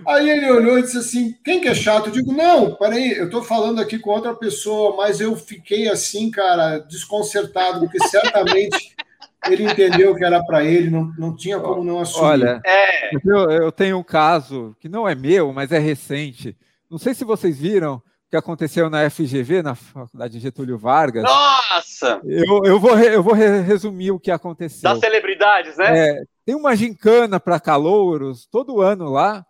Aí 0.06 0.28
ele 0.28 0.50
olhou 0.50 0.78
e 0.78 0.82
disse 0.82 0.98
assim: 0.98 1.34
quem 1.44 1.60
que 1.60 1.68
é 1.68 1.74
chato? 1.74 2.06
Eu 2.06 2.12
digo, 2.12 2.32
não, 2.32 2.74
peraí, 2.74 3.16
eu 3.16 3.26
estou 3.26 3.42
falando 3.42 3.80
aqui 3.80 3.98
com 3.98 4.10
outra 4.10 4.34
pessoa, 4.34 4.96
mas 4.96 5.20
eu 5.20 5.36
fiquei 5.36 5.88
assim, 5.88 6.30
cara, 6.30 6.78
desconcertado, 6.78 7.80
porque 7.80 8.00
certamente 8.08 8.94
ele 9.48 9.64
entendeu 9.64 10.14
que 10.14 10.24
era 10.24 10.42
para 10.44 10.64
ele, 10.64 10.90
não, 10.90 11.12
não 11.16 11.36
tinha 11.36 11.60
como 11.60 11.84
não 11.84 12.00
assumir. 12.00 12.24
Olha, 12.24 12.60
é. 12.66 13.14
eu, 13.14 13.50
eu 13.50 13.72
tenho 13.72 13.98
um 13.98 14.02
caso 14.02 14.76
que 14.80 14.88
não 14.88 15.08
é 15.08 15.14
meu, 15.14 15.52
mas 15.52 15.70
é 15.70 15.78
recente. 15.78 16.56
Não 16.90 16.98
sei 16.98 17.14
se 17.14 17.24
vocês 17.24 17.58
viram 17.58 17.94
o 17.94 18.02
que 18.30 18.36
aconteceu 18.36 18.90
na 18.90 19.08
FGV, 19.08 19.62
na 19.62 19.76
Faculdade 19.76 20.40
Getúlio 20.40 20.76
Vargas. 20.76 21.22
Nossa! 21.22 22.20
Eu, 22.24 22.64
eu, 22.64 22.80
vou, 22.80 22.98
eu 22.98 23.22
vou 23.22 23.34
resumir 23.34 24.10
o 24.10 24.18
que 24.18 24.32
aconteceu. 24.32 24.90
Das 24.90 24.98
celebridades, 24.98 25.76
né? 25.76 26.08
É, 26.08 26.22
tem 26.44 26.56
uma 26.56 26.74
gincana 26.74 27.38
para 27.38 27.60
calouros 27.60 28.46
todo 28.50 28.80
ano 28.80 29.10
lá. 29.10 29.44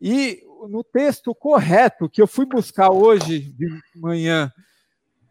E 0.00 0.42
no 0.68 0.82
texto 0.82 1.34
correto 1.34 2.08
que 2.08 2.20
eu 2.20 2.26
fui 2.26 2.46
buscar 2.46 2.90
hoje 2.90 3.52
de 3.52 3.68
manhã, 3.96 4.52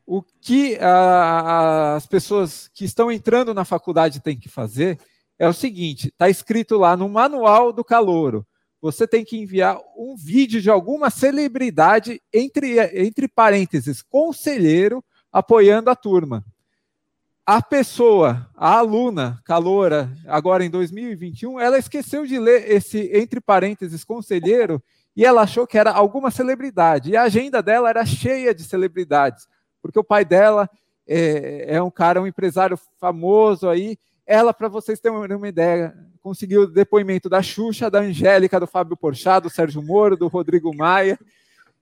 o 0.06 0.22
que 0.22 0.78
a, 0.80 1.96
as 1.96 2.06
pessoas 2.06 2.68
que 2.74 2.86
estão 2.86 3.12
entrando 3.12 3.54
na 3.54 3.66
faculdade 3.66 4.22
têm 4.22 4.38
que 4.38 4.50
fazer 4.50 5.00
é 5.40 5.48
o 5.48 5.54
seguinte: 5.54 6.10
está 6.10 6.30
escrito 6.30 6.78
lá 6.78 6.96
no 6.96 7.08
manual 7.10 7.72
do 7.72 7.84
calouro. 7.84 8.46
Você 8.82 9.08
tem 9.08 9.24
que 9.24 9.38
enviar 9.38 9.80
um 9.98 10.16
vídeo 10.18 10.62
de 10.62 10.70
alguma 10.70 11.10
celebridade, 11.10 12.22
entre, 12.34 12.80
entre 12.94 13.30
parênteses, 13.30 14.02
conselheiro, 14.02 15.02
apoiando 15.32 15.90
a 15.90 15.96
turma. 15.96 16.46
A 17.46 17.62
pessoa, 17.62 18.50
a 18.56 18.78
aluna, 18.78 19.38
caloura, 19.44 20.10
agora 20.28 20.64
em 20.64 20.70
2021, 20.70 21.60
ela 21.60 21.78
esqueceu 21.78 22.26
de 22.26 22.40
ler 22.40 22.72
esse, 22.72 23.12
entre 23.14 23.42
parênteses, 23.42 24.06
conselheiro, 24.06 24.82
e 25.14 25.26
ela 25.26 25.42
achou 25.42 25.68
que 25.68 25.78
era 25.78 25.92
alguma 25.92 26.32
celebridade. 26.32 27.12
E 27.12 27.18
a 27.18 27.24
agenda 27.24 27.62
dela 27.62 27.90
era 27.90 28.06
cheia 28.06 28.56
de 28.56 28.64
celebridades, 28.64 29.46
porque 29.82 30.00
o 30.00 30.06
pai 30.06 30.24
dela 30.24 30.70
é, 31.06 31.76
é 31.76 31.84
um 31.84 31.92
cara, 31.92 32.22
um 32.22 32.28
empresário 32.28 32.80
famoso 32.98 33.68
aí. 33.68 33.98
Ela, 34.26 34.54
para 34.54 34.70
vocês 34.70 35.02
terem 35.02 35.18
uma 35.18 35.50
ideia, 35.50 35.94
conseguiu 36.22 36.62
o 36.62 36.68
depoimento 36.68 37.28
da 37.28 37.42
Xuxa, 37.42 37.92
da 37.92 38.00
Angélica, 38.00 38.58
do 38.58 38.68
Fábio 38.68 38.96
Porchat, 38.96 39.44
do 39.44 39.50
Sérgio 39.50 39.84
Moro, 39.84 40.16
do 40.16 40.30
Rodrigo 40.30 40.74
Maia. 40.74 41.20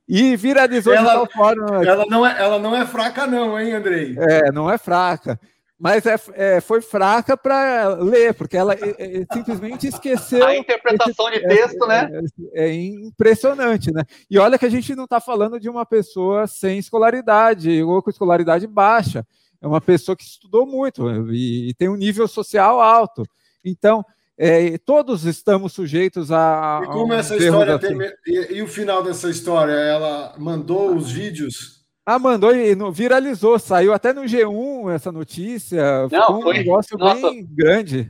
E 0.10 0.36
viralizou 0.36 0.92
ela, 0.92 1.08
de 1.08 1.14
tal 1.14 1.32
forma. 1.32 1.86
Ela 1.86 2.06
não, 2.08 2.26
é, 2.26 2.42
ela 2.42 2.58
não 2.58 2.76
é 2.76 2.84
fraca, 2.84 3.28
não, 3.28 3.58
hein, 3.60 3.74
Andrei? 3.74 4.16
É, 4.18 4.52
não 4.52 4.70
é 4.70 4.80
fraca 4.80 5.40
mas 5.82 6.06
é, 6.06 6.16
é, 6.36 6.62
foi 6.62 6.80
fraca 6.80 7.36
para 7.36 7.96
ler, 7.96 8.36
porque 8.36 8.56
ela 8.56 8.76
é, 8.76 8.78
é, 9.00 9.26
simplesmente 9.34 9.88
esqueceu. 9.88 10.46
A 10.46 10.56
interpretação 10.56 11.28
esse, 11.30 11.40
de 11.40 11.48
texto, 11.48 11.88
né? 11.88 12.22
É, 12.54 12.68
é, 12.68 12.74
impressionante, 12.76 13.92
né? 13.92 14.04
E 14.30 14.38
olha 14.38 14.60
que 14.60 14.66
a 14.68 14.70
gente 14.70 14.94
não 14.94 15.06
está 15.06 15.20
falando 15.20 15.60
de 15.60 15.68
uma 15.68 15.84
pessoa 15.84 16.46
sem 16.46 16.78
escolaridade 16.78 17.82
ou 17.82 18.00
com 18.04 18.12
escolaridade 18.12 18.68
baixa. 18.68 19.26
É 19.60 19.66
uma 19.66 19.82
pessoa 19.82 20.16
que 20.16 20.24
estudou 20.24 20.68
muito 20.68 21.10
e, 21.32 21.70
e 21.70 21.74
tem 21.74 21.90
um 21.90 21.96
nível 21.96 22.28
social 22.28 22.80
alto. 22.80 23.24
Então, 23.66 24.06
é, 24.38 24.78
todos 24.78 25.26
estamos 25.26 25.74
sujeitos 25.74 26.32
a. 26.32 26.82
E 26.84 26.88
como 26.90 27.12
essa 27.12 27.36
história 27.36 27.76
assim. 27.78 27.98
tem, 27.98 28.14
e, 28.28 28.54
e 28.58 28.62
o 28.62 28.68
final 28.68 29.02
dessa 29.02 29.32
história? 29.32 29.74
Ela 29.74 30.36
mandou 30.38 30.96
os 30.96 31.12
vídeos 31.12 31.81
ah, 32.06 32.18
mandou 32.18 32.56
e 32.56 32.76
viralizou, 32.92 33.60
saiu 33.60 33.94
até 33.94 34.12
no 34.12 34.24
G1 34.24 34.94
essa 34.94 35.12
notícia. 35.12 36.08
Não, 36.12 36.42
foi 36.42 36.54
um 36.54 36.58
negócio 36.58 36.98
nossa. 36.98 37.30
bem 37.30 37.46
grande. 37.46 38.10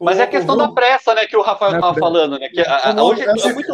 Mas 0.00 0.18
o, 0.18 0.20
é 0.20 0.24
a 0.24 0.28
questão 0.28 0.54
o, 0.54 0.58
da 0.58 0.68
pressa, 0.68 1.14
né, 1.14 1.26
que 1.26 1.36
o 1.36 1.42
Rafael 1.42 1.74
estava 1.74 1.98
falando, 1.98 2.38
né? 2.38 2.48
Que 2.48 2.60
a, 2.60 2.90
a, 2.90 3.02
hoje 3.02 3.22
essa, 3.22 3.50
é 3.50 3.52
muito... 3.52 3.72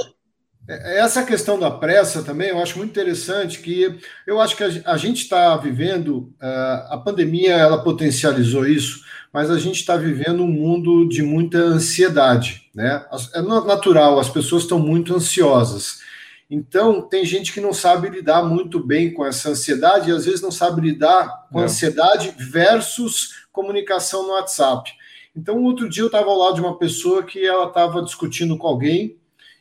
É, 0.69 1.01
essa 1.01 1.23
questão 1.23 1.59
da 1.59 1.71
pressa 1.71 2.23
também 2.23 2.49
eu 2.49 2.61
acho 2.61 2.79
muito 2.79 2.91
interessante, 2.91 3.61
que 3.61 3.99
eu 4.27 4.41
acho 4.41 4.57
que 4.57 4.65
a, 4.65 4.71
a 4.87 4.97
gente 4.97 5.23
está 5.23 5.55
vivendo, 5.57 6.33
uh, 6.43 6.95
a 6.95 7.03
pandemia 7.05 7.53
ela 7.53 7.83
potencializou 7.83 8.67
isso, 8.67 9.05
mas 9.33 9.51
a 9.51 9.59
gente 9.59 9.77
está 9.77 9.97
vivendo 9.97 10.43
um 10.43 10.49
mundo 10.49 11.07
de 11.07 11.23
muita 11.23 11.59
ansiedade, 11.59 12.71
né? 12.75 13.05
É 13.35 13.43
natural, 13.43 14.19
as 14.19 14.31
pessoas 14.31 14.63
estão 14.63 14.79
muito 14.79 15.15
ansiosas. 15.15 16.06
Então, 16.49 17.03
tem 17.03 17.25
gente 17.25 17.53
que 17.53 17.61
não 17.61 17.73
sabe 17.73 18.09
lidar 18.09 18.45
muito 18.45 18.79
bem 18.79 19.13
com 19.13 19.27
essa 19.27 19.51
ansiedade 19.51 20.11
e 20.11 20.13
às 20.13 20.25
vezes 20.25 20.41
não 20.41 20.53
sabe 20.53 20.81
lidar 20.81 21.49
com 21.51 21.61
é. 21.61 21.65
ansiedade 21.65 22.35
versus 22.39 23.47
comunicação 23.53 24.23
no 24.23 24.35
WhatsApp. 24.35 24.93
Então, 25.35 25.63
outro 25.63 25.89
dia 25.89 26.03
eu 26.03 26.07
estava 26.07 26.31
ao 26.31 26.39
lado 26.39 26.55
de 26.55 26.61
uma 26.61 26.79
pessoa 26.79 27.23
que 27.23 27.45
ela 27.45 27.67
estava 27.67 28.03
discutindo 28.03 28.57
com 28.57 28.67
alguém 28.67 29.17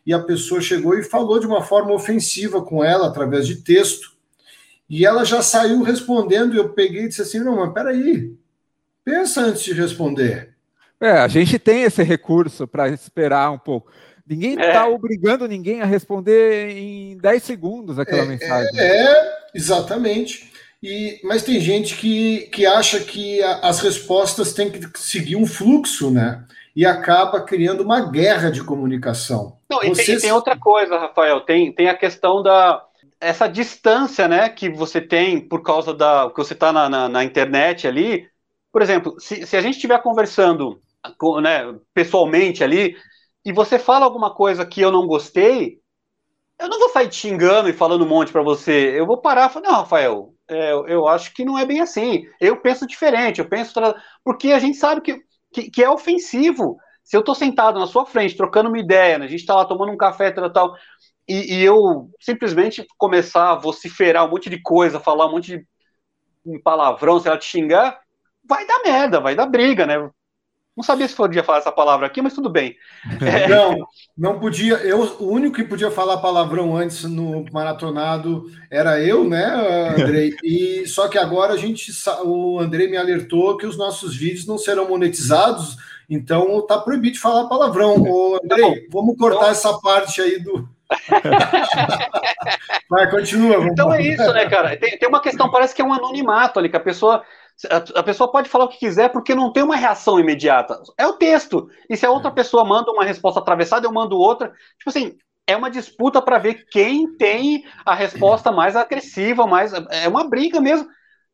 e 0.05 0.13
a 0.13 0.19
pessoa 0.19 0.61
chegou 0.61 0.97
e 0.97 1.03
falou 1.03 1.39
de 1.39 1.47
uma 1.47 1.63
forma 1.63 1.91
ofensiva 1.91 2.61
com 2.61 2.83
ela 2.83 3.07
através 3.07 3.47
de 3.47 3.57
texto. 3.57 4.13
E 4.87 5.05
ela 5.05 5.25
já 5.25 5.41
saiu 5.41 5.81
respondendo 5.81 6.53
e 6.53 6.57
eu 6.57 6.69
peguei 6.69 7.05
e 7.05 7.07
disse 7.07 7.23
assim: 7.23 7.39
"Não, 7.39 7.55
mas 7.55 7.73
peraí. 7.73 8.33
Pensa 9.03 9.41
antes 9.41 9.63
de 9.63 9.73
responder". 9.73 10.55
É, 11.01 11.11
a 11.11 11.27
gente 11.27 11.57
tem 11.57 11.81
esse 11.81 12.03
recurso 12.03 12.67
para 12.67 12.87
esperar 12.89 13.51
um 13.51 13.57
pouco. 13.57 13.91
Ninguém 14.27 14.51
está 14.51 14.65
é. 14.65 14.73
Tá 14.73 14.87
obrigando 14.87 15.47
ninguém 15.47 15.81
a 15.81 15.85
responder 15.85 16.71
em 16.71 17.17
10 17.17 17.43
segundos 17.43 17.99
aquela 17.99 18.23
é, 18.23 18.25
mensagem. 18.25 18.79
É, 18.79 19.11
é, 19.11 19.37
exatamente. 19.53 20.51
E, 20.81 21.19
mas 21.23 21.43
tem 21.43 21.59
gente 21.59 21.95
que, 21.95 22.41
que 22.51 22.65
acha 22.65 22.99
que 22.99 23.41
a, 23.43 23.59
as 23.59 23.79
respostas 23.79 24.53
têm 24.53 24.71
que 24.71 24.81
seguir 24.99 25.35
um 25.35 25.45
fluxo, 25.45 26.09
né? 26.09 26.43
E 26.75 26.85
acaba 26.85 27.41
criando 27.41 27.81
uma 27.81 28.01
guerra 28.11 28.51
de 28.51 28.63
comunicação. 28.63 29.57
Não, 29.69 29.83
e, 29.83 29.91
tem, 29.93 30.15
e 30.15 30.19
tem 30.19 30.31
outra 30.31 30.57
coisa, 30.57 30.97
Rafael, 30.97 31.41
tem, 31.41 31.71
tem 31.71 31.87
a 31.87 31.95
questão 31.95 32.43
da 32.43 32.83
essa 33.19 33.47
distância 33.47 34.27
né, 34.27 34.49
que 34.49 34.69
você 34.69 34.99
tem 34.99 35.39
por 35.39 35.63
causa 35.63 35.93
da 35.93 36.29
que 36.29 36.37
você 36.37 36.53
está 36.53 36.71
na, 36.71 36.89
na, 36.89 37.09
na, 37.09 37.23
internet 37.23 37.87
ali. 37.87 38.27
Por 38.71 38.81
exemplo, 38.81 39.15
se, 39.19 39.47
se 39.47 39.55
a 39.55 39.61
gente 39.61 39.75
estiver 39.75 40.01
conversando 40.01 40.79
né, 41.41 41.73
pessoalmente 41.93 42.63
ali, 42.63 42.95
e 43.45 43.53
você 43.53 43.77
fala 43.77 44.05
alguma 44.05 44.33
coisa 44.33 44.65
que 44.65 44.81
eu 44.81 44.91
não 44.91 45.05
gostei, 45.05 45.79
eu 46.59 46.67
não 46.67 46.79
vou 46.79 46.89
sair 46.89 47.09
te 47.09 47.15
xingando 47.15 47.69
e 47.69 47.73
falando 47.73 48.03
um 48.03 48.07
monte 48.07 48.31
para 48.31 48.41
você. 48.41 48.99
Eu 48.99 49.05
vou 49.05 49.17
parar 49.17 49.49
e 49.49 49.53
falar, 49.53 49.67
não, 49.69 49.75
Rafael, 49.75 50.33
é, 50.49 50.71
eu 50.71 51.07
acho 51.07 51.33
que 51.33 51.45
não 51.45 51.57
é 51.57 51.65
bem 51.65 51.81
assim. 51.81 52.25
Eu 52.39 52.57
penso 52.57 52.87
diferente, 52.87 53.39
eu 53.39 53.47
penso. 53.47 53.73
Porque 54.23 54.51
a 54.51 54.59
gente 54.59 54.77
sabe 54.77 55.01
que, 55.01 55.21
que, 55.53 55.69
que 55.69 55.83
é 55.83 55.89
ofensivo. 55.89 56.77
Se 57.03 57.15
eu 57.15 57.19
estou 57.19 57.35
sentado 57.35 57.79
na 57.79 57.85
sua 57.85 58.05
frente, 58.05 58.35
trocando 58.35 58.69
uma 58.69 58.79
ideia, 58.79 59.19
né, 59.19 59.25
a 59.25 59.29
gente 59.29 59.41
está 59.41 59.53
lá 59.53 59.65
tomando 59.65 59.91
um 59.91 59.97
café 59.97 60.31
tal, 60.31 60.51
tal 60.51 60.75
e, 61.27 61.55
e, 61.55 61.63
eu 61.63 62.09
simplesmente 62.19 62.85
começar 62.97 63.51
a 63.51 63.55
vociferar 63.55 64.25
um 64.25 64.29
monte 64.29 64.49
de 64.49 64.61
coisa, 64.61 64.99
falar 64.99 65.25
um 65.27 65.31
monte 65.31 65.67
de 66.45 66.59
palavrão, 66.59 67.19
sei 67.19 67.31
lá, 67.31 67.37
te 67.37 67.45
xingar, 67.45 67.99
vai 68.43 68.65
dar 68.65 68.81
merda, 68.83 69.19
vai 69.19 69.35
dar 69.35 69.47
briga, 69.47 69.85
né? 69.87 70.09
Não 70.75 70.83
sabia 70.83 71.07
se 71.07 71.15
podia 71.15 71.43
falar 71.43 71.59
essa 71.59 71.71
palavra 71.71 72.05
aqui, 72.05 72.21
mas 72.21 72.33
tudo 72.33 72.49
bem. 72.49 72.75
É... 73.21 73.47
Não, 73.47 73.87
não 74.17 74.39
podia. 74.39 74.73
Eu, 74.75 75.03
o 75.19 75.31
único 75.31 75.55
que 75.55 75.63
podia 75.63 75.89
falar 75.89 76.17
palavrão 76.17 76.75
antes 76.75 77.05
no 77.05 77.45
maratonado 77.51 78.51
era 78.69 79.01
eu, 79.01 79.27
né, 79.27 79.93
Andrei? 79.97 80.35
E 80.43 80.85
só 80.87 81.07
que 81.07 81.17
agora 81.17 81.53
a 81.53 81.57
gente, 81.57 81.91
o 82.23 82.59
Andrei 82.59 82.89
me 82.89 82.97
alertou 82.97 83.57
que 83.57 83.65
os 83.65 83.77
nossos 83.77 84.17
vídeos 84.17 84.45
não 84.45 84.57
serão 84.57 84.89
monetizados, 84.89 85.77
então 86.09 86.61
tá 86.67 86.77
proibido 86.77 87.13
de 87.13 87.19
falar 87.19 87.47
palavrão. 87.47 88.01
Ô, 88.01 88.37
Andrei, 88.43 88.81
tá 88.81 88.87
vamos 88.91 89.15
cortar 89.17 89.37
então... 89.37 89.51
essa 89.51 89.79
parte 89.79 90.21
aí 90.21 90.39
do. 90.39 90.67
Vai, 92.89 93.09
continua. 93.09 93.57
Vamos 93.57 93.71
então 93.71 93.93
é 93.93 94.01
isso, 94.01 94.33
né, 94.33 94.49
cara? 94.49 94.75
Tem, 94.77 94.97
tem 94.97 95.07
uma 95.07 95.21
questão, 95.21 95.49
parece 95.49 95.73
que 95.73 95.81
é 95.81 95.85
um 95.85 95.93
anonimato 95.93 96.59
ali, 96.59 96.69
que 96.69 96.77
a 96.77 96.81
pessoa 96.81 97.23
a, 97.95 98.03
pessoa 98.03 98.31
pode 98.31 98.49
falar 98.49 98.65
o 98.65 98.69
que 98.69 98.79
quiser 98.79 99.09
porque 99.09 99.33
não 99.33 99.51
tem 99.51 99.63
uma 99.63 99.75
reação 99.75 100.19
imediata. 100.19 100.81
É 100.97 101.07
o 101.07 101.13
texto. 101.13 101.69
E 101.89 101.95
se 101.95 102.05
a 102.05 102.11
outra 102.11 102.29
é. 102.29 102.33
pessoa 102.33 102.65
manda 102.65 102.91
uma 102.91 103.05
resposta 103.05 103.39
atravessada, 103.39 103.87
eu 103.87 103.93
mando 103.93 104.17
outra. 104.17 104.49
Tipo 104.77 104.89
assim, 104.89 105.17
é 105.47 105.55
uma 105.55 105.69
disputa 105.69 106.21
para 106.21 106.37
ver 106.37 106.65
quem 106.69 107.15
tem 107.15 107.63
a 107.85 107.95
resposta 107.95 108.51
mais 108.51 108.75
agressiva, 108.75 109.47
mais. 109.47 109.71
É 109.89 110.07
uma 110.07 110.27
briga 110.27 110.59
mesmo. 110.59 110.87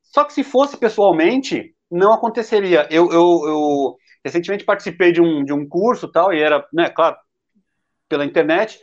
Só 0.03 0.23
que 0.23 0.33
se 0.33 0.43
fosse 0.43 0.77
pessoalmente, 0.77 1.73
não 1.89 2.13
aconteceria. 2.13 2.87
Eu, 2.91 3.11
eu, 3.11 3.41
eu 3.45 3.95
recentemente 4.23 4.63
participei 4.63 5.11
de 5.11 5.21
um, 5.21 5.43
de 5.43 5.53
um 5.53 5.67
curso 5.67 6.07
tal, 6.11 6.33
e 6.33 6.39
era, 6.39 6.65
né, 6.71 6.89
claro, 6.89 7.17
pela 8.07 8.25
internet. 8.25 8.79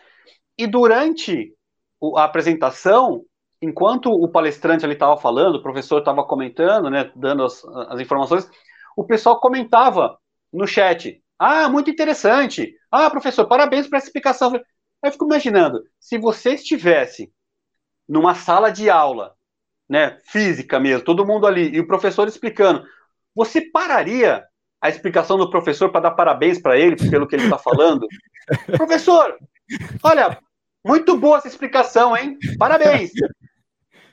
E 0.57 0.67
durante 0.67 1.55
a 2.17 2.25
apresentação, 2.25 3.25
enquanto 3.61 4.11
o 4.11 4.29
palestrante 4.29 4.85
ali 4.85 4.95
estava 4.95 5.17
falando, 5.17 5.57
o 5.57 5.63
professor 5.63 5.99
estava 5.99 6.25
comentando, 6.25 6.91
né, 6.91 7.11
dando 7.15 7.45
as, 7.45 7.65
as 7.65 8.01
informações, 8.01 8.49
o 8.97 9.05
pessoal 9.05 9.41
comentava 9.41 10.19
no 10.53 10.67
chat. 10.67 11.23
Ah, 11.39 11.69
muito 11.69 11.91
interessante. 11.91 12.75
Ah, 12.91 13.11
professor, 13.11 13.47
parabéns 13.47 13.87
por 13.87 13.97
essa 13.97 14.07
explicação. 14.07 14.55
Aí 14.55 14.63
eu 15.05 15.13
fico 15.13 15.27
imaginando, 15.27 15.83
se 16.01 16.19
você 16.19 16.55
estivesse 16.55 17.33
numa 18.09 18.35
sala 18.35 18.71
de 18.71 18.89
aula, 18.89 19.35
né, 19.89 20.19
física 20.25 20.81
mesmo, 20.81 21.05
todo 21.05 21.27
mundo 21.27 21.47
ali, 21.47 21.75
e 21.75 21.81
o 21.81 21.87
professor 21.87 22.27
explicando, 22.27 22.85
você 23.35 23.61
pararia 23.61 24.45
a 24.81 24.89
explicação 24.89 25.37
do 25.37 25.51
professor 25.51 25.91
para 25.91 26.03
dar 26.03 26.11
parabéns 26.13 26.61
para 26.61 26.79
ele 26.79 26.97
pelo 27.11 27.27
que 27.27 27.37
ele 27.37 27.45
está 27.45 27.59
falando? 27.59 28.07
professor, 28.77 29.37
olha, 30.03 30.39
muito 30.85 31.17
boa 31.17 31.39
essa 31.39 31.49
explicação, 31.49 32.17
hein? 32.17 32.37
Parabéns. 32.59 33.13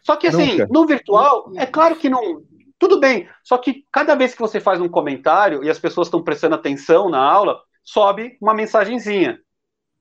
Só 0.06 0.16
que 0.16 0.28
assim, 0.28 0.52
Nunca. 0.52 0.68
no 0.70 0.86
virtual, 0.86 1.52
é 1.56 1.66
claro 1.66 1.96
que 1.96 2.08
não. 2.10 2.44
Tudo 2.78 3.00
bem. 3.00 3.28
Só 3.44 3.58
que 3.58 3.84
cada 3.92 4.14
vez 4.14 4.34
que 4.34 4.40
você 4.40 4.60
faz 4.60 4.80
um 4.80 4.88
comentário 4.88 5.64
e 5.64 5.70
as 5.70 5.80
pessoas 5.80 6.08
estão 6.08 6.24
prestando 6.24 6.54
atenção 6.54 7.10
na 7.10 7.20
aula, 7.20 7.60
sobe 7.84 8.38
uma 8.40 8.54
mensagenzinha. 8.54 9.40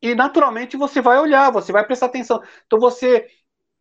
E 0.02 0.14
naturalmente 0.14 0.76
você 0.76 1.00
vai 1.00 1.18
olhar, 1.18 1.50
você 1.50 1.72
vai 1.72 1.86
prestar 1.86 2.07
atenção. 2.07 2.42
Então 2.66 2.78
você 2.78 3.26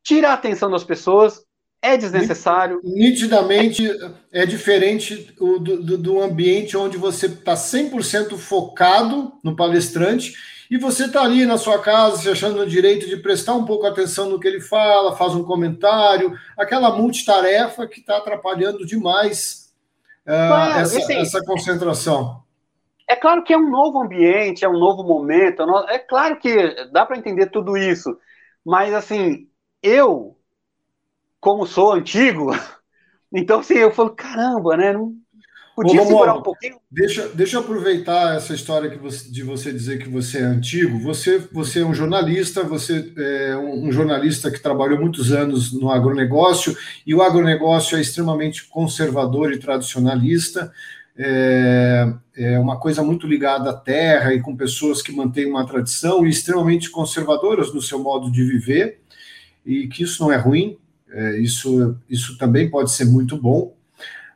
tira 0.01 0.29
a 0.29 0.33
atenção 0.33 0.71
das 0.71 0.85
pessoas, 0.85 1.43
é 1.81 1.97
desnecessário. 1.97 2.79
Nitidamente 2.81 3.85
é 4.31 4.45
diferente 4.45 5.33
do, 5.37 5.59
do, 5.59 5.97
do 5.97 6.21
ambiente 6.21 6.77
onde 6.77 6.95
você 6.95 7.25
está 7.25 7.55
100% 7.55 8.37
focado 8.37 9.33
no 9.43 9.57
palestrante 9.57 10.33
e 10.69 10.77
você 10.77 11.05
está 11.05 11.23
ali 11.23 11.45
na 11.45 11.57
sua 11.57 11.79
casa 11.79 12.17
se 12.17 12.29
achando 12.29 12.57
no 12.57 12.67
direito 12.67 13.07
de 13.07 13.17
prestar 13.17 13.53
um 13.53 13.65
pouco 13.65 13.85
atenção 13.85 14.29
no 14.29 14.39
que 14.39 14.47
ele 14.47 14.61
fala, 14.61 15.15
faz 15.15 15.35
um 15.35 15.43
comentário, 15.43 16.37
aquela 16.57 16.95
multitarefa 16.95 17.87
que 17.87 17.99
está 17.99 18.17
atrapalhando 18.17 18.85
demais 18.85 19.73
uh, 20.27 20.79
essa, 20.79 20.97
assim, 20.97 21.15
essa, 21.15 21.43
concentração. 21.43 22.43
é 23.07 23.15
claro 23.15 23.43
que 23.43 23.53
é 23.53 23.57
um 23.57 23.69
novo 23.69 24.01
ambiente, 24.01 24.63
é 24.65 24.69
um 24.69 24.79
novo 24.79 25.03
momento, 25.03 25.63
é 25.89 25.99
claro 25.99 26.37
que 26.37 26.85
dá 26.91 27.05
para 27.05 27.17
entender 27.17 27.47
tudo 27.47 27.77
isso, 27.77 28.17
mas 28.65 28.93
assim, 28.93 29.47
eu, 29.81 30.37
como 31.39 31.67
sou 31.67 31.93
antigo, 31.93 32.51
então 33.33 33.59
assim, 33.59 33.75
eu 33.75 33.91
falo, 33.91 34.11
caramba, 34.11 34.77
né? 34.77 34.93
Não, 34.93 35.13
Podia 35.75 36.01
Ô, 36.01 36.05
segurar 36.05 36.35
um 36.35 36.41
pouquinho? 36.41 36.75
Deixa, 36.89 37.27
deixa 37.29 37.55
eu 37.57 37.61
aproveitar 37.61 38.35
essa 38.35 38.53
história 38.53 38.89
que 38.89 38.97
você, 38.97 39.29
de 39.29 39.41
você 39.41 39.71
dizer 39.71 39.97
que 39.97 40.07
você 40.07 40.37
é 40.37 40.43
antigo. 40.43 40.99
Você, 40.99 41.39
você 41.51 41.79
é 41.79 41.85
um 41.85 41.93
jornalista, 41.93 42.63
você 42.63 43.11
é 43.17 43.57
um, 43.57 43.87
um 43.87 43.91
jornalista 43.91 44.51
que 44.51 44.61
trabalhou 44.61 44.99
muitos 44.99 45.31
anos 45.31 45.73
no 45.73 45.89
agronegócio, 45.89 46.77
e 47.05 47.15
o 47.15 47.21
agronegócio 47.23 47.97
é 47.97 48.01
extremamente 48.01 48.67
conservador 48.67 49.51
e 49.51 49.57
tradicionalista. 49.57 50.71
É, 51.17 52.13
é 52.35 52.59
uma 52.59 52.79
coisa 52.79 53.03
muito 53.03 53.27
ligada 53.27 53.69
à 53.69 53.73
terra 53.73 54.33
e 54.33 54.41
com 54.41 54.55
pessoas 54.55 55.01
que 55.01 55.11
mantêm 55.11 55.45
uma 55.45 55.65
tradição 55.65 56.25
e 56.25 56.29
extremamente 56.29 56.89
conservadoras 56.89 57.73
no 57.73 57.81
seu 57.81 57.99
modo 57.99 58.31
de 58.31 58.43
viver, 58.43 58.99
e 59.65 59.87
que 59.87 60.03
isso 60.03 60.23
não 60.23 60.31
é 60.31 60.37
ruim, 60.37 60.77
é, 61.11 61.39
isso, 61.39 61.95
isso 62.09 62.37
também 62.37 62.69
pode 62.69 62.91
ser 62.91 63.05
muito 63.05 63.37
bom. 63.37 63.75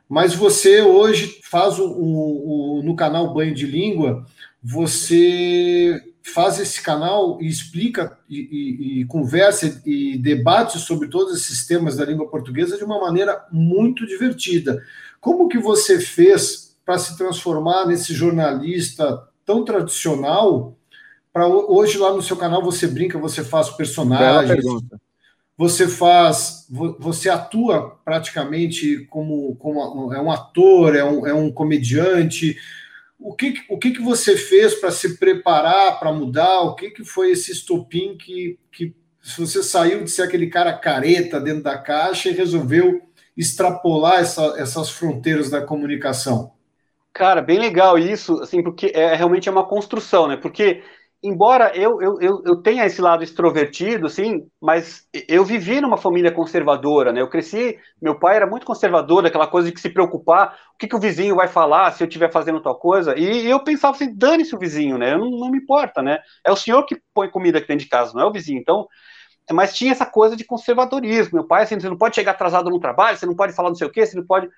Mas 0.08 0.34
você 0.34 0.80
hoje 0.80 1.40
faz 1.42 1.78
o, 1.78 1.84
o, 1.84 2.78
o, 2.78 2.82
no 2.82 2.96
canal 2.96 3.34
Banho 3.34 3.54
de 3.54 3.66
Língua, 3.66 4.24
você 4.62 6.02
faz 6.22 6.58
esse 6.58 6.82
canal 6.82 7.38
e 7.40 7.46
explica 7.46 8.18
e, 8.28 8.38
e, 8.38 9.00
e, 9.00 9.04
conversa 9.06 9.82
e 9.84 10.18
debate 10.18 10.78
sobre 10.78 11.08
todos 11.08 11.36
esses 11.36 11.66
temas 11.66 11.96
da 11.96 12.04
língua 12.04 12.28
portuguesa 12.28 12.76
de 12.76 12.84
uma 12.84 13.00
maneira 13.00 13.46
muito 13.50 14.06
divertida. 14.06 14.82
Como 15.20 15.48
que 15.48 15.58
você 15.58 16.00
fez 16.00 16.76
para 16.84 16.98
se 16.98 17.16
transformar 17.16 17.86
nesse 17.86 18.14
jornalista 18.14 19.28
tão 19.44 19.64
tradicional? 19.64 20.76
Para 21.32 21.46
hoje 21.46 21.98
lá 21.98 22.12
no 22.12 22.22
seu 22.22 22.36
canal 22.36 22.62
você 22.62 22.86
brinca, 22.86 23.18
você 23.18 23.44
faz 23.44 23.70
personagens, 23.70 24.64
você 25.58 25.88
faz, 25.88 26.68
você 27.00 27.28
atua 27.28 27.98
praticamente 28.04 29.04
como, 29.10 29.56
como 29.56 30.14
é 30.14 30.20
um 30.20 30.30
ator, 30.30 30.94
é 30.94 31.02
um, 31.02 31.26
é 31.26 31.34
um 31.34 31.50
comediante. 31.50 32.56
O 33.18 33.34
que, 33.34 33.54
o 33.68 33.76
que, 33.76 33.90
que 33.90 34.00
você 34.00 34.36
fez 34.36 34.76
para 34.76 34.92
se 34.92 35.18
preparar 35.18 35.98
para 35.98 36.12
mudar? 36.12 36.60
O 36.60 36.76
que, 36.76 36.90
que 36.90 37.04
foi 37.04 37.32
esse 37.32 37.50
estopim 37.50 38.16
que, 38.16 38.56
que 38.70 38.94
você 39.36 39.60
saiu 39.60 40.04
de 40.04 40.10
ser 40.12 40.22
aquele 40.22 40.46
cara 40.46 40.72
careta 40.72 41.40
dentro 41.40 41.64
da 41.64 41.76
caixa 41.76 42.28
e 42.28 42.34
resolveu 42.34 43.02
extrapolar 43.36 44.20
essa, 44.20 44.54
essas 44.58 44.88
fronteiras 44.90 45.50
da 45.50 45.60
comunicação? 45.60 46.52
Cara, 47.12 47.42
bem 47.42 47.58
legal 47.58 47.98
isso, 47.98 48.40
assim, 48.40 48.62
porque 48.62 48.92
é 48.94 49.12
realmente 49.16 49.48
é 49.48 49.52
uma 49.52 49.66
construção, 49.66 50.28
né? 50.28 50.36
Porque 50.36 50.84
embora 51.22 51.76
eu, 51.76 52.00
eu, 52.00 52.20
eu, 52.20 52.42
eu, 52.44 52.62
tenha 52.62 52.86
esse 52.86 53.00
lado 53.00 53.24
extrovertido, 53.24 54.08
sim, 54.08 54.48
mas 54.60 55.06
eu 55.28 55.44
vivi 55.44 55.80
numa 55.80 55.96
família 55.96 56.30
conservadora, 56.30 57.12
né? 57.12 57.20
Eu 57.20 57.28
cresci, 57.28 57.76
meu 58.00 58.18
pai 58.18 58.36
era 58.36 58.46
muito 58.46 58.64
conservador, 58.64 59.26
aquela 59.26 59.46
coisa 59.46 59.70
de 59.72 59.80
se 59.80 59.90
preocupar, 59.90 60.56
o 60.74 60.78
que, 60.78 60.86
que 60.86 60.94
o 60.94 61.00
vizinho 61.00 61.34
vai 61.34 61.48
falar 61.48 61.92
se 61.92 62.02
eu 62.02 62.06
estiver 62.08 62.30
fazendo 62.30 62.62
tal 62.62 62.78
coisa, 62.78 63.18
e, 63.18 63.46
e 63.46 63.50
eu 63.50 63.62
pensava 63.64 63.96
assim, 63.96 64.14
dane-se 64.14 64.54
o 64.54 64.58
vizinho, 64.58 64.96
né? 64.96 65.14
Eu 65.14 65.18
não, 65.18 65.30
não 65.30 65.50
me 65.50 65.58
importa, 65.58 66.00
né? 66.02 66.20
É 66.44 66.52
o 66.52 66.56
senhor 66.56 66.84
que 66.86 67.00
põe 67.12 67.28
comida 67.28 67.58
aqui 67.58 67.66
dentro 67.66 67.84
de 67.84 67.90
casa, 67.90 68.12
não 68.14 68.22
é 68.22 68.26
o 68.26 68.32
vizinho. 68.32 68.60
Então, 68.60 68.86
mas 69.52 69.76
tinha 69.76 69.92
essa 69.92 70.06
coisa 70.06 70.36
de 70.36 70.44
conservadorismo. 70.44 71.34
Meu 71.34 71.46
pai, 71.46 71.62
assim, 71.64 71.80
você 71.80 71.88
não 71.88 71.96
pode 71.96 72.14
chegar 72.14 72.32
atrasado 72.32 72.70
no 72.70 72.80
trabalho, 72.80 73.16
você 73.16 73.26
não 73.26 73.34
pode 73.34 73.52
falar 73.54 73.70
não 73.70 73.76
sei 73.76 73.86
o 73.86 73.90
quê, 73.90 74.06
você 74.06 74.16
não 74.16 74.26
pode... 74.26 74.48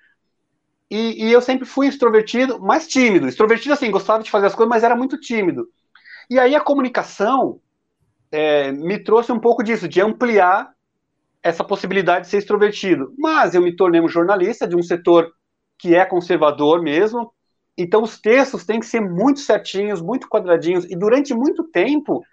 E, 0.89 1.27
e 1.27 1.31
eu 1.31 1.41
sempre 1.41 1.65
fui 1.65 1.87
extrovertido, 1.87 2.59
mas 2.59 2.87
tímido. 2.87 3.27
Extrovertido, 3.27 3.73
assim, 3.73 3.89
gostava 3.89 4.21
de 4.21 4.29
fazer 4.29 4.47
as 4.47 4.55
coisas, 4.55 4.69
mas 4.69 4.83
era 4.83 4.95
muito 4.95 5.17
tímido. 5.17 5.67
E 6.29 6.39
aí 6.39 6.55
a 6.55 6.61
comunicação 6.61 7.59
é, 8.31 8.71
me 8.71 8.99
trouxe 8.99 9.31
um 9.31 9.39
pouco 9.39 9.63
disso, 9.63 9.87
de 9.87 10.01
ampliar 10.01 10.71
essa 11.43 11.63
possibilidade 11.63 12.25
de 12.25 12.31
ser 12.31 12.37
extrovertido. 12.37 13.13
Mas 13.17 13.53
eu 13.53 13.61
me 13.61 13.75
tornei 13.75 13.99
um 13.99 14.07
jornalista 14.07 14.67
de 14.67 14.75
um 14.75 14.83
setor 14.83 15.31
que 15.77 15.95
é 15.95 16.05
conservador 16.05 16.81
mesmo, 16.81 17.33
então 17.75 18.03
os 18.03 18.19
textos 18.19 18.65
têm 18.65 18.79
que 18.79 18.85
ser 18.85 19.01
muito 19.01 19.39
certinhos, 19.39 20.01
muito 20.01 20.29
quadradinhos, 20.29 20.85
e 20.85 20.95
durante 20.95 21.33
muito 21.33 21.63
tempo, 21.63 22.23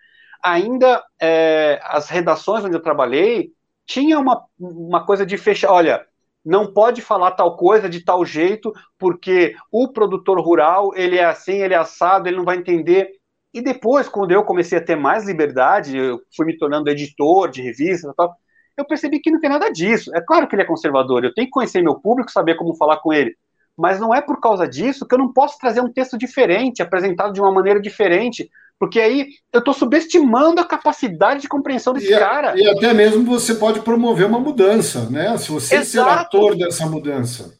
ainda 0.44 1.02
é, 1.20 1.80
as 1.82 2.10
redações 2.10 2.64
onde 2.64 2.76
eu 2.76 2.82
trabalhei, 2.82 3.52
tinha 3.86 4.18
uma, 4.18 4.44
uma 4.58 5.06
coisa 5.06 5.24
de 5.24 5.38
fechar, 5.38 5.72
olha, 5.72 6.04
não 6.44 6.72
pode 6.72 7.00
falar 7.00 7.32
tal 7.32 7.56
coisa 7.56 7.88
de 7.88 8.04
tal 8.04 8.24
jeito, 8.24 8.72
porque 8.98 9.54
o 9.72 9.88
produtor 9.88 10.38
rural, 10.40 10.90
ele 10.94 11.16
é 11.16 11.24
assim, 11.24 11.62
ele 11.62 11.74
é 11.74 11.78
assado, 11.78 12.28
ele 12.28 12.36
não 12.36 12.44
vai 12.44 12.58
entender. 12.58 13.10
E 13.52 13.60
depois, 13.60 14.08
quando 14.08 14.30
eu 14.32 14.44
comecei 14.44 14.78
a 14.78 14.84
ter 14.84 14.96
mais 14.96 15.26
liberdade, 15.26 15.96
eu 15.96 16.20
fui 16.36 16.46
me 16.46 16.56
tornando 16.56 16.90
editor 16.90 17.50
de 17.50 17.62
revistas 17.62 18.12
e 18.12 18.14
tal, 18.14 18.36
eu 18.76 18.84
percebi 18.84 19.18
que 19.20 19.30
não 19.30 19.40
tem 19.40 19.50
nada 19.50 19.70
disso. 19.70 20.14
É 20.14 20.20
claro 20.20 20.46
que 20.46 20.54
ele 20.54 20.62
é 20.62 20.66
conservador, 20.66 21.24
eu 21.24 21.34
tenho 21.34 21.46
que 21.46 21.52
conhecer 21.52 21.82
meu 21.82 21.96
público, 21.96 22.30
saber 22.30 22.56
como 22.56 22.76
falar 22.76 22.98
com 22.98 23.12
ele. 23.12 23.34
Mas 23.76 24.00
não 24.00 24.14
é 24.14 24.20
por 24.20 24.40
causa 24.40 24.66
disso 24.66 25.06
que 25.06 25.14
eu 25.14 25.18
não 25.18 25.32
posso 25.32 25.58
trazer 25.58 25.80
um 25.80 25.92
texto 25.92 26.18
diferente, 26.18 26.82
apresentado 26.82 27.32
de 27.32 27.40
uma 27.40 27.52
maneira 27.52 27.80
diferente, 27.80 28.50
porque 28.78 29.00
aí 29.00 29.28
eu 29.52 29.58
estou 29.58 29.74
subestimando 29.74 30.60
a 30.60 30.64
capacidade 30.64 31.42
de 31.42 31.48
compreensão 31.48 31.92
desse 31.92 32.12
e, 32.12 32.18
cara. 32.18 32.56
E 32.56 32.68
até 32.68 32.92
mesmo 32.94 33.24
você 33.24 33.54
pode 33.54 33.80
promover 33.80 34.26
uma 34.26 34.38
mudança, 34.38 35.08
né? 35.10 35.36
Se 35.36 35.50
você 35.50 35.76
Exato. 35.76 35.88
ser 35.88 36.20
ator 36.20 36.56
dessa 36.56 36.86
mudança. 36.86 37.54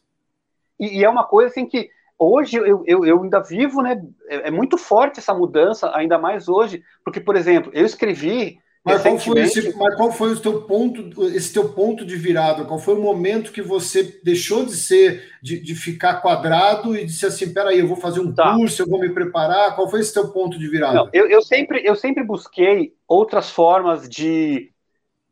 E, 0.79 0.99
e, 0.99 1.03
é 1.03 1.09
uma 1.09 1.25
coisa 1.25 1.49
assim 1.49 1.65
que 1.65 1.89
hoje 2.19 2.57
eu, 2.57 2.83
eu, 2.85 3.05
eu, 3.05 3.23
ainda 3.23 3.39
vivo, 3.39 3.81
né? 3.81 3.99
É, 4.27 4.49
é, 4.49 4.51
muito 4.51 4.77
forte 4.77 5.19
essa 5.19 5.33
mudança, 5.33 5.89
ainda 5.95 6.19
mais 6.19 6.49
hoje, 6.49 6.83
porque, 7.03 7.21
por 7.21 7.37
exemplo, 7.37 7.71
eu 7.73 7.85
escrevi. 7.85 8.59
Mas 8.83 9.01
qual, 9.01 9.17
foi 9.17 9.41
esse, 9.41 9.77
mas 9.77 9.95
qual 9.95 10.11
foi 10.11 10.31
o 10.33 10.39
teu 10.39 10.61
ponto, 10.61 11.23
esse 11.27 11.53
teu 11.53 11.69
ponto 11.69 12.05
de 12.05 12.15
virada? 12.15 12.63
Qual 12.63 12.79
foi 12.79 12.95
o 12.95 13.01
momento 13.01 13.51
que 13.51 13.61
você 13.61 14.19
deixou 14.23 14.65
de 14.65 14.75
ser, 14.75 15.23
de, 15.41 15.59
de 15.59 15.75
ficar 15.75 16.21
quadrado 16.21 16.95
e 16.95 17.05
disse 17.05 17.25
assim, 17.25 17.53
peraí, 17.53 17.79
eu 17.79 17.87
vou 17.87 17.97
fazer 17.97 18.21
um 18.21 18.33
tá. 18.33 18.55
curso, 18.55 18.81
eu 18.81 18.87
vou 18.87 18.99
me 18.99 19.09
preparar? 19.09 19.75
Qual 19.75 19.89
foi 19.89 19.99
esse 19.99 20.13
teu 20.13 20.29
ponto 20.29 20.57
de 20.57 20.67
virada? 20.67 20.93
Não, 20.93 21.09
eu, 21.11 21.27
eu, 21.29 21.41
sempre, 21.41 21.81
eu 21.85 21.95
sempre 21.95 22.23
busquei 22.23 22.93
outras 23.07 23.49
formas 23.49 24.07
de, 24.07 24.71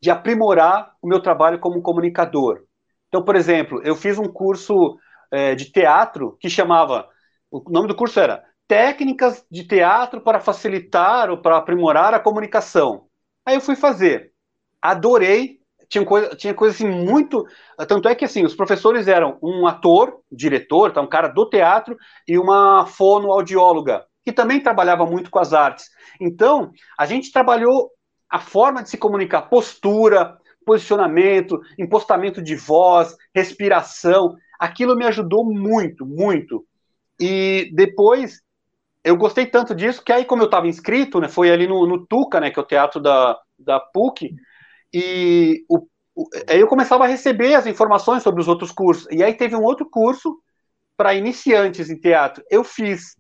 de 0.02 0.10
aprimorar 0.10 0.92
o 1.02 1.08
meu 1.08 1.22
trabalho 1.22 1.58
como 1.58 1.82
comunicador. 1.82 2.64
Então, 3.08 3.24
por 3.24 3.36
exemplo, 3.36 3.82
eu 3.84 3.96
fiz 3.96 4.20
um 4.20 4.28
curso 4.28 4.98
é, 5.32 5.56
de 5.56 5.72
teatro 5.72 6.38
que 6.40 6.50
chamava. 6.50 7.08
O 7.50 7.64
nome 7.70 7.88
do 7.88 7.96
curso 7.96 8.20
era 8.20 8.44
Técnicas 8.68 9.46
de 9.50 9.64
Teatro 9.64 10.22
para 10.22 10.40
Facilitar 10.40 11.30
ou 11.30 11.38
para 11.38 11.58
Aprimorar 11.58 12.14
a 12.14 12.20
Comunicação. 12.20 13.08
Aí 13.46 13.56
eu 13.56 13.62
fui 13.62 13.76
fazer. 13.76 14.32
Adorei. 14.82 15.58
Tinha 15.90 16.04
coisa, 16.04 16.36
tinha 16.36 16.54
coisa 16.54 16.76
assim 16.76 16.88
muito. 16.88 17.46
Tanto 17.88 18.10
é 18.10 18.16
que 18.16 18.26
assim, 18.26 18.44
os 18.44 18.54
professores 18.54 19.08
eram 19.08 19.40
um 19.42 19.66
ator, 19.66 20.20
diretor, 20.30 20.92
tá, 20.92 21.00
um 21.00 21.08
cara 21.08 21.30
do 21.30 21.50
teatro, 21.50 21.96
e 22.28 22.38
uma 22.38 22.86
fonoaudióloga, 22.86 24.06
que 24.26 24.34
também 24.34 24.60
trabalhava 24.60 25.06
muito 25.06 25.30
com 25.30 25.40
as 25.40 25.54
artes. 25.54 25.86
Então, 26.20 26.72
a 27.00 27.06
gente 27.06 27.32
trabalhou 27.32 27.90
a 28.30 28.40
forma 28.40 28.84
de 28.84 28.90
se 28.90 28.98
comunicar, 28.98 29.44
postura, 29.44 30.38
posicionamento, 30.66 31.62
impostamento 31.80 32.42
de 32.42 32.54
voz, 32.54 33.16
respiração 33.34 34.36
aquilo 34.60 34.96
me 34.96 35.06
ajudou 35.06 35.46
muito, 35.46 36.06
muito. 36.06 36.66
E 37.20 37.72
depois 37.74 38.42
eu 39.04 39.16
gostei 39.16 39.46
tanto 39.46 39.74
disso 39.74 40.04
que 40.04 40.12
aí, 40.12 40.26
como 40.26 40.42
eu 40.42 40.48
estava 40.48 40.68
inscrito, 40.68 41.20
né, 41.20 41.30
foi 41.30 41.50
ali 41.50 41.66
no, 41.68 41.88
no, 41.88 42.06
Tuca, 42.06 42.40
né, 42.40 42.52
que 42.52 42.60
é 42.60 42.62
o 42.62 42.66
teatro 42.66 43.00
da, 43.02 43.40
da 43.58 43.80
PUC, 43.80 44.36
e 44.94 45.64
o, 45.70 45.88
o, 46.14 46.28
aí 46.50 46.60
eu 46.60 46.68
começava 46.68 47.06
a 47.06 47.08
receber 47.08 47.56
as 47.56 47.66
informações 47.66 48.22
sobre 48.22 48.42
os 48.42 48.48
outros 48.48 48.72
cursos. 48.72 49.08
E 49.10 49.24
aí 49.24 49.34
teve 49.34 49.56
um 49.56 49.64
outro 49.64 49.90
curso 49.90 50.38
para 50.98 51.14
iniciantes 51.14 51.90
em 51.90 51.98
teatro. 51.98 52.44
Eu 52.50 52.64
fiz, 52.64 53.16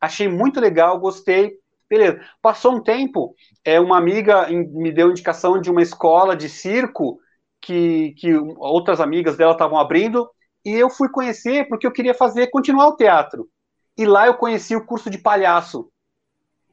achei 0.00 0.28
muito 0.28 0.60
legal, 0.60 1.00
gostei. 1.00 1.52
Beleza. 1.88 2.20
Passou 2.40 2.76
um 2.76 2.82
tempo, 2.82 3.34
é, 3.64 3.80
uma 3.80 3.98
amiga 3.98 4.48
me 4.48 4.92
deu 4.92 5.10
indicação 5.10 5.60
de 5.60 5.70
uma 5.70 5.82
escola 5.82 6.36
de 6.36 6.48
circo 6.48 7.18
que, 7.60 8.14
que 8.16 8.32
outras 8.58 9.00
amigas 9.00 9.36
dela 9.36 9.52
estavam 9.52 9.78
abrindo, 9.78 10.28
e 10.64 10.70
eu 10.70 10.88
fui 10.88 11.08
conhecer 11.08 11.68
porque 11.68 11.86
eu 11.86 11.92
queria 11.92 12.14
fazer, 12.14 12.48
continuar 12.48 12.88
o 12.88 12.96
teatro. 12.96 13.48
E 13.96 14.06
lá 14.06 14.26
eu 14.26 14.34
conheci 14.34 14.74
o 14.74 14.84
curso 14.84 15.10
de 15.10 15.18
palhaço. 15.18 15.90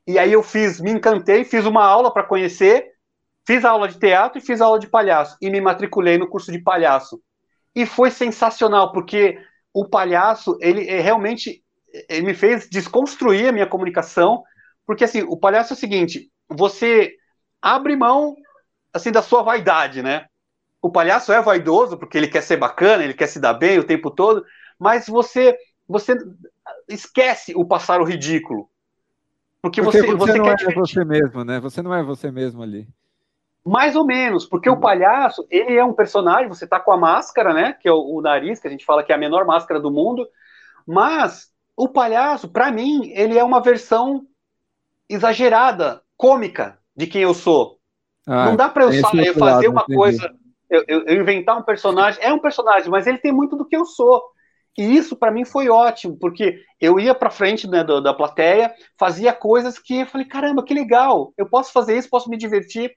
E 0.07 0.17
aí 0.17 0.31
eu 0.31 0.41
fiz, 0.41 0.79
me 0.79 0.91
encantei, 0.91 1.43
fiz 1.43 1.65
uma 1.65 1.83
aula 1.83 2.11
para 2.11 2.23
conhecer, 2.23 2.87
fiz 3.45 3.65
aula 3.65 3.87
de 3.87 3.99
teatro 3.99 4.39
e 4.39 4.41
fiz 4.41 4.61
aula 4.61 4.79
de 4.79 4.87
palhaço. 4.87 5.37
E 5.41 5.49
me 5.49 5.59
matriculei 5.59 6.17
no 6.17 6.29
curso 6.29 6.51
de 6.51 6.59
palhaço. 6.59 7.21
E 7.75 7.85
foi 7.85 8.09
sensacional, 8.09 8.91
porque 8.91 9.37
o 9.73 9.87
palhaço, 9.87 10.57
ele 10.61 10.87
é 10.89 10.99
realmente 10.99 11.63
ele 12.07 12.27
me 12.27 12.33
fez 12.33 12.69
desconstruir 12.69 13.49
a 13.49 13.51
minha 13.51 13.67
comunicação, 13.67 14.43
porque 14.85 15.03
assim, 15.03 15.23
o 15.23 15.37
palhaço 15.37 15.73
é 15.73 15.75
o 15.75 15.79
seguinte, 15.79 16.31
você 16.47 17.13
abre 17.61 17.95
mão 17.95 18.35
assim 18.93 19.11
da 19.11 19.21
sua 19.21 19.43
vaidade, 19.43 20.01
né? 20.01 20.25
O 20.81 20.91
palhaço 20.91 21.31
é 21.31 21.41
vaidoso 21.41 21.97
porque 21.97 22.17
ele 22.17 22.27
quer 22.27 22.41
ser 22.41 22.57
bacana, 22.57 23.03
ele 23.03 23.13
quer 23.13 23.27
se 23.27 23.39
dar 23.39 23.53
bem 23.53 23.79
o 23.79 23.83
tempo 23.83 24.09
todo, 24.11 24.45
mas 24.77 25.07
você 25.07 25.57
você 25.87 26.15
esquece 26.87 27.53
o 27.55 27.65
passar 27.65 27.99
o 27.99 28.05
ridículo. 28.05 28.69
Porque, 29.61 29.81
porque 29.81 30.01
você, 30.01 30.15
você, 30.15 30.31
você 30.31 30.37
não 30.37 30.45
é 30.45 30.55
divertir. 30.55 30.79
você 30.79 31.03
mesmo, 31.05 31.43
né? 31.43 31.59
Você 31.59 31.81
não 31.81 31.93
é 31.93 32.03
você 32.03 32.31
mesmo 32.31 32.61
ali. 32.61 32.87
Mais 33.65 33.95
ou 33.95 34.05
menos, 34.05 34.45
porque 34.45 34.69
o 34.69 34.73
uhum. 34.73 34.79
palhaço, 34.79 35.45
ele 35.49 35.75
é 35.75 35.83
um 35.83 35.93
personagem, 35.93 36.47
você 36.47 36.65
tá 36.65 36.79
com 36.79 36.91
a 36.91 36.97
máscara, 36.97 37.53
né? 37.53 37.73
Que 37.73 37.89
é 37.89 37.91
o, 37.91 37.99
o 37.99 38.21
nariz, 38.21 38.59
que 38.59 38.67
a 38.67 38.71
gente 38.71 38.85
fala 38.85 39.03
que 39.03 39.11
é 39.11 39.15
a 39.15 39.17
menor 39.17 39.45
máscara 39.45 39.79
do 39.79 39.91
mundo. 39.91 40.27
Mas 40.87 41.51
o 41.75 41.87
palhaço, 41.87 42.47
para 42.47 42.71
mim, 42.71 43.11
ele 43.13 43.37
é 43.37 43.43
uma 43.43 43.61
versão 43.61 44.25
exagerada, 45.09 46.01
cômica 46.15 46.79
de 46.95 47.07
quem 47.07 47.23
eu 47.23 47.33
sou. 47.33 47.79
Ah, 48.25 48.45
não 48.45 48.55
dá 48.55 48.69
para 48.69 48.85
eu, 48.85 48.93
eu 48.93 49.33
fazer 49.33 49.67
uma 49.67 49.81
entendi. 49.81 49.97
coisa, 49.97 50.33
eu, 50.69 50.83
eu, 50.87 51.05
eu, 51.05 51.21
inventar 51.21 51.57
um 51.57 51.63
personagem. 51.63 52.21
É 52.23 52.31
um 52.31 52.39
personagem, 52.39 52.89
mas 52.89 53.07
ele 53.07 53.17
tem 53.17 53.31
muito 53.31 53.55
do 53.55 53.65
que 53.65 53.75
eu 53.75 53.85
sou. 53.85 54.21
E 54.77 54.95
isso 54.95 55.15
para 55.15 55.31
mim 55.31 55.43
foi 55.43 55.67
ótimo, 55.67 56.17
porque 56.17 56.61
eu 56.79 56.99
ia 56.99 57.13
para 57.13 57.29
frente 57.29 57.67
né, 57.67 57.83
da, 57.83 57.99
da 57.99 58.13
plateia, 58.13 58.73
fazia 58.97 59.33
coisas 59.33 59.77
que 59.77 60.01
eu 60.01 60.05
falei, 60.05 60.25
caramba, 60.25 60.63
que 60.63 60.73
legal, 60.73 61.33
eu 61.37 61.49
posso 61.49 61.73
fazer 61.73 61.97
isso, 61.97 62.09
posso 62.09 62.29
me 62.29 62.37
divertir 62.37 62.91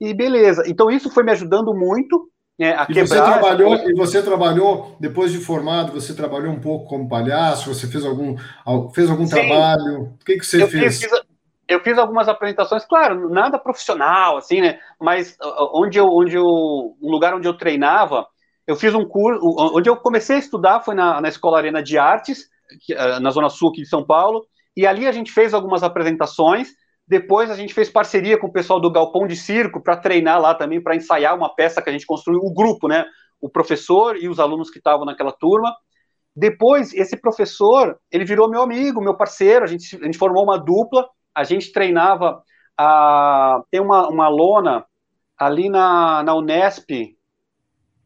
e 0.00 0.12
beleza. 0.12 0.64
Então 0.66 0.90
isso 0.90 1.10
foi 1.10 1.22
me 1.22 1.32
ajudando 1.32 1.72
muito 1.74 2.28
né, 2.58 2.74
a 2.76 2.82
e 2.82 2.86
quebrar. 2.92 3.06
Você 3.06 3.32
trabalhou, 3.32 3.74
e 3.76 3.94
você 3.94 4.22
trabalhou, 4.22 4.96
depois 5.00 5.32
de 5.32 5.38
formado, 5.38 5.92
você 5.92 6.14
trabalhou 6.14 6.52
um 6.52 6.60
pouco 6.60 6.86
como 6.86 7.08
palhaço, 7.08 7.72
você 7.72 7.86
fez 7.86 8.04
algum, 8.04 8.36
fez 8.94 9.08
algum 9.08 9.26
trabalho? 9.26 10.14
O 10.20 10.24
que, 10.24 10.36
que 10.36 10.44
você 10.44 10.62
eu 10.62 10.68
fez? 10.68 11.00
Fiz, 11.00 11.10
eu 11.72 11.80
fiz 11.80 11.98
algumas 11.98 12.28
apresentações, 12.28 12.84
claro, 12.84 13.28
nada 13.28 13.58
profissional, 13.58 14.36
assim, 14.36 14.60
né? 14.60 14.78
Mas 15.00 15.36
onde 15.72 15.98
eu, 15.98 16.06
onde 16.06 16.36
eu, 16.36 16.44
um 16.44 17.10
lugar 17.10 17.34
onde 17.34 17.48
eu 17.48 17.56
treinava, 17.56 18.26
eu 18.66 18.76
fiz 18.76 18.94
um 18.94 19.04
curso, 19.04 19.40
onde 19.74 19.88
eu 19.88 19.96
comecei 19.96 20.36
a 20.36 20.38
estudar 20.38 20.80
foi 20.80 20.94
na, 20.94 21.20
na 21.20 21.28
Escola 21.28 21.58
Arena 21.58 21.82
de 21.82 21.98
Artes, 21.98 22.48
na 23.20 23.30
Zona 23.30 23.48
Sul 23.48 23.70
aqui 23.70 23.82
de 23.82 23.88
São 23.88 24.04
Paulo, 24.04 24.46
e 24.76 24.86
ali 24.86 25.06
a 25.06 25.12
gente 25.12 25.32
fez 25.32 25.52
algumas 25.52 25.82
apresentações, 25.82 26.70
depois 27.06 27.50
a 27.50 27.56
gente 27.56 27.74
fez 27.74 27.90
parceria 27.90 28.38
com 28.38 28.46
o 28.46 28.52
pessoal 28.52 28.80
do 28.80 28.90
Galpão 28.90 29.26
de 29.26 29.36
Circo 29.36 29.82
para 29.82 29.96
treinar 29.96 30.40
lá 30.40 30.54
também, 30.54 30.80
para 30.80 30.96
ensaiar 30.96 31.36
uma 31.36 31.54
peça 31.54 31.82
que 31.82 31.90
a 31.90 31.92
gente 31.92 32.06
construiu, 32.06 32.40
o 32.40 32.54
grupo, 32.54 32.88
né? 32.88 33.04
O 33.40 33.50
professor 33.50 34.16
e 34.16 34.28
os 34.28 34.38
alunos 34.38 34.70
que 34.70 34.78
estavam 34.78 35.04
naquela 35.04 35.32
turma. 35.32 35.74
Depois, 36.34 36.94
esse 36.94 37.16
professor, 37.16 37.98
ele 38.10 38.24
virou 38.24 38.48
meu 38.48 38.62
amigo, 38.62 39.02
meu 39.02 39.14
parceiro, 39.14 39.64
a 39.64 39.68
gente, 39.68 39.96
a 39.96 40.04
gente 40.04 40.16
formou 40.16 40.44
uma 40.44 40.56
dupla, 40.56 41.06
a 41.34 41.44
gente 41.44 41.72
treinava, 41.72 42.42
a, 42.76 43.62
tem 43.70 43.80
uma, 43.80 44.08
uma 44.08 44.28
lona 44.28 44.84
ali 45.38 45.68
na, 45.68 46.22
na 46.22 46.34
Unesp, 46.34 47.16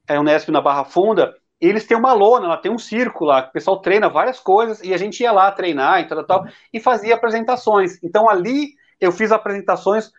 é 0.09 0.19
Unesp 0.19 0.51
na 0.51 0.61
Barra 0.61 0.85
Funda, 0.85 1.35
eles 1.61 1.87
têm 1.87 1.97
uma 1.97 2.13
lona, 2.13 2.49
lá 2.49 2.57
tem 2.57 2.71
um 2.71 2.79
círculo 2.79 3.31
lá, 3.31 3.41
o 3.41 3.53
pessoal 3.53 3.81
treina 3.81 4.09
várias 4.09 4.39
coisas, 4.39 4.83
e 4.83 4.93
a 4.93 4.97
gente 4.97 5.23
ia 5.23 5.33
lá 5.33 5.51
treinar 5.51 6.01
e 6.01 6.09
tal, 6.09 6.25
tal, 6.25 6.47
e 6.73 6.79
fazia 6.79 7.15
apresentações. 7.15 8.03
Então 8.03 8.29
ali 8.29 8.75
eu 9.01 9.11
fiz 9.13 9.33
apresentações, 9.33 10.11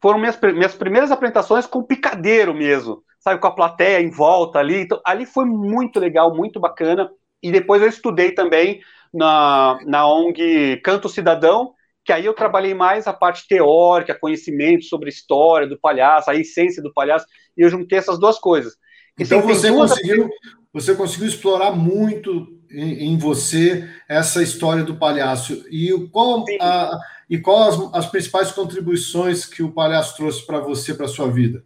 foram 0.00 0.18
minhas, 0.18 0.38
minhas 0.40 0.74
primeiras 0.74 1.10
apresentações 1.10 1.66
com 1.66 1.82
picadeiro 1.82 2.52
mesmo, 2.54 3.02
sabe, 3.18 3.40
com 3.40 3.46
a 3.46 3.54
plateia 3.54 4.00
em 4.00 4.10
volta 4.10 4.58
ali. 4.58 4.82
Então, 4.82 5.00
ali 5.04 5.24
foi 5.24 5.46
muito 5.46 5.98
legal, 5.98 6.34
muito 6.34 6.60
bacana. 6.60 7.10
E 7.42 7.50
depois 7.50 7.80
eu 7.80 7.88
estudei 7.88 8.32
também 8.32 8.82
na, 9.12 9.78
na 9.86 10.06
ONG 10.06 10.78
Canto 10.84 11.08
Cidadão, 11.08 11.72
que 12.04 12.12
aí 12.12 12.26
eu 12.26 12.34
trabalhei 12.34 12.74
mais 12.74 13.06
a 13.06 13.12
parte 13.12 13.48
teórica, 13.48 14.18
conhecimento 14.18 14.84
sobre 14.84 15.06
a 15.06 15.12
história 15.12 15.66
do 15.66 15.78
palhaço, 15.78 16.30
a 16.30 16.34
essência 16.34 16.82
do 16.82 16.92
palhaço, 16.92 17.26
e 17.56 17.62
eu 17.62 17.70
juntei 17.70 17.98
essas 17.98 18.18
duas 18.18 18.38
coisas. 18.38 18.76
Então 19.18 19.40
você 19.40 19.70
conseguiu, 19.70 20.28
você 20.72 20.94
conseguiu 20.94 21.28
explorar 21.28 21.72
muito 21.72 22.48
em, 22.70 23.12
em, 23.12 23.18
você 23.18 23.88
essa 24.08 24.42
história 24.42 24.82
do 24.82 24.96
palhaço. 24.96 25.64
E 25.70 25.90
qual 26.12 26.44
a, 26.60 26.90
e 27.30 27.38
qual 27.38 27.68
as, 27.68 28.04
as 28.04 28.06
principais 28.06 28.52
contribuições 28.52 29.46
que 29.46 29.62
o 29.62 29.72
palhaço 29.72 30.16
trouxe 30.16 30.44
para 30.44 30.58
você, 30.58 30.92
para 30.92 31.08
sua 31.08 31.30
vida? 31.30 31.64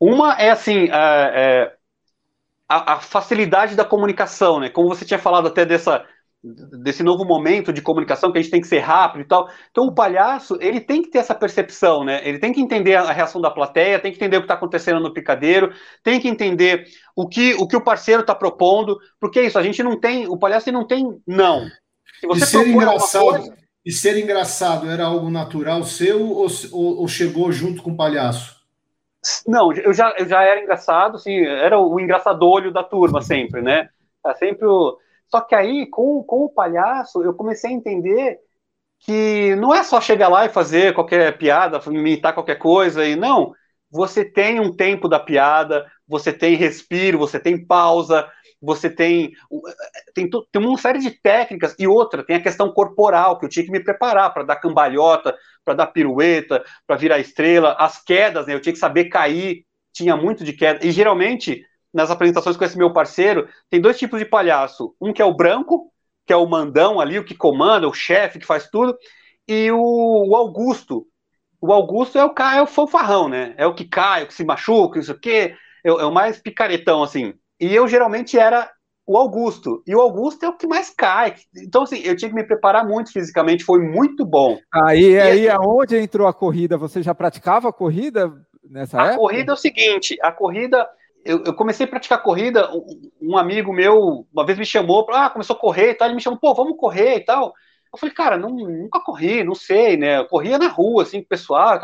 Uma 0.00 0.34
é 0.34 0.50
assim, 0.50 0.88
é, 0.90 0.92
é, 0.92 1.74
a, 2.68 2.94
a, 2.94 3.00
facilidade 3.00 3.74
da 3.74 3.84
comunicação, 3.84 4.60
né? 4.60 4.68
Como 4.68 4.88
você 4.88 5.04
tinha 5.04 5.18
falado 5.18 5.48
até 5.48 5.64
dessa, 5.64 6.04
desse 6.82 7.02
novo 7.02 7.24
momento 7.24 7.72
de 7.72 7.80
comunicação 7.80 8.30
que 8.30 8.38
a 8.38 8.42
gente 8.42 8.50
tem 8.50 8.60
que 8.60 8.66
ser 8.66 8.80
rápido 8.80 9.22
e 9.22 9.24
tal. 9.24 9.48
Então 9.70 9.84
o 9.86 9.94
palhaço, 9.94 10.58
ele 10.60 10.80
tem 10.80 11.00
que 11.00 11.10
ter 11.10 11.18
essa 11.18 11.34
percepção, 11.34 12.04
né? 12.04 12.20
Ele 12.22 12.38
tem 12.38 12.52
que 12.52 12.60
entender 12.60 12.94
a 12.94 13.12
reação 13.12 13.40
da 13.40 13.50
plateia, 13.50 13.98
tem 13.98 14.12
que 14.12 14.18
entender 14.18 14.36
o 14.36 14.40
que 14.40 14.44
está 14.44 14.54
acontecendo 14.54 15.00
no 15.00 15.12
picadeiro, 15.12 15.72
tem 16.02 16.20
que 16.20 16.28
entender 16.28 16.84
o 17.16 17.26
que 17.26 17.54
o, 17.54 17.66
que 17.66 17.76
o 17.76 17.82
parceiro 17.82 18.20
está 18.20 18.34
propondo, 18.34 18.98
porque 19.18 19.38
é 19.40 19.46
isso, 19.46 19.58
a 19.58 19.62
gente 19.62 19.82
não 19.82 19.98
tem, 19.98 20.28
o 20.28 20.36
palhaço 20.36 20.70
não 20.70 20.86
tem 20.86 21.06
não. 21.26 21.66
Se 22.20 22.26
você 22.26 22.44
e 22.44 22.46
ser 22.46 22.68
engraçado, 22.68 23.24
coisa, 23.24 23.56
e 23.84 23.92
ser 23.92 24.18
engraçado 24.18 24.90
era 24.90 25.04
algo 25.04 25.30
natural 25.30 25.82
seu 25.84 26.22
ou, 26.22 26.46
ou, 26.72 27.00
ou, 27.00 27.08
chegou 27.08 27.50
junto 27.52 27.82
com 27.82 27.90
o 27.90 27.96
palhaço? 27.96 28.62
Não, 29.46 29.72
eu 29.72 29.92
já, 29.92 30.14
eu 30.18 30.26
já 30.26 30.42
era 30.42 30.60
engraçado, 30.60 31.16
assim, 31.16 31.44
era 31.44 31.78
o 31.78 31.98
engraçadolho 31.98 32.72
da 32.72 32.82
turma 32.82 33.22
sempre, 33.22 33.62
né? 33.62 33.88
Era 34.24 34.34
sempre 34.34 34.66
o... 34.66 34.98
Só 35.34 35.40
que 35.40 35.52
aí, 35.52 35.84
com, 35.90 36.22
com 36.22 36.44
o 36.44 36.48
palhaço, 36.48 37.20
eu 37.24 37.34
comecei 37.34 37.68
a 37.68 37.74
entender 37.74 38.38
que 39.00 39.56
não 39.56 39.74
é 39.74 39.82
só 39.82 40.00
chegar 40.00 40.28
lá 40.28 40.46
e 40.46 40.48
fazer 40.48 40.94
qualquer 40.94 41.36
piada, 41.36 41.80
imitar 41.90 42.32
qualquer 42.32 42.54
coisa, 42.54 43.04
e 43.04 43.16
não. 43.16 43.52
Você 43.90 44.24
tem 44.24 44.60
um 44.60 44.72
tempo 44.72 45.08
da 45.08 45.18
piada, 45.18 45.90
você 46.06 46.32
tem 46.32 46.54
respiro, 46.54 47.18
você 47.18 47.40
tem 47.40 47.66
pausa, 47.66 48.30
você 48.62 48.88
tem, 48.88 49.32
tem, 50.14 50.30
tem 50.30 50.62
uma 50.64 50.78
série 50.78 51.00
de 51.00 51.10
técnicas 51.10 51.74
e 51.80 51.88
outra, 51.88 52.24
tem 52.24 52.36
a 52.36 52.42
questão 52.42 52.72
corporal, 52.72 53.36
que 53.36 53.44
eu 53.44 53.48
tinha 53.48 53.66
que 53.66 53.72
me 53.72 53.82
preparar 53.82 54.32
para 54.32 54.44
dar 54.44 54.56
cambalhota, 54.60 55.36
para 55.64 55.74
dar 55.74 55.88
pirueta, 55.88 56.64
para 56.86 56.94
virar 56.94 57.18
estrela, 57.18 57.74
as 57.76 58.00
quedas, 58.00 58.46
né, 58.46 58.54
eu 58.54 58.60
tinha 58.60 58.72
que 58.72 58.78
saber 58.78 59.06
cair, 59.06 59.66
tinha 59.92 60.16
muito 60.16 60.44
de 60.44 60.52
queda, 60.52 60.86
e 60.86 60.92
geralmente, 60.92 61.60
nas 61.94 62.10
apresentações 62.10 62.56
com 62.56 62.64
esse 62.64 62.76
meu 62.76 62.92
parceiro, 62.92 63.48
tem 63.70 63.80
dois 63.80 63.98
tipos 63.98 64.18
de 64.18 64.26
palhaço, 64.26 64.94
um 65.00 65.12
que 65.12 65.22
é 65.22 65.24
o 65.24 65.36
branco, 65.36 65.92
que 66.26 66.32
é 66.32 66.36
o 66.36 66.46
mandão 66.46 67.00
ali, 67.00 67.18
o 67.18 67.24
que 67.24 67.34
comanda, 67.34 67.88
o 67.88 67.94
chefe 67.94 68.38
que 68.38 68.46
faz 68.46 68.68
tudo, 68.68 68.96
e 69.46 69.70
o, 69.70 70.28
o 70.28 70.34
Augusto, 70.34 71.06
o 71.60 71.72
Augusto 71.72 72.18
é 72.18 72.24
o 72.24 72.34
cara, 72.34 72.58
é 72.58 72.62
o 72.62 72.66
fanfarrão, 72.66 73.28
né, 73.28 73.54
é 73.56 73.66
o 73.66 73.74
que 73.74 73.84
cai, 73.84 74.24
o 74.24 74.26
que 74.26 74.34
se 74.34 74.44
machuca, 74.44 74.96
não 74.96 75.04
sei 75.04 75.14
o 75.14 75.20
quê, 75.20 75.54
é, 75.84 75.88
é 75.88 76.04
o 76.04 76.12
mais 76.12 76.40
picaretão, 76.40 77.02
assim, 77.02 77.34
e 77.60 77.72
eu 77.72 77.86
geralmente 77.86 78.36
era 78.36 78.68
o 79.06 79.16
Augusto. 79.16 79.82
E 79.86 79.94
o 79.94 80.00
Augusto 80.00 80.44
é 80.44 80.48
o 80.48 80.56
que 80.56 80.66
mais 80.66 80.90
cai. 80.90 81.34
Então, 81.56 81.82
assim, 81.82 81.98
eu 81.98 82.16
tinha 82.16 82.28
que 82.28 82.34
me 82.34 82.44
preparar 82.44 82.86
muito 82.86 83.12
fisicamente, 83.12 83.64
foi 83.64 83.80
muito 83.80 84.24
bom. 84.24 84.58
Aí, 84.72 85.12
e, 85.12 85.20
aí 85.20 85.48
assim, 85.48 85.58
aonde 85.62 85.96
entrou 85.96 86.26
a 86.26 86.32
corrida? 86.32 86.76
Você 86.78 87.02
já 87.02 87.14
praticava 87.14 87.68
a 87.68 87.72
corrida 87.72 88.32
nessa 88.68 89.00
a 89.00 89.06
época? 89.06 89.14
A 89.14 89.18
corrida 89.18 89.52
é 89.52 89.54
o 89.54 89.58
seguinte: 89.58 90.18
a 90.22 90.32
corrida. 90.32 90.88
Eu, 91.24 91.42
eu 91.44 91.54
comecei 91.54 91.86
a 91.86 91.88
praticar 91.88 92.22
corrida. 92.22 92.70
Um, 93.20 93.36
amigo 93.36 93.72
meu 93.72 94.26
uma 94.32 94.44
vez 94.44 94.58
me 94.58 94.66
chamou, 94.66 95.06
ah, 95.10 95.30
começou 95.30 95.56
a 95.56 95.58
correr 95.58 95.90
e 95.90 95.94
tal. 95.94 96.08
Ele 96.08 96.16
me 96.16 96.20
chamou, 96.20 96.38
pô, 96.38 96.54
vamos 96.54 96.76
correr 96.76 97.16
e 97.16 97.24
tal. 97.24 97.52
Eu 97.92 97.98
falei, 97.98 98.14
cara, 98.14 98.36
não, 98.36 98.50
nunca 98.50 99.00
corri, 99.00 99.44
não 99.44 99.54
sei, 99.54 99.96
né? 99.96 100.18
Eu 100.18 100.26
corria 100.26 100.58
na 100.58 100.68
rua, 100.68 101.02
assim, 101.04 101.20
com 101.20 101.26
o 101.26 101.28
pessoal. 101.28 101.78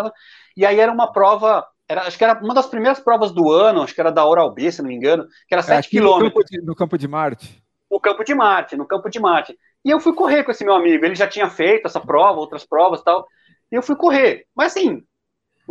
E 0.56 0.66
aí 0.66 0.78
era 0.80 0.92
uma 0.92 1.12
prova 1.12 1.64
era, 1.90 2.02
acho 2.02 2.16
que 2.16 2.22
era 2.22 2.38
uma 2.40 2.54
das 2.54 2.68
primeiras 2.68 3.00
provas 3.00 3.32
do 3.32 3.50
ano, 3.50 3.82
acho 3.82 3.92
que 3.92 4.00
era 4.00 4.12
da 4.12 4.24
Oral 4.24 4.52
B, 4.52 4.70
se 4.70 4.80
não 4.80 4.88
me 4.88 4.94
engano, 4.94 5.26
que 5.48 5.52
era 5.52 5.60
7 5.60 5.86
é, 5.86 5.90
quilômetros. 5.90 6.30
No, 6.30 6.30
campo 6.32 6.48
de, 6.48 6.66
no 6.66 6.74
campo 6.76 6.96
de 6.98 7.08
Marte. 7.08 7.64
No 7.90 8.00
campo 8.00 8.24
de 8.24 8.32
Marte, 8.32 8.76
no 8.76 8.86
campo 8.86 9.10
de 9.10 9.18
Marte. 9.18 9.58
E 9.84 9.90
eu 9.90 9.98
fui 9.98 10.14
correr 10.14 10.44
com 10.44 10.52
esse 10.52 10.64
meu 10.64 10.74
amigo, 10.74 11.04
ele 11.04 11.16
já 11.16 11.26
tinha 11.26 11.50
feito 11.50 11.86
essa 11.86 11.98
prova, 11.98 12.38
outras 12.38 12.64
provas 12.64 13.00
e 13.00 13.04
tal, 13.04 13.26
e 13.72 13.74
eu 13.74 13.82
fui 13.82 13.96
correr. 13.96 14.46
Mas 14.54 14.68
assim, 14.76 15.02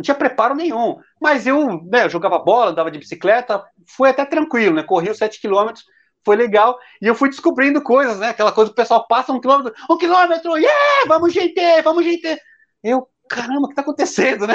não 0.00 0.02
tinha 0.02 0.14
preparo 0.14 0.54
nenhum. 0.54 0.98
Mas 1.20 1.46
eu, 1.46 1.82
né, 1.84 2.04
eu 2.04 2.08
jogava 2.08 2.38
bola, 2.38 2.70
andava 2.70 2.90
de 2.90 2.98
bicicleta, 2.98 3.62
foi 3.86 4.08
até 4.08 4.24
tranquilo, 4.24 4.74
né? 4.74 4.82
Corri 4.82 5.10
os 5.10 5.18
7 5.18 5.38
quilômetros, 5.38 5.84
foi 6.24 6.36
legal. 6.36 6.78
E 7.02 7.06
eu 7.06 7.14
fui 7.14 7.28
descobrindo 7.28 7.82
coisas, 7.82 8.18
né? 8.18 8.30
Aquela 8.30 8.50
coisa 8.50 8.70
que 8.70 8.72
o 8.72 8.76
pessoal 8.82 9.06
passa 9.06 9.30
um 9.30 9.38
quilômetro, 9.38 9.74
um 9.90 9.98
quilômetro, 9.98 10.56
yeah, 10.56 11.06
vamos 11.06 11.34
GT, 11.34 11.82
vamos 11.82 12.02
GT. 12.02 12.38
Eu, 12.82 13.06
caramba, 13.28 13.66
o 13.66 13.68
que 13.68 13.74
tá 13.74 13.82
acontecendo, 13.82 14.46
né? 14.46 14.54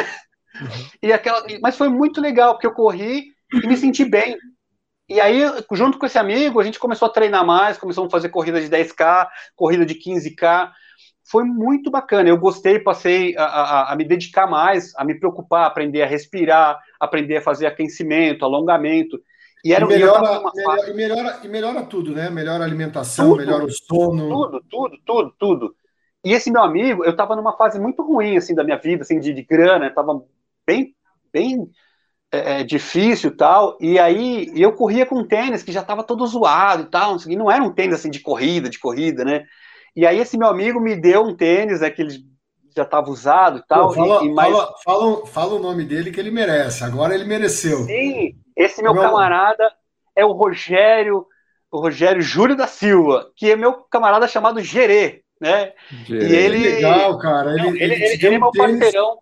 Uhum. 0.59 0.87
E 1.03 1.13
aquela, 1.13 1.45
mas 1.61 1.77
foi 1.77 1.89
muito 1.89 2.19
legal, 2.19 2.53
porque 2.53 2.65
eu 2.65 2.73
corri 2.73 3.25
e 3.53 3.67
me 3.67 3.77
senti 3.77 4.03
bem. 4.03 4.35
E 5.07 5.21
aí, 5.21 5.41
junto 5.73 5.99
com 5.99 6.07
esse 6.07 6.17
amigo, 6.17 6.59
a 6.59 6.63
gente 6.63 6.79
começou 6.79 7.07
a 7.07 7.11
treinar 7.11 7.45
mais, 7.45 7.77
começamos 7.77 8.07
a 8.07 8.11
fazer 8.11 8.29
corrida 8.29 8.59
de 8.59 8.67
10K, 8.67 9.27
corrida 9.55 9.85
de 9.85 9.93
15K. 9.93 10.71
Foi 11.25 11.43
muito 11.43 11.89
bacana. 11.89 12.29
Eu 12.29 12.37
gostei, 12.37 12.79
passei 12.79 13.35
a, 13.35 13.43
a, 13.43 13.93
a 13.93 13.95
me 13.95 14.05
dedicar 14.05 14.45
mais, 14.45 14.93
a 14.95 15.03
me 15.03 15.15
preocupar, 15.19 15.65
aprender 15.65 16.03
a 16.03 16.05
respirar, 16.05 16.79
aprender 16.99 17.37
a 17.37 17.41
fazer 17.41 17.65
aquecimento, 17.65 18.45
alongamento. 18.45 19.19
E, 19.63 19.73
era, 19.73 19.83
e, 19.83 19.87
melhora, 19.87 20.21
melhora, 20.53 20.89
e, 20.89 20.93
melhora, 20.93 21.39
e 21.43 21.47
melhora 21.47 21.83
tudo, 21.83 22.13
né? 22.13 22.29
Melhora 22.29 22.63
a 22.63 22.67
alimentação, 22.67 23.29
tudo, 23.29 23.37
melhora 23.37 23.65
o 23.65 23.71
sono. 23.71 24.29
Tudo, 24.29 24.63
tudo, 24.69 24.97
tudo, 25.03 25.35
tudo. 25.39 25.75
E 26.23 26.31
esse 26.31 26.51
meu 26.51 26.61
amigo, 26.61 27.03
eu 27.03 27.11
estava 27.11 27.35
numa 27.35 27.57
fase 27.57 27.79
muito 27.79 28.03
ruim, 28.03 28.37
assim, 28.37 28.53
da 28.53 28.63
minha 28.63 28.77
vida, 28.77 29.01
assim, 29.01 29.19
de, 29.19 29.33
de 29.33 29.41
grana, 29.41 29.87
estava 29.87 30.23
bem, 30.65 30.95
bem 31.33 31.67
é, 32.31 32.61
é 32.61 32.63
difícil 32.63 33.31
e 33.31 33.35
tal. 33.35 33.77
E 33.81 33.97
aí 33.97 34.51
eu 34.55 34.73
corria 34.73 35.05
com 35.07 35.19
um 35.19 35.27
tênis 35.27 35.63
que 35.63 35.71
já 35.71 35.81
estava 35.81 36.03
todo 36.03 36.25
zoado 36.27 36.83
e 36.83 36.85
tal. 36.85 37.17
Não, 37.17 37.35
não 37.37 37.51
era 37.51 37.63
um 37.63 37.73
tênis 37.73 37.95
assim 37.95 38.11
de 38.11 38.19
corrida, 38.19 38.69
de 38.69 38.77
corrida, 38.77 39.25
né? 39.25 39.45
E 39.95 40.05
aí 40.05 40.19
esse 40.19 40.37
meu 40.37 40.47
amigo 40.47 40.79
me 40.79 40.95
deu 40.95 41.23
um 41.23 41.35
tênis, 41.35 41.81
né, 41.81 41.89
que 41.89 42.01
ele 42.01 42.19
já 42.75 42.83
estava 42.83 43.09
usado 43.09 43.59
e 43.59 43.67
tal. 43.67 43.87
Pô, 43.87 43.93
fala, 43.93 44.23
e, 44.23 44.27
e 44.27 44.33
mais... 44.33 44.53
fala, 44.53 44.73
fala, 44.83 45.25
fala, 45.27 45.53
o 45.55 45.59
nome 45.59 45.85
dele 45.85 46.11
que 46.11 46.19
ele 46.19 46.31
merece. 46.31 46.83
Agora 46.83 47.15
ele 47.15 47.23
mereceu. 47.23 47.79
Sim, 47.83 48.35
esse 48.55 48.81
meu, 48.81 48.93
meu... 48.93 49.03
camarada 49.03 49.71
é 50.15 50.25
o 50.25 50.33
Rogério, 50.33 51.25
o 51.71 51.79
Rogério 51.79 52.21
Júlio 52.21 52.55
da 52.55 52.67
Silva, 52.67 53.31
que 53.35 53.51
é 53.51 53.55
meu 53.55 53.73
camarada 53.73 54.27
chamado 54.27 54.61
Gerê, 54.61 55.23
né? 55.39 55.71
Gerê. 56.05 56.27
E 56.27 56.35
ele 56.35 56.57
legal, 56.57 57.17
cara. 57.17 57.51
Ele, 57.53 57.61
não, 57.61 57.69
ele, 57.69 57.83
ele, 57.83 57.93
ele, 57.93 58.25
ele 58.25 58.35
é 58.35 58.39
meu 58.39 58.51
tênis... 58.51 58.79
parceirão. 58.79 59.17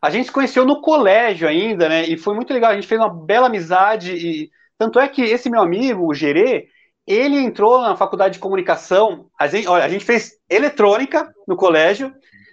A 0.00 0.10
gente 0.10 0.26
se 0.26 0.32
conheceu 0.32 0.64
no 0.64 0.80
colégio 0.80 1.48
ainda, 1.48 1.88
né? 1.88 2.04
E 2.04 2.16
foi 2.16 2.34
muito 2.34 2.52
legal. 2.52 2.70
A 2.70 2.74
gente 2.74 2.86
fez 2.86 3.00
uma 3.00 3.08
bela 3.08 3.46
amizade 3.46 4.12
e 4.12 4.50
tanto 4.78 5.00
é 5.00 5.08
que 5.08 5.22
esse 5.22 5.50
meu 5.50 5.60
amigo, 5.60 6.06
o 6.06 6.14
Gerê, 6.14 6.68
ele 7.06 7.38
entrou 7.38 7.80
na 7.80 7.96
faculdade 7.96 8.34
de 8.34 8.40
comunicação. 8.40 9.30
A 9.38 9.46
gente, 9.46 9.68
olha, 9.68 9.84
a 9.84 9.88
gente 9.88 10.04
fez 10.04 10.32
eletrônica 10.50 11.32
no 11.46 11.56
colégio, 11.56 12.12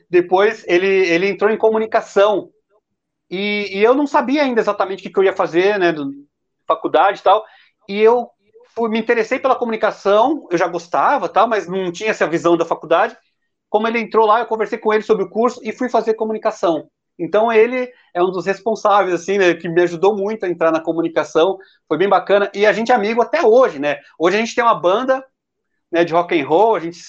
depois 0.10 0.64
ele, 0.68 0.88
ele 0.88 1.30
entrou 1.30 1.50
em 1.50 1.58
comunicação. 1.58 2.50
E, 3.30 3.80
e 3.80 3.84
eu 3.84 3.96
não 3.96 4.06
sabia 4.06 4.44
ainda 4.44 4.62
exatamente 4.62 5.00
o 5.00 5.04
que, 5.04 5.10
que 5.10 5.20
eu 5.20 5.24
ia 5.24 5.36
fazer, 5.36 5.80
né, 5.80 5.92
do, 5.92 6.12
faculdade 6.68 7.20
e 7.20 7.24
tal. 7.24 7.44
E 7.90 8.00
eu 8.00 8.30
fui, 8.76 8.90
me 8.90 9.00
interessei 9.00 9.40
pela 9.40 9.56
comunicação, 9.56 10.48
eu 10.52 10.58
já 10.58 10.68
gostava, 10.68 11.28
tal, 11.30 11.48
mas 11.48 11.68
não 11.68 11.92
tinha 11.92 12.12
essa 12.12 12.28
visão 12.28 12.56
da 12.56 12.66
faculdade. 12.66 13.18
Como 13.70 13.88
ele 13.88 14.00
entrou 14.00 14.28
lá, 14.28 14.40
eu 14.40 14.46
conversei 14.46 14.78
com 14.78 14.94
ele 14.94 15.04
sobre 15.04 15.24
o 15.24 15.30
curso 15.30 15.60
e 15.64 15.72
fui 15.72 15.90
fazer 15.90 16.14
comunicação. 16.14 16.88
Então 17.18 17.52
ele 17.52 17.92
é 18.14 18.24
um 18.24 18.32
dos 18.32 18.46
responsáveis, 18.46 19.14
assim, 19.14 19.38
né, 19.38 19.54
que 19.54 19.70
me 19.70 19.82
ajudou 19.84 20.16
muito 20.18 20.46
a 20.46 20.50
entrar 20.50 20.72
na 20.72 20.82
comunicação, 20.82 21.58
foi 21.88 21.98
bem 21.98 22.10
bacana, 22.10 22.50
e 22.54 22.66
a 22.66 22.74
gente 22.74 22.92
é 22.92 22.96
amigo 22.96 23.22
até 23.22 23.44
hoje, 23.44 23.80
né, 23.80 24.00
hoje 24.18 24.38
a 24.38 24.40
gente 24.40 24.56
tem 24.56 24.64
uma 24.64 24.80
banda, 24.80 25.24
né, 25.92 26.04
de 26.04 26.14
rock 26.14 26.40
and 26.40 26.48
roll, 26.48 26.76
a 26.76 26.80
gente 26.80 27.00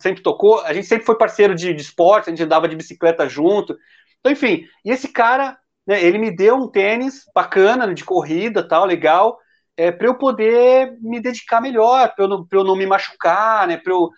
sempre 0.00 0.22
tocou, 0.22 0.60
a 0.60 0.72
gente 0.72 0.86
sempre 0.86 1.04
foi 1.04 1.18
parceiro 1.18 1.54
de, 1.54 1.74
de 1.74 1.82
esporte, 1.82 2.28
a 2.28 2.30
gente 2.30 2.42
andava 2.42 2.68
de 2.68 2.76
bicicleta 2.76 3.28
junto, 3.28 3.76
então 4.20 4.32
enfim, 4.32 4.64
e 4.84 4.90
esse 4.90 5.08
cara, 5.08 5.58
né, 5.86 6.02
ele 6.02 6.18
me 6.18 6.34
deu 6.34 6.56
um 6.56 6.68
tênis 6.68 7.24
bacana, 7.34 7.92
de 7.94 8.04
corrida, 8.04 8.66
tal, 8.66 8.86
legal, 8.86 9.38
é, 9.76 9.92
para 9.92 10.06
eu 10.06 10.16
poder 10.16 10.96
me 11.00 11.20
dedicar 11.20 11.60
melhor, 11.60 12.14
para 12.14 12.24
eu, 12.24 12.46
eu 12.52 12.64
não 12.64 12.76
me 12.76 12.86
machucar, 12.86 13.66
né, 13.68 13.76
para 13.76 13.92
eu 13.92 14.10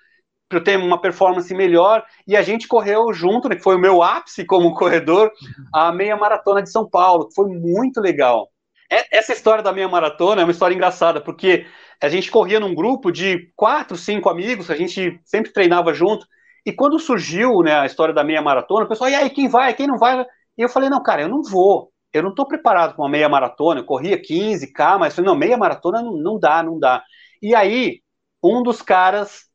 para 0.53 0.59
eu 0.59 0.65
ter 0.65 0.79
uma 0.79 1.01
performance 1.01 1.53
melhor. 1.55 2.05
E 2.27 2.37
a 2.37 2.43
gente 2.43 2.69
correu 2.69 3.13
junto, 3.13 3.49
né, 3.49 3.57
que 3.57 3.63
foi 3.63 3.77
o 3.77 3.81
meu 3.81 4.03
ápice 4.03 4.45
como 4.45 4.75
corredor, 4.75 5.33
a 5.73 5.91
meia 5.91 6.17
maratona 6.17 6.63
de 6.63 6.71
São 6.71 6.89
Paulo, 6.89 7.29
que 7.29 7.35
foi 7.35 7.49
muito 7.49 8.01
legal. 8.01 8.51
É, 8.91 9.17
essa 9.17 9.33
história 9.33 9.63
da 9.63 9.73
meia 9.73 9.89
maratona 9.89 10.43
é 10.43 10.45
uma 10.45 10.53
história 10.53 10.75
engraçada, 10.75 11.21
porque 11.21 11.65
a 12.03 12.09
gente 12.09 12.31
corria 12.31 12.61
num 12.61 12.75
grupo 12.75 13.11
de 13.11 13.51
quatro, 13.57 13.97
cinco 13.97 14.29
amigos, 14.29 14.71
a 14.71 14.77
gente 14.77 15.19
sempre 15.25 15.53
treinava 15.53 15.95
junto. 15.95 16.27
E 16.67 16.73
quando 16.73 16.99
surgiu 16.99 17.63
né, 17.63 17.75
a 17.75 17.87
história 17.87 18.13
da 18.13 18.23
meia 18.23 18.43
maratona, 18.43 18.85
o 18.85 18.89
pessoal, 18.89 19.09
e 19.09 19.15
aí, 19.15 19.31
quem 19.31 19.49
vai, 19.49 19.73
quem 19.73 19.87
não 19.87 19.97
vai? 19.97 20.21
E 20.59 20.63
eu 20.63 20.69
falei, 20.69 20.91
não, 20.91 21.03
cara, 21.03 21.23
eu 21.23 21.29
não 21.29 21.43
vou. 21.43 21.91
Eu 22.13 22.23
não 22.23 22.31
estou 22.31 22.47
preparado 22.47 22.95
para 22.95 23.03
uma 23.03 23.09
meia 23.09 23.29
maratona. 23.29 23.81
Eu 23.81 23.85
corria 23.87 24.21
15K, 24.21 24.99
mas 24.99 25.15
falei, 25.15 25.31
não, 25.31 25.37
meia 25.37 25.57
maratona 25.57 26.03
não, 26.03 26.13
não 26.13 26.39
dá, 26.39 26.63
não 26.63 26.79
dá. 26.79 27.03
E 27.41 27.55
aí, 27.55 28.03
um 28.43 28.63
dos 28.63 28.83
caras 28.83 29.51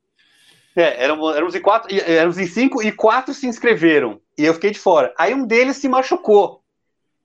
é, 0.77 1.03
éramos, 1.03 1.35
éramos, 1.35 1.55
em 1.55 1.61
quatro, 1.61 1.89
éramos 2.05 2.37
em 2.37 2.45
cinco 2.45 2.83
e 2.83 2.91
quatro 2.91 3.33
se 3.33 3.47
inscreveram. 3.47 4.21
E 4.37 4.45
eu 4.45 4.53
fiquei 4.53 4.71
de 4.71 4.79
fora. 4.79 5.13
Aí 5.17 5.33
um 5.33 5.45
deles 5.45 5.77
se 5.77 5.89
machucou. 5.89 6.61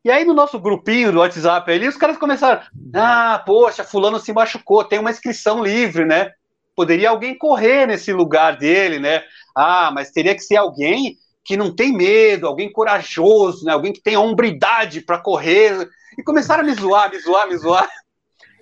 E 0.05 0.11
aí 0.11 0.24
no 0.24 0.34
nosso 0.34 0.59
grupinho 0.59 1.12
do 1.12 1.18
WhatsApp 1.18 1.70
ali, 1.70 1.86
os 1.86 1.96
caras 1.96 2.16
começaram: 2.16 2.62
Ah, 2.94 3.42
poxa, 3.44 3.84
fulano 3.84 4.18
se 4.18 4.32
machucou, 4.32 4.84
tem 4.84 4.98
uma 4.98 5.11
inscrição 5.11 5.62
livre, 5.62 6.05
né? 6.05 6.32
Poderia 6.74 7.11
alguém 7.11 7.36
correr 7.36 7.86
nesse 7.86 8.12
lugar 8.12 8.57
dele, 8.57 8.98
né? 8.98 9.22
Ah, 9.55 9.90
mas 9.94 10.11
teria 10.11 10.34
que 10.34 10.40
ser 10.40 10.57
alguém 10.57 11.18
que 11.44 11.57
não 11.57 11.74
tem 11.74 11.92
medo, 11.92 12.46
alguém 12.46 12.72
corajoso, 12.72 13.64
né? 13.64 13.72
Alguém 13.72 13.92
que 13.92 14.03
tem 14.03 14.14
a 14.14 14.20
hombridade 14.20 15.03
para 15.03 15.18
correr. 15.18 15.88
E 16.18 16.22
começaram 16.22 16.62
a 16.62 16.66
me 16.66 16.74
zoar, 16.74 17.11
me 17.11 17.18
zoar, 17.20 17.48
me 17.48 17.57
zoar. 17.59 17.88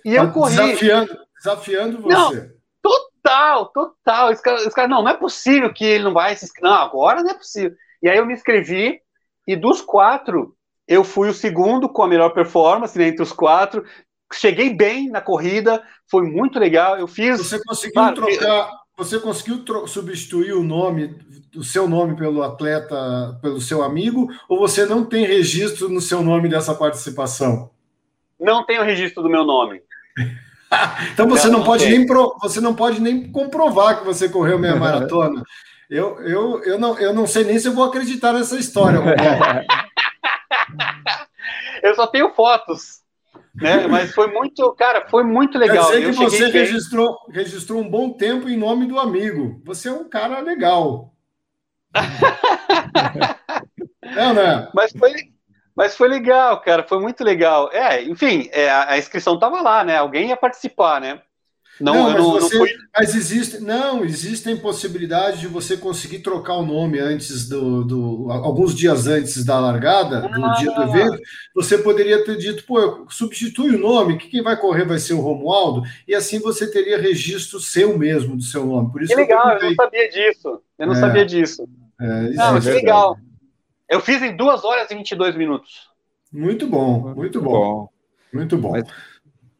E 0.03 0.15
eu 0.15 0.31
corri. 0.31 0.55
Desafiando, 0.55 1.17
desafiando 1.37 2.01
você. 2.01 2.13
Não, 2.13 2.60
Total, 3.23 3.65
total. 3.67 4.31
Os 4.31 4.41
caras, 4.41 4.73
cara, 4.73 4.87
não, 4.87 5.03
não 5.03 5.11
é 5.11 5.17
possível 5.17 5.71
que 5.73 5.85
ele 5.85 6.03
não 6.03 6.13
vai 6.13 6.35
se 6.35 6.45
inscrever. 6.45 6.69
Não, 6.69 6.77
agora 6.77 7.21
não 7.21 7.31
é 7.31 7.33
possível. 7.33 7.75
E 8.01 8.09
aí 8.09 8.17
eu 8.17 8.25
me 8.25 8.33
inscrevi, 8.33 8.99
e 9.47 9.55
dos 9.55 9.81
quatro, 9.81 10.55
eu 10.87 11.03
fui 11.03 11.29
o 11.29 11.33
segundo 11.33 11.87
com 11.87 12.03
a 12.03 12.07
melhor 12.07 12.29
performance 12.33 12.97
né, 12.97 13.07
entre 13.07 13.21
os 13.21 13.31
quatro. 13.31 13.85
Cheguei 14.33 14.73
bem 14.73 15.09
na 15.09 15.21
corrida, 15.21 15.83
foi 16.09 16.23
muito 16.23 16.57
legal. 16.57 16.97
Eu 16.97 17.07
fiz. 17.07 17.37
Você 17.37 17.61
conseguiu 17.63 17.93
claro, 17.93 18.15
trocar, 18.15 18.71
você 18.97 19.19
conseguiu 19.19 19.63
substituir 19.87 20.53
o 20.53 20.63
nome, 20.63 21.17
o 21.55 21.63
seu 21.63 21.87
nome 21.87 22.15
pelo 22.15 22.41
atleta, 22.41 23.37
pelo 23.41 23.59
seu 23.59 23.83
amigo, 23.83 24.29
ou 24.47 24.59
você 24.59 24.85
não 24.85 25.05
tem 25.05 25.25
registro 25.25 25.89
no 25.89 26.01
seu 26.01 26.21
nome 26.23 26.49
dessa 26.49 26.73
participação? 26.73 27.71
Não 28.39 28.65
tenho 28.65 28.83
registro 28.83 29.21
do 29.21 29.29
meu 29.29 29.43
nome. 29.43 29.81
então 31.13 31.27
você 31.27 31.49
não, 31.49 31.59
não 31.59 31.65
pode 31.65 31.85
nem 31.85 32.05
pro, 32.05 32.37
você 32.41 32.61
não 32.61 32.73
pode 32.73 33.01
nem 33.01 33.29
comprovar 33.31 33.99
que 33.99 34.05
você 34.05 34.29
correu 34.29 34.57
meia 34.57 34.75
maratona. 34.79 35.43
Eu, 35.89 36.21
eu, 36.21 36.63
eu, 36.63 36.79
não, 36.79 36.97
eu 36.97 37.13
não 37.13 37.27
sei 37.27 37.43
nem 37.43 37.59
se 37.59 37.67
eu 37.67 37.73
vou 37.73 37.83
acreditar 37.83 38.31
nessa 38.31 38.57
história. 38.57 38.99
eu 41.83 41.93
só 41.95 42.07
tenho 42.07 42.33
fotos. 42.33 43.01
Né? 43.53 43.85
Mas 43.87 44.13
foi 44.13 44.27
muito, 44.27 44.73
cara, 44.75 45.09
foi 45.09 45.25
muito 45.25 45.57
legal. 45.57 45.89
Quer 45.89 45.99
dizer 45.99 46.11
que 46.11 46.17
você 46.17 46.47
registrou, 46.47 47.17
registrou 47.29 47.81
um 47.81 47.89
bom 47.89 48.13
tempo 48.13 48.47
em 48.47 48.55
nome 48.55 48.85
do 48.85 48.97
amigo. 48.97 49.61
Você 49.65 49.89
é 49.89 49.91
um 49.91 50.07
cara 50.07 50.39
legal. 50.39 51.13
não, 54.15 54.33
né? 54.33 54.69
Mas 54.73 54.93
foi, 54.93 55.30
mas 55.75 55.95
foi 55.95 56.07
legal, 56.07 56.59
cara, 56.61 56.83
foi 56.83 56.99
muito 56.99 57.23
legal. 57.23 57.69
É, 57.71 58.03
enfim, 58.03 58.49
é, 58.51 58.69
a, 58.69 58.97
inscrição 58.97 59.35
estava 59.35 59.61
lá, 59.61 59.83
né? 59.83 59.97
Alguém 59.97 60.29
ia 60.29 60.37
participar, 60.37 60.99
né? 60.99 61.21
Não, 61.79 61.95
não, 61.95 62.03
mas, 62.03 62.15
não, 62.15 62.31
você, 62.31 62.57
não 62.57 62.65
fui... 62.65 62.75
mas 62.95 63.15
existe, 63.15 63.59
não, 63.59 64.05
existem 64.05 64.55
possibilidades 64.55 65.39
de 65.39 65.47
você 65.47 65.75
conseguir 65.75 66.19
trocar 66.19 66.55
o 66.55 66.65
nome 66.65 66.99
antes 66.99 67.49
do, 67.49 67.83
do 67.83 68.27
alguns 68.29 68.75
dias 68.75 69.07
antes 69.07 69.43
da 69.43 69.59
largada, 69.59 70.21
do 70.21 70.45
ah. 70.45 70.53
dia 70.59 70.71
do 70.71 70.83
evento. 70.83 71.17
Você 71.55 71.79
poderia 71.79 72.23
ter 72.23 72.37
dito, 72.37 72.63
pô, 72.65 73.07
substitui 73.09 73.75
o 73.75 73.79
nome, 73.79 74.17
que 74.17 74.29
quem 74.29 74.43
vai 74.43 74.55
correr 74.57 74.85
vai 74.85 74.99
ser 74.99 75.13
o 75.13 75.21
Romualdo, 75.21 75.81
e 76.07 76.13
assim 76.13 76.39
você 76.39 76.69
teria 76.69 77.01
registro 77.01 77.59
seu 77.59 77.97
mesmo 77.97 78.37
do 78.37 78.43
seu 78.43 78.63
nome. 78.63 78.91
Por 78.91 79.01
isso 79.01 79.15
que 79.15 79.19
legal, 79.19 79.53
eu, 79.53 79.57
eu 79.57 79.69
não 79.69 79.75
sabia 79.75 80.09
disso. 80.09 80.61
Eu 80.77 80.87
não 80.87 80.93
é, 80.93 80.99
sabia 80.99 81.25
disso. 81.25 81.67
É, 81.99 82.23
isso 82.25 82.37
não, 82.37 82.47
é 82.47 82.51
mas 82.51 82.65
legal. 82.65 83.17
Eu 83.91 83.99
fiz 83.99 84.21
em 84.21 84.33
2 84.33 84.63
horas 84.63 84.89
e 84.89 84.95
22 84.95 85.35
minutos. 85.35 85.89
Muito 86.31 86.65
bom, 86.65 87.13
muito 87.13 87.41
bom. 87.41 87.89
Muito 88.31 88.57
bom. 88.57 88.77
Eh, 88.77 88.85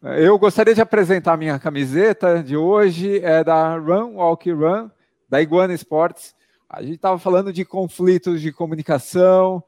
eu 0.04 0.40
gostaria 0.40 0.74
de 0.74 0.80
apresentar 0.80 1.34
a 1.34 1.38
minha 1.38 1.60
camiseta 1.60 2.42
de 2.42 2.56
hoje, 2.56 3.20
é 3.20 3.44
da 3.44 3.76
Run 3.78 4.16
Walk 4.16 4.50
Run, 4.50 4.90
da 5.28 5.42
Iguana 5.42 5.74
Sports. 5.74 6.34
A 6.70 6.82
gente 6.82 6.96
estava 6.96 7.20
falando 7.20 7.52
de 7.52 7.66
conflitos 7.66 8.40
de 8.40 8.54
comunicação. 8.54 9.62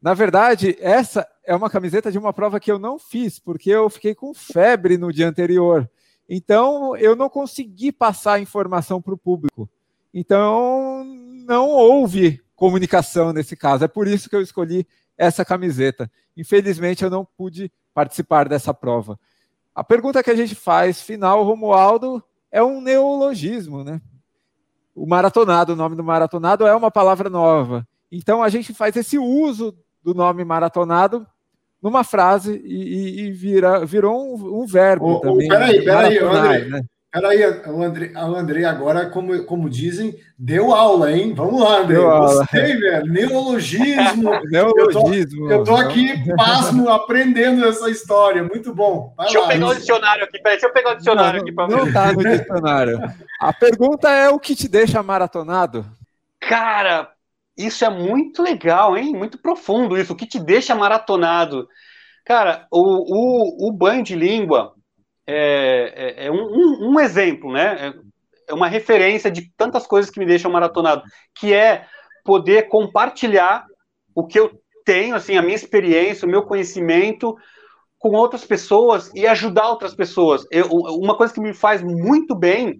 Na 0.00 0.14
verdade, 0.14 0.78
essa 0.80 1.26
é 1.44 1.52
uma 1.56 1.68
camiseta 1.68 2.12
de 2.12 2.18
uma 2.18 2.32
prova 2.32 2.60
que 2.60 2.70
eu 2.70 2.78
não 2.78 3.00
fiz, 3.00 3.40
porque 3.40 3.70
eu 3.70 3.90
fiquei 3.90 4.14
com 4.14 4.32
febre 4.32 4.96
no 4.96 5.12
dia 5.12 5.28
anterior. 5.28 5.90
Então, 6.28 6.96
eu 6.96 7.16
não 7.16 7.28
consegui 7.28 7.90
passar 7.90 8.34
a 8.34 8.40
informação 8.40 9.02
para 9.02 9.14
o 9.14 9.18
público. 9.18 9.68
Então, 10.14 11.04
não 11.44 11.68
houve 11.68 12.40
comunicação 12.58 13.32
nesse 13.32 13.56
caso. 13.56 13.84
É 13.84 13.88
por 13.88 14.08
isso 14.08 14.28
que 14.28 14.34
eu 14.34 14.42
escolhi 14.42 14.84
essa 15.16 15.44
camiseta. 15.44 16.10
Infelizmente, 16.36 17.04
eu 17.04 17.08
não 17.08 17.24
pude 17.24 17.70
participar 17.94 18.48
dessa 18.48 18.74
prova. 18.74 19.18
A 19.72 19.84
pergunta 19.84 20.22
que 20.24 20.30
a 20.30 20.34
gente 20.34 20.56
faz, 20.56 21.00
final, 21.00 21.44
Romualdo, 21.44 22.20
é 22.50 22.60
um 22.60 22.80
neologismo, 22.80 23.84
né? 23.84 24.00
O 24.92 25.06
maratonado, 25.06 25.72
o 25.72 25.76
nome 25.76 25.94
do 25.94 26.02
maratonado 26.02 26.66
é 26.66 26.74
uma 26.74 26.90
palavra 26.90 27.30
nova. 27.30 27.86
Então, 28.10 28.42
a 28.42 28.48
gente 28.48 28.74
faz 28.74 28.96
esse 28.96 29.16
uso 29.16 29.78
do 30.02 30.12
nome 30.12 30.44
maratonado 30.44 31.24
numa 31.80 32.02
frase 32.02 32.60
e, 32.64 33.20
e 33.20 33.30
vira, 33.30 33.86
virou 33.86 34.34
um, 34.34 34.62
um 34.62 34.66
verbo 34.66 35.12
oh, 35.12 35.20
também. 35.20 35.48
Peraí, 35.48 35.84
peraí, 35.84 36.18
André. 36.18 36.64
Né? 36.64 36.82
Peraí, 37.10 37.42
o 37.66 37.82
André, 37.82 38.12
o 38.14 38.34
André 38.36 38.64
agora, 38.66 39.08
como, 39.08 39.42
como 39.44 39.70
dizem, 39.70 40.14
deu 40.38 40.74
aula, 40.74 41.10
hein? 41.10 41.32
Vamos 41.34 41.62
lá, 41.62 41.78
André. 41.78 41.94
Deu 41.94 42.02
Gostei, 42.04 42.60
aula. 42.60 42.80
velho. 42.80 43.06
Neologismo. 43.06 44.30
Neologismo. 44.52 45.50
Eu 45.50 45.64
tô, 45.64 45.72
eu 45.72 45.76
tô 45.76 45.76
aqui, 45.76 46.34
pasmo, 46.36 46.90
aprendendo 46.90 47.66
essa 47.66 47.88
história. 47.88 48.44
Muito 48.44 48.74
bom. 48.74 49.14
Vai 49.16 49.26
deixa 49.26 49.38
lá, 49.38 49.44
eu 49.46 49.48
pegar 49.48 49.66
isso. 49.66 49.74
o 49.74 49.78
dicionário 49.78 50.24
aqui. 50.24 50.38
Peraí, 50.38 50.56
deixa 50.56 50.66
eu 50.66 50.72
pegar 50.72 50.90
o 50.92 50.96
dicionário 50.96 51.38
não, 51.38 51.46
aqui 51.46 51.52
para 51.54 51.68
Não 51.68 51.92
tá 51.92 52.12
no 52.12 52.22
dicionário. 52.22 53.00
A 53.40 53.52
pergunta 53.54 54.10
é 54.10 54.28
o 54.28 54.38
que 54.38 54.54
te 54.54 54.68
deixa 54.68 55.02
maratonado? 55.02 55.86
Cara, 56.38 57.10
isso 57.56 57.86
é 57.86 57.90
muito 57.90 58.42
legal, 58.42 58.98
hein? 58.98 59.14
Muito 59.16 59.38
profundo 59.38 59.96
isso. 59.96 60.12
O 60.12 60.16
que 60.16 60.26
te 60.26 60.38
deixa 60.38 60.74
maratonado? 60.74 61.68
Cara, 62.22 62.66
o, 62.70 62.82
o, 62.82 63.68
o 63.68 63.72
banho 63.72 64.04
de 64.04 64.14
língua 64.14 64.74
é, 65.30 66.24
é, 66.24 66.26
é 66.26 66.30
um, 66.30 66.92
um, 66.92 66.98
exemplo, 66.98 67.52
né? 67.52 67.92
É 68.48 68.54
uma 68.54 68.66
referência 68.66 69.30
de 69.30 69.52
tantas 69.56 69.86
coisas 69.86 70.10
que 70.10 70.18
me 70.18 70.24
deixam 70.24 70.50
maratonado, 70.50 71.02
que 71.38 71.52
é 71.52 71.84
poder 72.24 72.68
compartilhar 72.68 73.66
o 74.14 74.26
que 74.26 74.40
eu 74.40 74.50
tenho, 74.86 75.14
assim, 75.14 75.36
a 75.36 75.42
minha 75.42 75.54
experiência, 75.54 76.26
o 76.26 76.30
meu 76.30 76.44
conhecimento 76.44 77.36
com 77.98 78.10
outras 78.10 78.44
pessoas 78.44 79.12
e 79.14 79.26
ajudar 79.26 79.68
outras 79.68 79.94
pessoas. 79.94 80.46
Eu, 80.50 80.68
uma 80.70 81.14
coisa 81.14 81.34
que 81.34 81.40
me 81.40 81.52
faz 81.52 81.82
muito 81.82 82.34
bem 82.34 82.78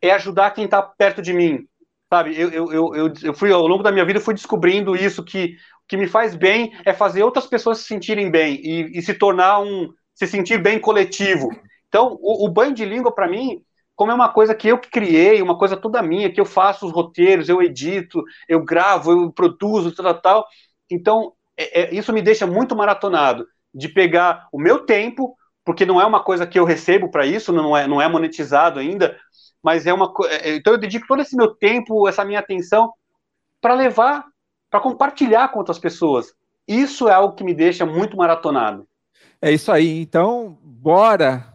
é 0.00 0.12
ajudar 0.12 0.52
quem 0.52 0.66
está 0.66 0.80
perto 0.80 1.20
de 1.20 1.32
mim, 1.32 1.66
sabe? 2.08 2.38
Eu, 2.38 2.50
eu, 2.52 2.94
eu, 2.94 3.12
eu, 3.24 3.34
fui, 3.34 3.50
ao 3.50 3.66
longo 3.66 3.82
da 3.82 3.90
minha 3.90 4.04
vida, 4.04 4.20
fui 4.20 4.34
descobrindo 4.34 4.94
isso, 4.94 5.24
que 5.24 5.56
o 5.84 5.88
que 5.88 5.96
me 5.96 6.06
faz 6.06 6.36
bem 6.36 6.72
é 6.84 6.92
fazer 6.92 7.24
outras 7.24 7.46
pessoas 7.46 7.78
se 7.78 7.84
sentirem 7.84 8.30
bem 8.30 8.60
e, 8.62 8.98
e 8.98 9.02
se 9.02 9.14
tornar 9.14 9.60
um, 9.60 9.88
se 10.14 10.28
sentir 10.28 10.62
bem 10.62 10.78
coletivo. 10.78 11.48
Então, 11.92 12.18
o, 12.22 12.46
o 12.46 12.48
banho 12.48 12.72
de 12.72 12.86
língua, 12.86 13.12
para 13.14 13.28
mim, 13.28 13.62
como 13.94 14.10
é 14.10 14.14
uma 14.14 14.32
coisa 14.32 14.54
que 14.54 14.66
eu 14.66 14.78
criei, 14.78 15.42
uma 15.42 15.58
coisa 15.58 15.76
toda 15.76 16.02
minha, 16.02 16.32
que 16.32 16.40
eu 16.40 16.46
faço 16.46 16.86
os 16.86 16.92
roteiros, 16.92 17.50
eu 17.50 17.60
edito, 17.62 18.24
eu 18.48 18.64
gravo, 18.64 19.12
eu 19.12 19.30
produzo, 19.30 19.94
tal, 19.94 20.14
tal. 20.18 20.46
Então, 20.90 21.34
é, 21.54 21.82
é, 21.82 21.94
isso 21.94 22.10
me 22.10 22.22
deixa 22.22 22.46
muito 22.46 22.74
maratonado, 22.74 23.46
de 23.74 23.90
pegar 23.90 24.48
o 24.50 24.58
meu 24.58 24.86
tempo, 24.86 25.36
porque 25.66 25.84
não 25.84 26.00
é 26.00 26.06
uma 26.06 26.24
coisa 26.24 26.46
que 26.46 26.58
eu 26.58 26.64
recebo 26.64 27.10
para 27.10 27.26
isso, 27.26 27.52
não 27.52 27.76
é, 27.76 27.86
não 27.86 28.00
é 28.00 28.08
monetizado 28.08 28.80
ainda, 28.80 29.14
mas 29.62 29.86
é 29.86 29.92
uma 29.92 30.10
é, 30.30 30.48
é, 30.48 30.56
então 30.56 30.72
eu 30.72 30.78
dedico 30.78 31.06
todo 31.06 31.20
esse 31.20 31.36
meu 31.36 31.54
tempo, 31.54 32.08
essa 32.08 32.24
minha 32.24 32.40
atenção 32.40 32.90
para 33.60 33.74
levar, 33.74 34.24
para 34.70 34.80
compartilhar 34.80 35.48
com 35.48 35.58
outras 35.58 35.78
pessoas. 35.78 36.32
Isso 36.66 37.06
é 37.06 37.12
algo 37.12 37.34
que 37.34 37.44
me 37.44 37.52
deixa 37.52 37.84
muito 37.84 38.16
maratonado. 38.16 38.88
É 39.42 39.52
isso 39.52 39.70
aí. 39.70 40.00
Então, 40.00 40.58
bora 40.62 41.51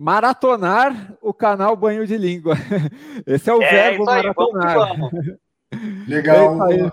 maratonar 0.00 1.12
o 1.20 1.34
canal 1.34 1.76
Banho 1.76 2.06
de 2.06 2.16
Língua. 2.16 2.56
Esse 3.26 3.50
é 3.50 3.54
o 3.54 3.60
é, 3.60 3.70
verbo 3.70 4.06
maratonar. 4.06 4.74
Vamos, 4.74 5.10
vamos. 5.10 5.38
Legal. 6.08 6.72
É 6.72 6.90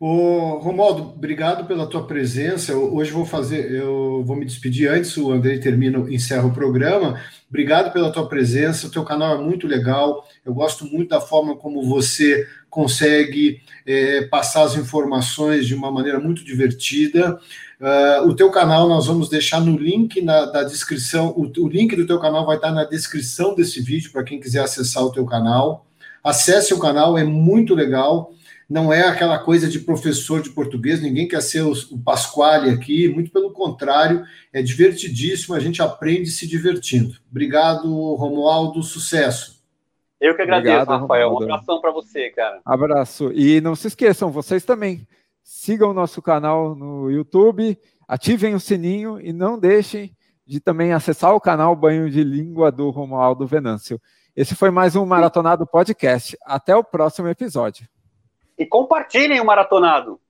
o 0.00 0.58
Romualdo, 0.58 1.02
obrigado 1.02 1.66
pela 1.66 1.84
tua 1.84 2.06
presença. 2.06 2.72
Hoje 2.76 3.10
vou 3.10 3.26
fazer, 3.26 3.72
eu 3.72 4.22
vou 4.24 4.36
me 4.36 4.44
despedir 4.44 4.88
antes, 4.88 5.16
o 5.16 5.32
Andrei 5.32 5.58
termina, 5.58 5.98
encerra 6.08 6.46
o 6.46 6.54
programa. 6.54 7.20
Obrigado 7.48 7.92
pela 7.92 8.12
tua 8.12 8.28
presença. 8.28 8.86
O 8.86 8.90
teu 8.90 9.04
canal 9.04 9.34
é 9.34 9.42
muito 9.42 9.66
legal. 9.66 10.24
Eu 10.44 10.54
gosto 10.54 10.84
muito 10.84 11.08
da 11.08 11.20
forma 11.20 11.56
como 11.56 11.82
você 11.82 12.46
consegue 12.70 13.60
é, 13.84 14.22
passar 14.26 14.62
as 14.62 14.76
informações 14.76 15.66
de 15.66 15.74
uma 15.74 15.90
maneira 15.90 16.20
muito 16.20 16.44
divertida. 16.44 17.40
Uh, 17.80 18.28
o 18.28 18.34
teu 18.34 18.50
canal 18.50 18.88
nós 18.88 19.06
vamos 19.06 19.28
deixar 19.28 19.60
no 19.60 19.76
link 19.76 20.20
na, 20.20 20.46
da 20.46 20.64
descrição. 20.64 21.28
O, 21.36 21.42
o 21.62 21.68
link 21.68 21.94
do 21.94 22.06
teu 22.06 22.18
canal 22.18 22.44
vai 22.44 22.56
estar 22.56 22.72
na 22.72 22.84
descrição 22.84 23.54
desse 23.54 23.80
vídeo 23.80 24.10
para 24.10 24.24
quem 24.24 24.40
quiser 24.40 24.60
acessar 24.60 25.04
o 25.04 25.12
teu 25.12 25.24
canal. 25.24 25.86
Acesse 26.22 26.74
o 26.74 26.78
canal, 26.78 27.16
é 27.16 27.24
muito 27.24 27.74
legal 27.74 28.32
não 28.68 28.92
é 28.92 29.08
aquela 29.08 29.38
coisa 29.38 29.66
de 29.66 29.78
professor 29.80 30.42
de 30.42 30.50
português, 30.50 31.00
ninguém 31.00 31.26
quer 31.26 31.40
ser 31.40 31.62
o, 31.62 31.72
o 31.72 31.98
Pasquale 31.98 32.68
aqui, 32.68 33.08
muito 33.08 33.30
pelo 33.30 33.50
contrário, 33.50 34.24
é 34.52 34.60
divertidíssimo, 34.60 35.54
a 35.54 35.60
gente 35.60 35.80
aprende 35.80 36.30
se 36.30 36.46
divertindo. 36.46 37.16
Obrigado, 37.30 37.88
Romualdo, 38.14 38.82
sucesso. 38.82 39.58
Eu 40.20 40.34
que 40.36 40.42
agradeço, 40.42 40.74
Obrigado, 40.74 41.00
Rafael. 41.00 41.28
Romualdo. 41.28 41.50
Um 41.50 41.54
abração 41.54 41.80
para 41.80 41.92
você, 41.92 42.28
cara. 42.30 42.60
Abraço. 42.64 43.32
E 43.32 43.60
não 43.62 43.74
se 43.74 43.86
esqueçam, 43.86 44.30
vocês 44.30 44.64
também, 44.64 45.06
sigam 45.48 45.92
o 45.92 45.94
nosso 45.94 46.20
canal 46.20 46.74
no 46.74 47.10
YouTube, 47.10 47.78
ativem 48.06 48.54
o 48.54 48.60
sininho 48.60 49.18
e 49.18 49.32
não 49.32 49.58
deixem 49.58 50.14
de 50.46 50.60
também 50.60 50.92
acessar 50.92 51.34
o 51.34 51.40
canal 51.40 51.74
Banho 51.74 52.10
de 52.10 52.22
Língua 52.22 52.70
do 52.70 52.90
Romualdo 52.90 53.46
Venâncio. 53.46 53.98
Esse 54.36 54.54
foi 54.54 54.70
mais 54.70 54.94
um 54.94 55.06
Maratonado 55.06 55.66
Podcast. 55.66 56.36
Até 56.44 56.76
o 56.76 56.84
próximo 56.84 57.28
episódio 57.28 57.88
e 58.58 58.66
compartilhem 58.66 59.40
o 59.40 59.44
maratonado. 59.44 60.20